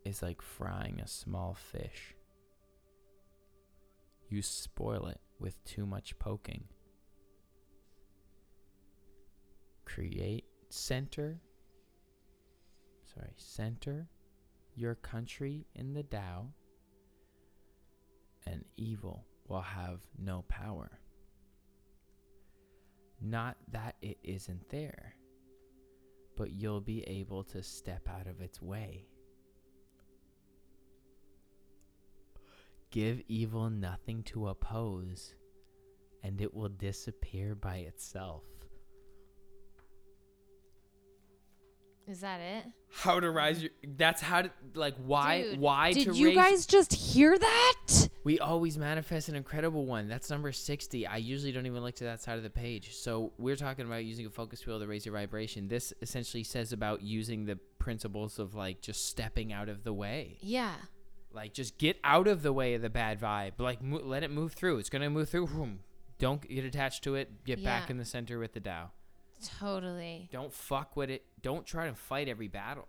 is 0.05 0.21
like 0.21 0.39
frying 0.39 0.99
a 1.01 1.07
small 1.07 1.55
fish. 1.55 2.13
You 4.29 4.43
spoil 4.43 5.07
it 5.07 5.19
with 5.39 5.63
too 5.65 5.87
much 5.87 6.19
poking. 6.19 6.65
Create, 9.83 10.45
center, 10.69 11.41
sorry, 13.15 13.33
center 13.37 14.07
your 14.75 14.93
country 14.93 15.65
in 15.73 15.95
the 15.95 16.03
Tao, 16.03 16.49
and 18.45 18.63
evil 18.77 19.25
will 19.47 19.61
have 19.61 20.01
no 20.19 20.43
power. 20.47 20.99
Not 23.19 23.57
that 23.71 23.95
it 24.03 24.19
isn't 24.23 24.69
there, 24.69 25.15
but 26.39 26.51
you'll 26.53 26.79
be 26.79 27.03
able 27.03 27.43
to 27.43 27.61
step 27.61 28.07
out 28.09 28.25
of 28.25 28.39
its 28.39 28.61
way. 28.61 29.03
Give 32.91 33.21
evil 33.27 33.69
nothing 33.69 34.23
to 34.23 34.47
oppose, 34.47 35.35
and 36.23 36.39
it 36.39 36.53
will 36.55 36.69
disappear 36.69 37.55
by 37.55 37.79
itself. 37.79 38.43
Is 42.07 42.21
that 42.21 42.39
it? 42.39 42.63
How 42.89 43.19
to 43.19 43.29
rise 43.29 43.61
your 43.61 43.71
that's 43.97 44.21
how 44.21 44.43
to 44.43 44.51
like 44.73 44.95
why 44.95 45.41
Dude, 45.41 45.59
why 45.59 45.91
Did 45.91 46.05
to 46.05 46.13
you 46.15 46.27
raise 46.27 46.35
guys 46.35 46.65
just 46.65 46.93
hear 46.93 47.37
that? 47.37 48.08
We 48.23 48.39
always 48.39 48.77
manifest 48.77 49.29
an 49.29 49.35
incredible 49.35 49.85
one. 49.85 50.07
That's 50.07 50.29
number 50.29 50.51
60. 50.51 51.07
I 51.07 51.17
usually 51.17 51.51
don't 51.51 51.65
even 51.65 51.81
look 51.81 51.95
to 51.95 52.03
that 52.05 52.21
side 52.21 52.37
of 52.37 52.43
the 52.43 52.49
page. 52.49 52.95
So 52.95 53.31
we're 53.37 53.55
talking 53.55 53.85
about 53.85 54.03
using 54.03 54.25
a 54.25 54.29
focus 54.29 54.65
wheel 54.65 54.79
to 54.79 54.87
raise 54.87 55.05
your 55.05 55.15
vibration. 55.15 55.67
This 55.67 55.93
essentially 56.01 56.43
says 56.43 56.73
about 56.73 57.01
using 57.01 57.45
the 57.45 57.57
principles 57.79 58.39
of 58.39 58.55
like 58.55 58.81
just 58.81 59.07
stepping 59.07 59.53
out 59.53 59.69
of 59.69 59.83
the 59.83 59.93
way. 59.93 60.37
Yeah. 60.41 60.73
Like 61.31 61.53
just 61.53 61.77
get 61.77 61.97
out 62.03 62.27
of 62.27 62.43
the 62.43 62.51
way 62.51 62.73
of 62.73 62.81
the 62.81 62.89
bad 62.89 63.19
vibe. 63.21 63.53
Like 63.57 63.81
mo- 63.81 64.01
let 64.03 64.23
it 64.23 64.31
move 64.31 64.53
through. 64.53 64.79
It's 64.79 64.89
gonna 64.89 65.09
move 65.09 65.29
through. 65.29 65.77
Don't 66.17 66.41
get 66.47 66.65
attached 66.65 67.03
to 67.05 67.15
it. 67.15 67.45
Get 67.45 67.63
back 67.63 67.89
in 67.89 67.97
the 67.97 68.05
center 68.05 68.39
with 68.39 68.53
the 68.53 68.59
Tao. 68.59 68.91
Totally. 69.59 70.27
Don't 70.31 70.53
fuck 70.53 70.97
with 70.97 71.09
it. 71.09 71.23
Don't 71.41 71.65
try 71.65 71.87
to 71.87 71.95
fight 71.95 72.27
every 72.27 72.49
battle. 72.49 72.87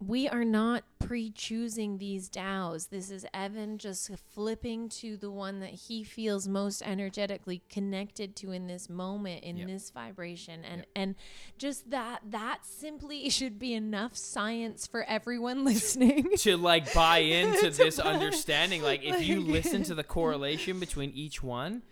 We 0.00 0.28
are 0.28 0.44
not 0.44 0.84
pre 1.00 1.30
choosing 1.32 1.98
these 1.98 2.28
Taos. 2.28 2.86
This 2.86 3.10
is 3.10 3.26
Evan 3.34 3.78
just 3.78 4.10
flipping 4.32 4.88
to 4.90 5.16
the 5.16 5.30
one 5.30 5.58
that 5.58 5.70
he 5.70 6.04
feels 6.04 6.46
most 6.46 6.82
energetically 6.82 7.62
connected 7.68 8.36
to 8.36 8.52
in 8.52 8.68
this 8.68 8.88
moment, 8.88 9.42
in 9.42 9.56
Yep. 9.56 9.66
this 9.66 9.90
vibration. 9.90 10.64
And 10.64 10.78
Yep. 10.82 10.88
and 10.94 11.14
just 11.58 11.90
that 11.90 12.20
that 12.30 12.64
simply 12.64 13.28
should 13.30 13.58
be 13.58 13.74
enough 13.74 14.16
science 14.16 14.86
for 14.86 15.02
everyone 15.02 15.64
listening. 15.72 16.30
to 16.38 16.56
like 16.56 16.94
buy 16.94 17.18
into 17.18 17.70
this 17.70 17.96
buy- 17.96 18.04
understanding. 18.12 18.82
Like 18.82 19.02
if 19.02 19.26
you 19.26 19.40
listen 19.40 19.82
to 19.84 19.96
the 19.96 20.04
correlation 20.04 20.78
between 20.78 21.10
each 21.10 21.42
one, 21.42 21.82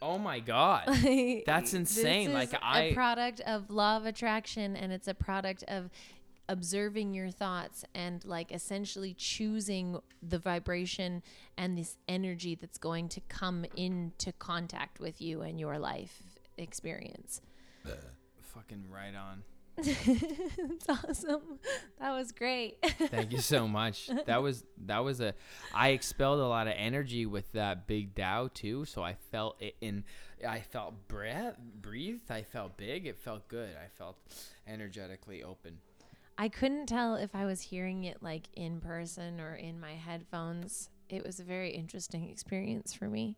oh 0.00 0.16
my 0.16 0.40
god, 0.40 0.86
Like, 0.86 1.44
That's 1.44 1.74
insane. 1.74 2.32
Like, 2.32 2.50
I- 2.62 2.82
a 2.84 2.94
product 2.94 3.40
of 3.40 3.68
law 3.68 3.98
of 3.98 4.06
attraction, 4.06 4.74
and 4.76 4.90
it's 4.90 5.08
a 5.08 5.12
product 5.14 5.64
of 5.68 5.90
observing 6.48 7.14
your 7.14 7.30
thoughts 7.30 7.84
and 7.94 8.24
like 8.24 8.52
essentially 8.52 9.14
choosing 9.14 10.00
the 10.22 10.38
vibration 10.38 11.22
and 11.56 11.76
this 11.76 11.96
energy 12.08 12.54
that's 12.54 12.78
going 12.78 13.08
to 13.08 13.20
come 13.28 13.64
into 13.76 14.32
contact 14.32 15.00
with 15.00 15.20
you 15.20 15.42
and 15.42 15.60
your 15.60 15.78
life 15.78 16.22
experience. 16.56 17.40
Uh, 17.86 17.90
fucking 18.40 18.84
right 18.90 19.14
on. 19.14 19.42
it's 19.80 20.88
awesome. 20.88 21.60
That 22.00 22.10
was 22.10 22.32
great. 22.32 22.78
Thank 22.82 23.30
you 23.30 23.38
so 23.38 23.68
much. 23.68 24.10
That 24.26 24.42
was 24.42 24.64
that 24.86 25.04
was 25.04 25.20
a. 25.20 25.34
I 25.72 25.90
expelled 25.90 26.40
a 26.40 26.46
lot 26.46 26.66
of 26.66 26.74
energy 26.76 27.26
with 27.26 27.50
that 27.52 27.86
big 27.86 28.14
Tao 28.16 28.50
too, 28.52 28.84
so 28.84 29.02
I 29.02 29.14
felt 29.30 29.62
it 29.62 29.76
in. 29.80 30.04
I 30.46 30.60
felt 30.60 31.06
breath, 31.06 31.56
breathed. 31.80 32.30
I 32.30 32.42
felt 32.42 32.76
big. 32.76 33.06
It 33.06 33.18
felt 33.18 33.46
good. 33.46 33.70
I 33.70 33.88
felt 33.96 34.16
energetically 34.66 35.44
open. 35.44 35.78
I 36.40 36.48
couldn't 36.48 36.86
tell 36.86 37.16
if 37.16 37.34
I 37.34 37.44
was 37.44 37.60
hearing 37.60 38.04
it 38.04 38.22
like 38.22 38.44
in 38.54 38.80
person 38.80 39.40
or 39.40 39.56
in 39.56 39.80
my 39.80 39.94
headphones. 39.94 40.88
It 41.10 41.26
was 41.26 41.40
a 41.40 41.42
very 41.42 41.70
interesting 41.70 42.28
experience 42.30 42.94
for 42.94 43.08
me. 43.08 43.36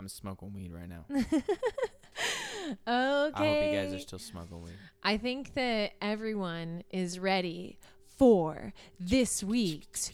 I'm 0.00 0.08
smoking 0.08 0.52
weed 0.52 0.72
right 0.72 0.88
now. 0.88 1.04
Okay. 1.08 1.24
I 2.86 3.30
hope 3.32 3.64
you 3.64 3.78
guys 3.78 3.94
are 3.94 3.98
still 4.00 4.18
smoking 4.18 4.60
weed. 4.60 4.74
I 5.04 5.18
think 5.18 5.54
that 5.54 5.92
everyone 6.02 6.82
is 6.90 7.20
ready 7.20 7.78
for 8.16 8.72
this 8.98 9.44
week's 9.44 10.10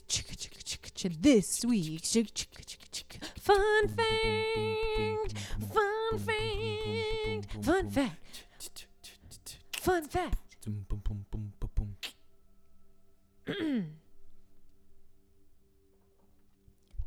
this 1.19 1.65
week's 1.65 2.15
fun 3.41 3.89
fact. 3.89 5.39
Fun 5.73 6.19
fact. 6.19 7.65
Fun 7.65 7.91
fact. 7.91 8.87
Fun 9.81 10.05
fact. 10.05 10.39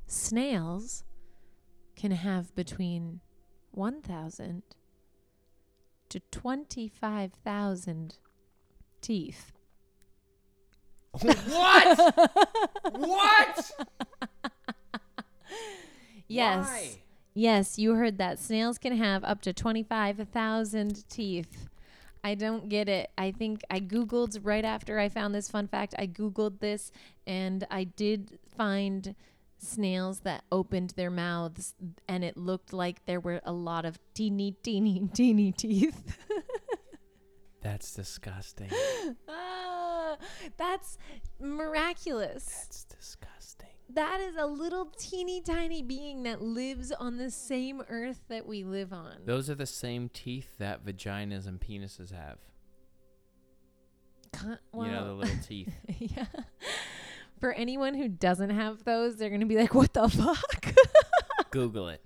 Snails 0.08 1.04
can 1.96 2.12
have 2.12 2.54
between 2.56 3.22
1,000 3.72 4.64
to 6.10 6.20
25,000 6.32 8.18
teeth. 9.02 9.52
what? 11.12 12.16
what? 12.92 13.72
Yes. 16.28 16.68
Why? 16.68 16.90
Yes, 17.34 17.78
you 17.78 17.94
heard 17.94 18.18
that. 18.18 18.40
Snails 18.40 18.78
can 18.78 18.98
have 18.98 19.24
up 19.24 19.42
to 19.42 19.54
25,000 19.54 21.08
teeth. 21.10 21.68
I 22.28 22.36
don't 22.36 22.67
get 22.67 22.89
it. 22.89 23.09
I 23.17 23.32
think 23.32 23.61
I 23.71 23.80
Googled 23.80 24.38
right 24.43 24.65
after 24.65 24.99
I 24.99 25.07
found 25.07 25.34
this 25.34 25.49
fun 25.49 25.69
fact. 25.69 25.95
I 25.97 26.07
Googled 26.07 26.59
this 26.59 26.91
and 27.25 27.65
I 27.71 27.86
did 27.86 28.38
find 28.57 29.15
snails 29.59 30.19
that 30.19 30.43
opened 30.51 30.89
their 30.97 31.09
mouths 31.09 31.73
and 32.05 32.25
it 32.25 32.36
looked 32.36 32.73
like 32.73 33.05
there 33.05 33.21
were 33.21 33.39
a 33.45 33.53
lot 33.53 33.86
of 33.86 33.97
teeny, 34.13 34.57
teeny, 34.61 35.07
teeny 35.13 35.53
teeth. 35.53 36.17
That's 37.61 37.93
disgusting. 37.93 38.71
ah, 39.30 40.17
that's 40.57 40.97
miraculous. 41.39 42.43
That's 42.45 42.84
disgusting. 42.84 43.76
That 43.94 44.20
is 44.20 44.36
a 44.36 44.46
little 44.46 44.86
teeny 44.98 45.42
tiny 45.42 45.82
being 45.82 46.24
that 46.24 46.42
lives 46.42 46.92
on 46.92 47.18
the 47.18 47.32
same 47.32 47.82
earth 47.90 48.20
that 48.28 48.46
we 48.46 48.64
live 48.64 48.92
on. 48.92 49.20
Those 49.26 49.50
are 49.50 49.56
the 49.56 49.66
same 49.66 50.10
teeth 50.10 50.58
that 50.60 50.86
vaginas 50.86 51.48
and 51.48 51.60
penises 51.60 52.12
have. 52.12 52.38
Con- 54.34 54.60
you 54.74 54.88
know, 54.88 55.06
the 55.06 55.14
little 55.14 55.36
teeth. 55.42 55.74
yeah. 56.00 56.26
For 57.40 57.54
anyone 57.54 57.94
who 57.94 58.10
doesn't 58.10 58.50
have 58.50 58.84
those, 58.84 59.16
they're 59.16 59.30
going 59.30 59.42
to 59.42 59.48
be 59.48 59.58
like, 59.58 59.74
what 59.74 59.94
the 59.94 60.10
fuck? 60.10 60.76
Google 61.52 61.90
it. 61.90 62.02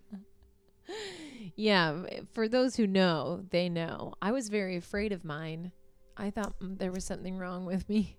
Yeah, 1.56 2.04
for 2.34 2.48
those 2.48 2.76
who 2.76 2.88
know, 2.88 3.44
they 3.50 3.70
know. 3.70 4.14
I 4.22 4.32
was 4.32 4.50
very 4.50 4.76
afraid 4.78 5.12
of 5.12 5.26
mine. 5.26 5.72
I 6.16 6.30
thought 6.30 6.60
mm, 6.60 6.78
there 6.78 6.92
was 6.92 7.04
something 7.04 7.38
wrong 7.38 7.66
with 7.66 7.88
me. 7.90 8.18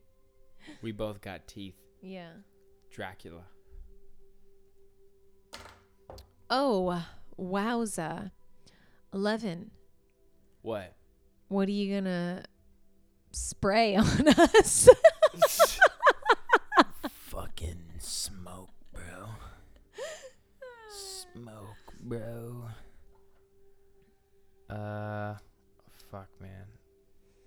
We 0.81 0.93
both 0.93 1.21
got 1.21 1.47
teeth. 1.47 1.77
Yeah. 2.01 2.31
Dracula. 2.93 3.43
Oh, 6.51 7.03
wowza. 7.38 8.30
11. 9.14 9.70
What? 10.61 10.95
What 11.49 11.68
are 11.68 11.72
you 11.72 11.90
going 11.90 12.05
to 12.05 12.45
spray 13.32 13.97
on 13.97 14.28
us? 14.28 14.88
Fucking 17.11 17.82
smoke, 17.99 18.70
bro. 18.93 19.28
Smoke, 20.90 21.95
bro. 22.03 22.66
Uh, 24.68 25.34
fuck, 26.11 26.28
man. 26.40 26.66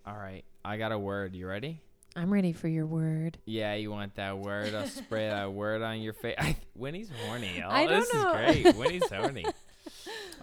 All 0.07 0.17
right, 0.17 0.43
I 0.63 0.77
got 0.77 0.91
a 0.91 0.99
word. 0.99 1.35
You 1.35 1.47
ready? 1.47 1.81
I'm 2.15 2.31
ready 2.31 2.53
for 2.53 2.67
your 2.69 2.85
word. 2.85 3.37
Yeah, 3.45 3.73
you 3.73 3.91
want 3.91 4.15
that 4.15 4.37
word? 4.37 4.73
I'll 4.73 4.87
spray 4.87 5.27
that 5.27 5.51
word 5.53 5.81
on 5.81 5.99
your 5.99 6.13
face. 6.13 6.37
Winnie's 6.73 7.09
horny. 7.25 7.59
y'all. 7.59 7.71
I 7.71 7.85
don't 7.85 7.99
this 7.99 8.13
know. 8.13 8.33
is 8.33 8.61
great. 8.63 8.75
Winnie's 8.77 9.09
horny. 9.11 9.45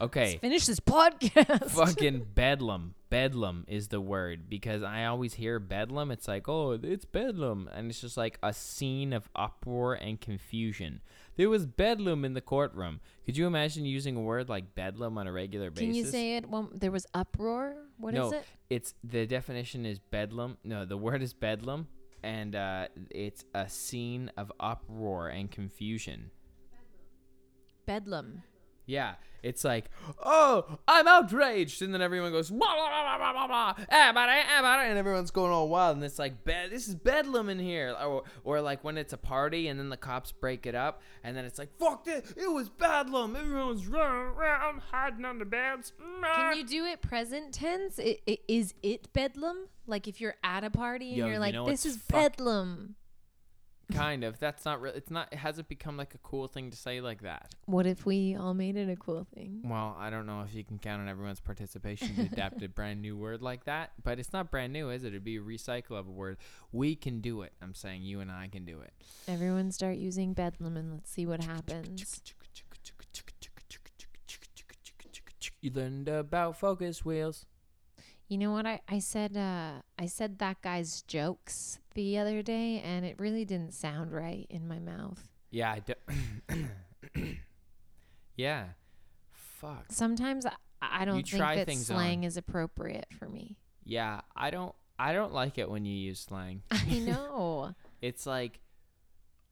Okay. 0.00 0.20
Let's 0.20 0.40
finish 0.40 0.66
this 0.66 0.80
podcast. 0.80 1.70
fucking 1.70 2.26
bedlam. 2.34 2.94
Bedlam 3.10 3.64
is 3.68 3.88
the 3.88 4.00
word 4.00 4.48
because 4.48 4.82
I 4.82 5.04
always 5.04 5.34
hear 5.34 5.58
bedlam. 5.58 6.10
It's 6.10 6.26
like, 6.26 6.48
oh, 6.48 6.78
it's 6.82 7.04
bedlam. 7.04 7.68
And 7.72 7.90
it's 7.90 8.00
just 8.00 8.16
like 8.16 8.38
a 8.42 8.52
scene 8.52 9.12
of 9.12 9.28
uproar 9.36 9.94
and 9.94 10.20
confusion. 10.20 11.02
There 11.36 11.48
was 11.48 11.66
bedlam 11.66 12.24
in 12.24 12.34
the 12.34 12.40
courtroom. 12.40 13.00
Could 13.24 13.36
you 13.36 13.46
imagine 13.46 13.84
using 13.84 14.16
a 14.16 14.20
word 14.20 14.48
like 14.48 14.74
bedlam 14.74 15.18
on 15.18 15.26
a 15.26 15.32
regular 15.32 15.70
basis? 15.70 15.86
Can 15.86 15.94
you 15.94 16.04
say 16.04 16.36
it? 16.36 16.48
One, 16.48 16.68
there 16.72 16.90
was 16.90 17.06
uproar. 17.14 17.74
What 17.98 18.14
is 18.14 18.18
no, 18.18 18.32
it? 18.32 18.44
it's 18.70 18.94
the 19.04 19.26
definition 19.26 19.86
is 19.86 19.98
bedlam. 19.98 20.58
No, 20.64 20.84
the 20.84 20.96
word 20.96 21.22
is 21.22 21.34
bedlam, 21.34 21.88
and 22.22 22.54
uh, 22.56 22.88
it's 23.10 23.44
a 23.54 23.68
scene 23.68 24.30
of 24.36 24.52
uproar 24.58 25.28
and 25.28 25.50
confusion. 25.50 26.30
Bedlam. 27.86 28.42
Yeah, 28.86 29.14
it's 29.42 29.64
like, 29.64 29.90
oh, 30.24 30.78
I'm 30.86 31.08
outraged, 31.08 31.82
and 31.82 31.92
then 31.92 32.02
everyone 32.02 32.32
goes, 32.32 32.50
blah, 32.50 32.58
blah, 32.58 32.88
blah, 32.88 33.18
blah, 33.18 33.32
blah, 33.32 33.46
blah, 33.46 33.84
ah, 33.90 34.12
bada, 34.14 34.42
ah, 34.48 34.62
bada, 34.62 34.88
and 34.88 34.98
everyone's 34.98 35.30
going 35.30 35.52
all 35.52 35.68
wild, 35.68 35.96
and 35.96 36.04
it's 36.04 36.18
like, 36.18 36.44
bed, 36.44 36.70
this 36.70 36.88
is 36.88 36.94
bedlam 36.94 37.48
in 37.48 37.58
here, 37.58 37.94
or, 38.04 38.22
or 38.44 38.60
like 38.60 38.82
when 38.84 38.98
it's 38.98 39.12
a 39.12 39.16
party, 39.16 39.68
and 39.68 39.78
then 39.78 39.88
the 39.88 39.96
cops 39.96 40.32
break 40.32 40.66
it 40.66 40.74
up, 40.74 41.02
and 41.24 41.36
then 41.36 41.44
it's 41.44 41.58
like, 41.58 41.76
fuck 41.78 42.04
this, 42.04 42.32
it 42.36 42.50
was 42.50 42.68
bedlam, 42.68 43.36
everyone's 43.36 43.86
running 43.86 44.34
around, 44.34 44.80
hiding 44.90 45.24
under 45.24 45.44
beds. 45.44 45.92
Can 46.22 46.56
you 46.56 46.64
do 46.64 46.84
it 46.84 47.02
present 47.02 47.52
tense? 47.52 47.98
I 47.98 48.18
i 48.28 48.38
is 48.48 48.74
it 48.82 49.12
bedlam? 49.12 49.66
Like 49.86 50.06
if 50.06 50.20
you're 50.20 50.36
at 50.44 50.64
a 50.64 50.70
party 50.70 51.08
and 51.08 51.16
Yo, 51.16 51.24
you're 51.26 51.34
you 51.34 51.40
like, 51.40 51.66
this 51.66 51.84
is 51.84 51.96
fuck- 51.96 52.36
bedlam. 52.36 52.94
Kind 53.94 54.24
of. 54.24 54.38
That's 54.38 54.64
not 54.64 54.80
really. 54.80 54.96
It's 54.96 55.10
not. 55.10 55.28
It 55.32 55.38
hasn't 55.38 55.68
become 55.68 55.96
like 55.96 56.14
a 56.14 56.18
cool 56.18 56.48
thing 56.48 56.70
to 56.70 56.76
say 56.76 57.00
like 57.00 57.22
that. 57.22 57.54
What 57.66 57.86
if 57.86 58.06
we 58.06 58.34
all 58.34 58.54
made 58.54 58.76
it 58.76 58.88
a 58.88 58.96
cool 58.96 59.26
thing? 59.34 59.62
Well, 59.64 59.96
I 59.98 60.10
don't 60.10 60.26
know 60.26 60.42
if 60.42 60.54
you 60.54 60.64
can 60.64 60.78
count 60.78 61.02
on 61.02 61.08
everyone's 61.08 61.40
participation 61.40 62.14
to 62.16 62.22
adapt 62.22 62.62
a 62.62 62.68
brand 62.68 63.02
new 63.02 63.16
word 63.16 63.42
like 63.42 63.64
that, 63.64 63.92
but 64.02 64.18
it's 64.18 64.32
not 64.32 64.50
brand 64.50 64.72
new, 64.72 64.90
is 64.90 65.04
it? 65.04 65.08
It'd 65.08 65.24
be 65.24 65.36
a 65.36 65.40
recycle 65.40 65.92
of 65.92 66.08
a 66.08 66.10
word. 66.10 66.38
We 66.72 66.96
can 66.96 67.20
do 67.20 67.42
it. 67.42 67.52
I'm 67.62 67.74
saying 67.74 68.02
you 68.02 68.20
and 68.20 68.30
I 68.30 68.48
can 68.48 68.64
do 68.64 68.80
it. 68.80 68.92
Everyone 69.28 69.70
start 69.70 69.96
using 69.96 70.32
bedlam 70.32 70.76
and 70.76 70.92
let's 70.92 71.10
see 71.10 71.26
what 71.26 71.44
happens. 71.44 72.22
You 75.60 75.70
learned 75.70 76.08
about 76.08 76.58
focus 76.58 77.04
wheels. 77.04 77.46
You 78.28 78.38
know 78.38 78.52
what 78.52 78.66
I, 78.66 78.80
I 78.88 78.98
said 78.98 79.36
uh 79.36 79.82
I 79.98 80.06
said 80.06 80.38
that 80.38 80.62
guy's 80.62 81.02
jokes 81.02 81.78
the 81.94 82.18
other 82.18 82.42
day 82.42 82.80
and 82.84 83.04
it 83.04 83.18
really 83.18 83.44
didn't 83.44 83.74
sound 83.74 84.12
right 84.12 84.46
in 84.50 84.66
my 84.66 84.78
mouth. 84.78 85.28
Yeah, 85.50 85.72
I 85.72 85.80
do. 85.80 87.26
yeah. 88.36 88.64
Fuck. 89.32 89.86
Sometimes 89.90 90.46
I, 90.46 90.52
I 90.80 91.04
don't 91.04 91.16
think 91.16 91.28
try 91.28 91.56
that 91.56 91.70
slang 91.72 92.18
on. 92.20 92.24
is 92.24 92.36
appropriate 92.36 93.06
for 93.18 93.28
me. 93.28 93.56
Yeah, 93.84 94.20
I 94.34 94.50
don't. 94.50 94.74
I 94.98 95.12
don't 95.12 95.32
like 95.32 95.58
it 95.58 95.68
when 95.70 95.84
you 95.84 95.94
use 95.94 96.20
slang. 96.20 96.62
I 96.70 96.98
know. 97.00 97.74
It's 98.00 98.26
like, 98.26 98.60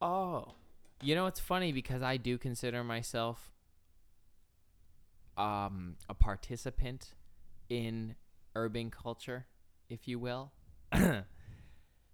oh, 0.01 0.55
you 1.03 1.15
know, 1.15 1.27
it's 1.27 1.41
funny 1.41 1.73
because 1.73 2.03
I 2.03 2.17
do 2.17 2.39
consider 2.39 2.85
myself 2.85 3.51
um, 5.37 5.97
a 6.09 6.15
participant 6.15 7.15
in 7.69 8.17
urban 8.55 8.91
culture, 8.91 9.47
if 9.89 10.07
you 10.07 10.19
will. 10.19 10.53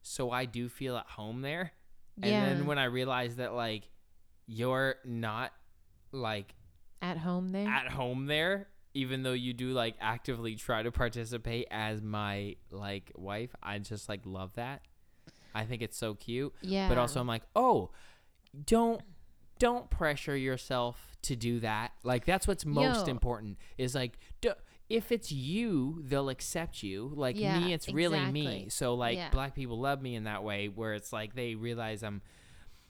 so 0.07 0.31
I 0.31 0.45
do 0.45 0.69
feel 0.69 0.97
at 0.97 1.07
home 1.07 1.43
there. 1.43 1.73
And 2.23 2.31
Yeah. 2.31 2.45
then 2.47 2.67
when 2.67 2.79
I 2.79 2.85
realize 2.85 3.37
that, 3.37 3.53
like, 3.55 3.89
you're 4.47 4.97
not 5.05 5.53
like 6.13 6.55
At 7.03 7.19
home 7.19 7.49
there. 7.51 7.67
at 7.69 7.89
home 7.89 8.27
there, 8.27 8.69
even 8.95 9.23
though 9.23 9.33
you 9.33 9.53
do 9.53 9.71
like 9.73 9.97
actively 10.01 10.55
try 10.55 10.83
to 10.83 10.93
participate 10.93 11.67
as 11.71 12.01
my 12.01 12.57
like 12.71 13.11
wife, 13.17 13.55
I 13.63 13.79
just 13.81 14.09
like 14.09 14.21
love 14.25 14.55
that. 14.55 14.83
I 15.55 15.65
think 15.65 15.83
it's 15.83 15.97
so 15.99 16.15
cute. 16.15 16.55
yeah. 16.63 16.89
But 16.89 16.97
also 16.99 17.21
I'm 17.21 17.27
like, 17.27 17.43
"Oh, 17.57 17.91
don't 18.65 19.03
don't 19.59 19.91
pressure 19.91 20.37
yourself 20.37 21.17
to 21.23 21.35
do 21.37 21.61
that." 21.61 21.93
Like 22.05 22.25
that's 22.25 22.47
what's 22.47 22.65
most 22.65 23.07
Yo. 23.07 23.11
important 23.11 23.59
is 23.77 23.95
like 23.95 24.19
d- 24.41 24.51
if 24.89 25.11
it's 25.11 25.33
you, 25.33 26.01
they'll 26.05 26.29
accept 26.29 26.83
you. 26.83 27.13
Like 27.15 27.37
Yeah, 27.39 27.59
me, 27.59 27.73
it's 27.73 27.89
really 27.93 28.25
me. 28.27 28.67
So 28.69 28.95
like 28.95 29.17
Yeah. 29.17 29.31
black 29.31 29.55
people 29.55 29.81
love 29.81 30.01
me 30.01 30.15
in 30.15 30.25
that 30.25 30.45
way 30.45 30.69
where 30.69 30.95
it's 30.95 31.13
like 31.13 31.35
they 31.35 31.55
realize 31.55 32.03
I'm 32.03 32.23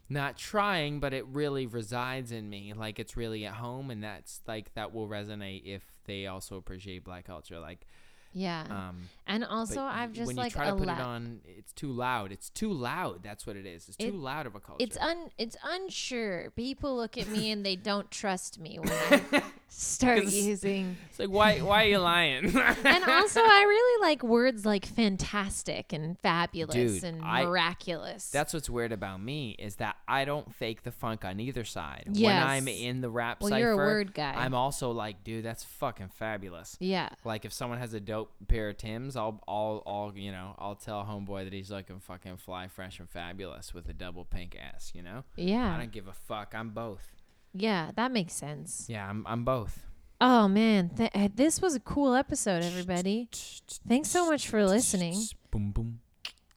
not 0.08 0.36
trying, 0.36 1.00
but 1.00 1.12
it 1.12 1.26
really 1.26 1.66
resides 1.66 2.30
in 2.32 2.48
me. 2.48 2.72
Like 2.74 2.98
it's 2.98 3.16
really 3.16 3.44
at 3.46 3.54
home, 3.54 3.90
and 3.90 4.02
that's 4.04 4.40
like 4.46 4.72
that 4.74 4.92
will 4.94 5.08
resonate 5.08 5.62
if 5.64 5.82
they 6.04 6.26
also 6.26 6.56
appreciate 6.56 7.02
black 7.02 7.24
culture. 7.26 7.58
Like, 7.58 7.86
yeah. 8.32 8.64
um, 8.70 9.08
and 9.26 9.44
also 9.44 9.80
I've 9.82 10.12
just 10.12 10.28
when 10.28 10.36
like 10.36 10.52
you 10.52 10.56
try 10.60 10.66
to 10.66 10.76
put 10.76 10.88
it 10.88 11.00
on, 11.00 11.40
it's 11.44 11.72
too 11.72 11.90
loud. 11.90 12.30
It's 12.30 12.50
too 12.50 12.72
loud. 12.72 13.24
That's 13.24 13.46
what 13.48 13.56
it 13.56 13.66
is. 13.66 13.88
It's 13.88 13.96
too 13.96 14.08
It- 14.08 14.14
loud 14.14 14.46
of 14.46 14.54
a 14.54 14.60
culture. 14.60 14.84
It's 14.84 14.96
un 14.98 15.30
it's 15.38 15.56
unsure. 15.64 16.50
People 16.54 16.94
look 16.94 17.18
at 17.18 17.26
me 17.28 17.50
and 17.50 17.66
they 17.66 17.74
don't 17.74 18.08
trust 18.10 18.60
me 18.60 18.78
when 18.78 18.92
I 19.32 19.42
start 19.68 20.24
using. 20.24 20.96
It's 21.10 21.18
like 21.18 21.30
why 21.30 21.60
why 21.60 21.84
are 21.84 21.88
you 21.88 21.98
lying? 21.98 22.44
And 22.84 23.04
also, 23.04 23.40
I 23.40 23.62
really 23.66 24.02
like 24.06 24.22
words 24.22 24.66
like 24.66 24.84
fantastic 24.84 25.92
and 25.94 26.18
fabulous 26.20 26.74
Dude, 26.74 27.04
and 27.04 27.22
I- 27.24 27.44
miraculous. 27.44 28.28
That's 28.30 28.52
what's 28.52 28.68
weird 28.68 28.92
about 28.92 29.22
me 29.22 29.56
is 29.58 29.76
that 29.76 29.96
I 30.06 30.24
don't 30.26 30.54
fake 30.54 30.82
the 30.82 30.92
funk 30.92 31.24
on 31.24 31.40
either 31.40 31.64
side. 31.64 32.04
When 32.14 32.26
I'm 32.42 32.68
in 32.68 33.00
the 33.00 33.08
rap 33.08 33.40
well, 33.40 33.48
cipher, 33.48 33.60
you're 33.60 33.72
a 33.72 33.76
word 33.76 34.12
guy. 34.14 34.34
I'm 34.36 34.54
also 34.54 34.90
like, 34.90 35.24
dude, 35.24 35.44
that's 35.44 35.64
fucking 35.64 36.08
fabulous. 36.10 36.76
yeah. 36.80 37.08
Like 37.24 37.44
if 37.46 37.52
someone 37.52 37.78
has 37.78 37.94
a 37.94 38.00
dope 38.00 38.30
pair 38.48 38.68
of 38.68 38.76
Tims, 38.76 39.16
I'll 39.16 39.42
I'll 39.48 39.82
I'll 39.86 40.12
you 40.14 40.32
know 40.32 40.54
I'll 40.58 40.74
tell 40.76 41.04
homeboy 41.04 41.44
that 41.44 41.52
he's 41.54 41.70
looking 41.70 41.98
fucking 41.98 42.36
fly, 42.36 42.68
fresh, 42.68 42.98
and 43.00 43.08
fabulous 43.08 43.72
with 43.72 43.88
a 43.88 43.94
double 43.94 44.24
pink 44.26 44.54
ass. 44.60 44.92
You 44.94 45.02
know, 45.02 45.24
Yeah. 45.36 45.74
I 45.74 45.78
don't 45.78 45.92
give 45.92 46.08
a 46.08 46.12
fuck. 46.12 46.52
I'm 46.54 46.70
both. 46.70 47.12
Yeah. 47.62 47.90
That 47.96 48.12
makes 48.12 48.34
sense. 48.34 48.86
Yeah, 48.88 49.08
I'm 49.08 49.24
I'm 49.26 49.44
both. 49.44 49.82
Oh, 50.20 50.48
man. 50.48 50.90
Th- 50.96 51.10
uh, 51.14 51.28
this 51.34 51.60
was 51.60 51.74
a 51.74 51.80
cool 51.80 52.14
episode, 52.14 52.64
everybody. 52.64 53.28
Thanks 53.86 54.08
so 54.08 54.30
much 54.30 54.48
for 54.48 54.64
listening. 54.64 55.16
Boom 55.50 55.72
boom 55.72 56.00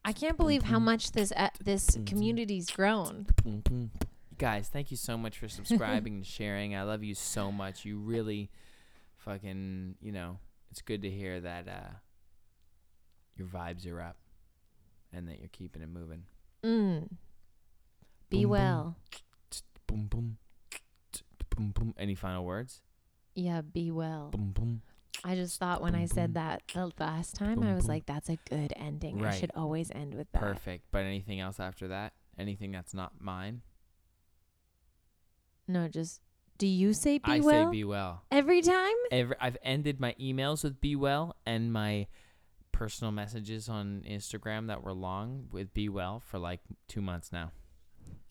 I 0.05 0.13
can't 0.13 0.37
believe 0.37 0.63
how 0.63 0.79
much 0.79 1.11
this 1.11 1.31
uh, 1.35 1.49
this 1.63 1.97
community's 2.05 2.69
grown. 2.71 3.27
Guys, 4.37 4.69
thank 4.69 4.91
you 4.91 4.97
so 4.97 5.17
much 5.17 5.37
for 5.37 5.49
subscribing 5.49 6.15
and 6.15 6.25
sharing. 6.25 6.75
I 6.75 6.83
love 6.83 7.03
you 7.03 7.13
so 7.13 7.51
much. 7.51 7.85
You 7.85 7.99
really 7.99 8.49
fucking 9.17 9.95
you 10.01 10.11
know 10.11 10.39
it's 10.71 10.81
good 10.81 11.01
to 11.01 11.09
hear 11.09 11.41
that 11.41 11.67
uh, 11.67 11.93
your 13.35 13.47
vibes 13.47 13.85
are 13.91 14.01
up 14.01 14.15
and 15.11 15.27
that 15.27 15.39
you're 15.39 15.49
keeping 15.49 15.81
it 15.81 15.89
moving. 15.89 16.23
Mm. 16.63 17.09
Be 18.29 18.43
boom. 18.43 18.49
well. 18.49 18.95
Boom 19.85 20.07
boom. 20.07 20.37
Boom 21.59 21.71
boom. 21.71 21.93
Any 21.99 22.15
final 22.15 22.45
words? 22.45 22.81
Yeah, 23.35 23.59
be 23.61 23.91
well. 23.91 24.29
Boom 24.31 24.51
boom. 24.51 24.81
I 25.25 25.35
just 25.35 25.59
thought 25.59 25.81
when 25.81 25.91
Boom, 25.91 26.01
I 26.03 26.05
said 26.05 26.33
boom. 26.33 26.43
that 26.45 26.61
the 26.73 26.91
last 26.97 27.35
time, 27.35 27.55
Boom, 27.59 27.67
I 27.67 27.75
was 27.75 27.89
like, 27.89 28.05
that's 28.05 28.29
a 28.29 28.37
good 28.49 28.71
ending. 28.77 29.23
I 29.25 29.37
should 29.37 29.51
always 29.53 29.91
end 29.91 30.13
with 30.13 30.31
that. 30.31 30.41
Perfect. 30.41 30.85
But 30.91 30.99
anything 30.99 31.41
else 31.41 31.59
after 31.59 31.89
that? 31.89 32.13
Anything 32.37 32.71
that's 32.71 32.93
not 32.93 33.19
mine? 33.19 33.61
No, 35.67 35.89
just 35.89 36.21
do 36.57 36.65
you 36.65 36.93
say 36.93 37.17
be 37.17 37.31
I 37.31 37.39
well 37.41 37.63
I 37.63 37.65
say 37.65 37.71
be 37.71 37.83
well. 37.83 38.23
every 38.31 38.61
time? 38.61 38.95
Every, 39.11 39.35
I've 39.41 39.57
ended 39.61 39.99
my 39.99 40.15
emails 40.19 40.63
with 40.63 40.79
be 40.79 40.95
well 40.95 41.35
and 41.45 41.73
my 41.73 42.07
personal 42.71 43.11
messages 43.11 43.67
on 43.67 44.03
Instagram 44.09 44.67
that 44.67 44.81
were 44.83 44.93
long 44.93 45.47
with 45.51 45.73
be 45.73 45.89
well 45.89 46.21
for 46.25 46.39
like 46.39 46.61
two 46.87 47.01
months 47.01 47.31
now. 47.33 47.51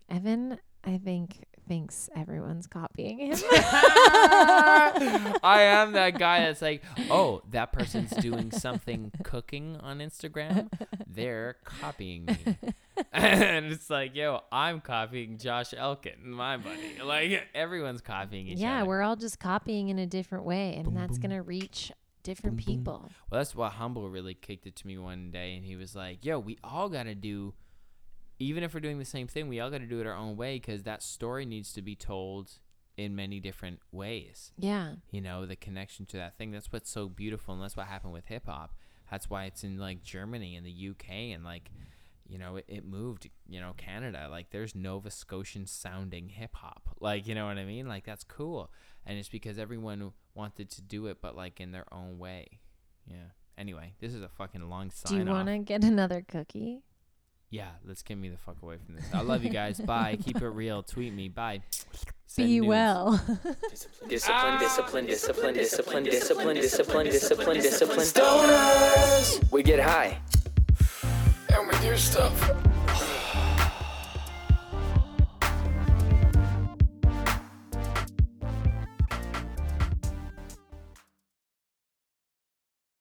Evan, 0.09 0.59
I 0.85 0.97
think 0.97 1.45
thinks 1.68 2.08
everyone's 2.16 2.66
copying 2.66 3.18
him. 3.18 3.38
I 5.42 5.60
am 5.62 5.92
that 5.92 6.18
guy 6.18 6.40
that's 6.40 6.62
like, 6.62 6.82
oh, 7.10 7.42
that 7.50 7.72
person's 7.72 8.10
doing 8.10 8.50
something 8.50 9.12
cooking 9.22 9.76
on 9.76 9.98
Instagram. 9.98 10.72
They're 11.06 11.56
copying 11.64 12.24
me. 12.26 12.56
and 13.12 13.66
it's 13.66 13.90
like, 13.90 14.16
yo, 14.16 14.40
I'm 14.50 14.80
copying 14.80 15.38
Josh 15.38 15.74
Elkin, 15.76 16.30
my 16.30 16.56
buddy. 16.56 17.00
Like 17.04 17.48
everyone's 17.54 18.00
copying 18.00 18.48
each 18.48 18.58
yeah, 18.58 18.78
other. 18.78 18.88
we're 18.88 19.02
all 19.02 19.16
just 19.16 19.38
copying 19.38 19.88
in 19.88 19.98
a 19.98 20.06
different 20.06 20.44
way, 20.44 20.74
and 20.74 20.96
that's 20.96 21.18
gonna 21.18 21.42
reach 21.42 21.92
different 22.22 22.56
people. 22.56 23.10
Well, 23.30 23.40
that's 23.40 23.54
what 23.54 23.72
Humble 23.72 24.08
really 24.08 24.34
kicked 24.34 24.66
it 24.66 24.76
to 24.76 24.86
me 24.86 24.98
one 24.98 25.30
day, 25.30 25.54
and 25.54 25.64
he 25.64 25.76
was 25.76 25.94
like, 25.94 26.24
"Yo, 26.24 26.38
we 26.38 26.58
all 26.64 26.88
got 26.88 27.04
to 27.04 27.14
do, 27.14 27.54
even 28.39 28.62
if 28.62 28.74
we're 28.74 28.80
doing 28.80 28.99
the 28.99 29.05
same 29.05 29.26
thing, 29.26 29.49
we 29.49 29.61
all 29.61 29.70
got 29.70 29.78
to 29.78 29.86
do 29.86 30.01
it 30.01 30.07
our 30.07 30.14
own 30.14 30.36
way 30.36 30.57
because 30.57 30.82
that 30.84 31.03
story 31.03 31.45
needs 31.45 31.72
to 31.72 31.82
be 31.82 31.97
told 31.97 32.53
in 32.97 33.14
many 33.14 33.41
different 33.41 33.80
ways. 33.93 34.53
Yeah, 34.59 34.95
You 35.11 35.20
know, 35.20 35.47
the 35.47 35.57
connection 35.57 36.07
to 36.07 36.16
that 36.16 36.36
thing. 36.36 36.51
That's 36.51 36.72
what's 36.72 36.91
so 36.91 37.09
beautiful, 37.09 37.55
and 37.55 37.62
that's 37.62 37.76
what 37.76 37.86
happened 37.86 38.12
with 38.12 38.26
hip 38.26 38.47
hop. 38.47 38.74
That's 39.11 39.30
why 39.30 39.45
it's 39.45 39.64
in 39.64 39.78
like 39.78 40.03
Germany 40.03 40.57
and 40.57 40.66
the 40.66 40.89
UK 40.91 41.32
and 41.34 41.45
like." 41.45 41.70
You 42.30 42.36
know, 42.36 42.57
it, 42.57 42.66
it 42.68 42.84
moved, 42.84 43.30
you 43.49 43.59
know, 43.59 43.72
Canada. 43.78 44.28
Like, 44.30 44.51
there's 44.51 44.74
Nova 44.74 45.11
Scotian 45.11 45.64
sounding 45.64 46.28
hip 46.28 46.55
hop. 46.57 46.82
Like, 47.01 47.26
you 47.26 47.34
know 47.34 47.47
what 47.47 47.57
I 47.57 47.64
mean? 47.64 47.89
Like, 47.89 48.05
that's 48.05 48.22
cool. 48.22 48.70
And 49.07 49.18
it's 49.18 49.30
because 49.30 49.59
everyone 49.59 50.12
wanted 50.34 50.68
to 50.72 50.82
do 50.82 51.07
it, 51.07 51.22
but 51.22 51.34
like 51.34 51.59
in 51.59 51.72
their 51.72 51.86
own 51.91 52.18
way. 52.18 52.59
Yeah. 53.07 53.30
Anyway, 53.57 53.95
this 53.99 54.12
is 54.12 54.20
a 54.20 54.28
fucking 54.28 54.68
long 54.68 54.91
sign 54.91 55.12
do 55.12 55.24
you 55.24 55.30
want 55.30 55.49
to 55.49 55.59
get 55.59 55.82
another 55.82 56.22
cookie? 56.28 56.82
Yeah, 57.51 57.68
let's 57.86 58.03
get 58.03 58.18
me 58.18 58.28
the 58.28 58.36
fuck 58.36 58.57
away 58.62 58.76
from 58.84 58.96
this. 58.96 59.05
I 59.12 59.22
love 59.22 59.42
you 59.42 59.51
guys. 59.51 59.80
Bye. 59.80 60.18
Keep 60.24 60.42
it 60.42 60.49
real. 60.49 60.82
Tweet 60.82 61.14
me. 61.14 61.28
Bye. 61.28 61.62
Send 62.26 62.46
Be 62.49 62.57
nudes. 62.61 62.68
well. 62.68 63.12
Discipline, 64.09 64.59
discipline, 64.59 65.07
discipline, 65.07 65.55
discipline, 65.55 66.05
discipline, 66.05 66.55
discipline, 66.57 67.07
discipline, 67.07 67.57
discipline. 67.57 68.01
Stoners! 68.01 69.51
We 69.51 69.62
get 69.62 69.80
high. 69.80 70.18
And 71.55 71.66
with 71.66 71.82
your 71.82 71.96
stuff. 71.96 73.17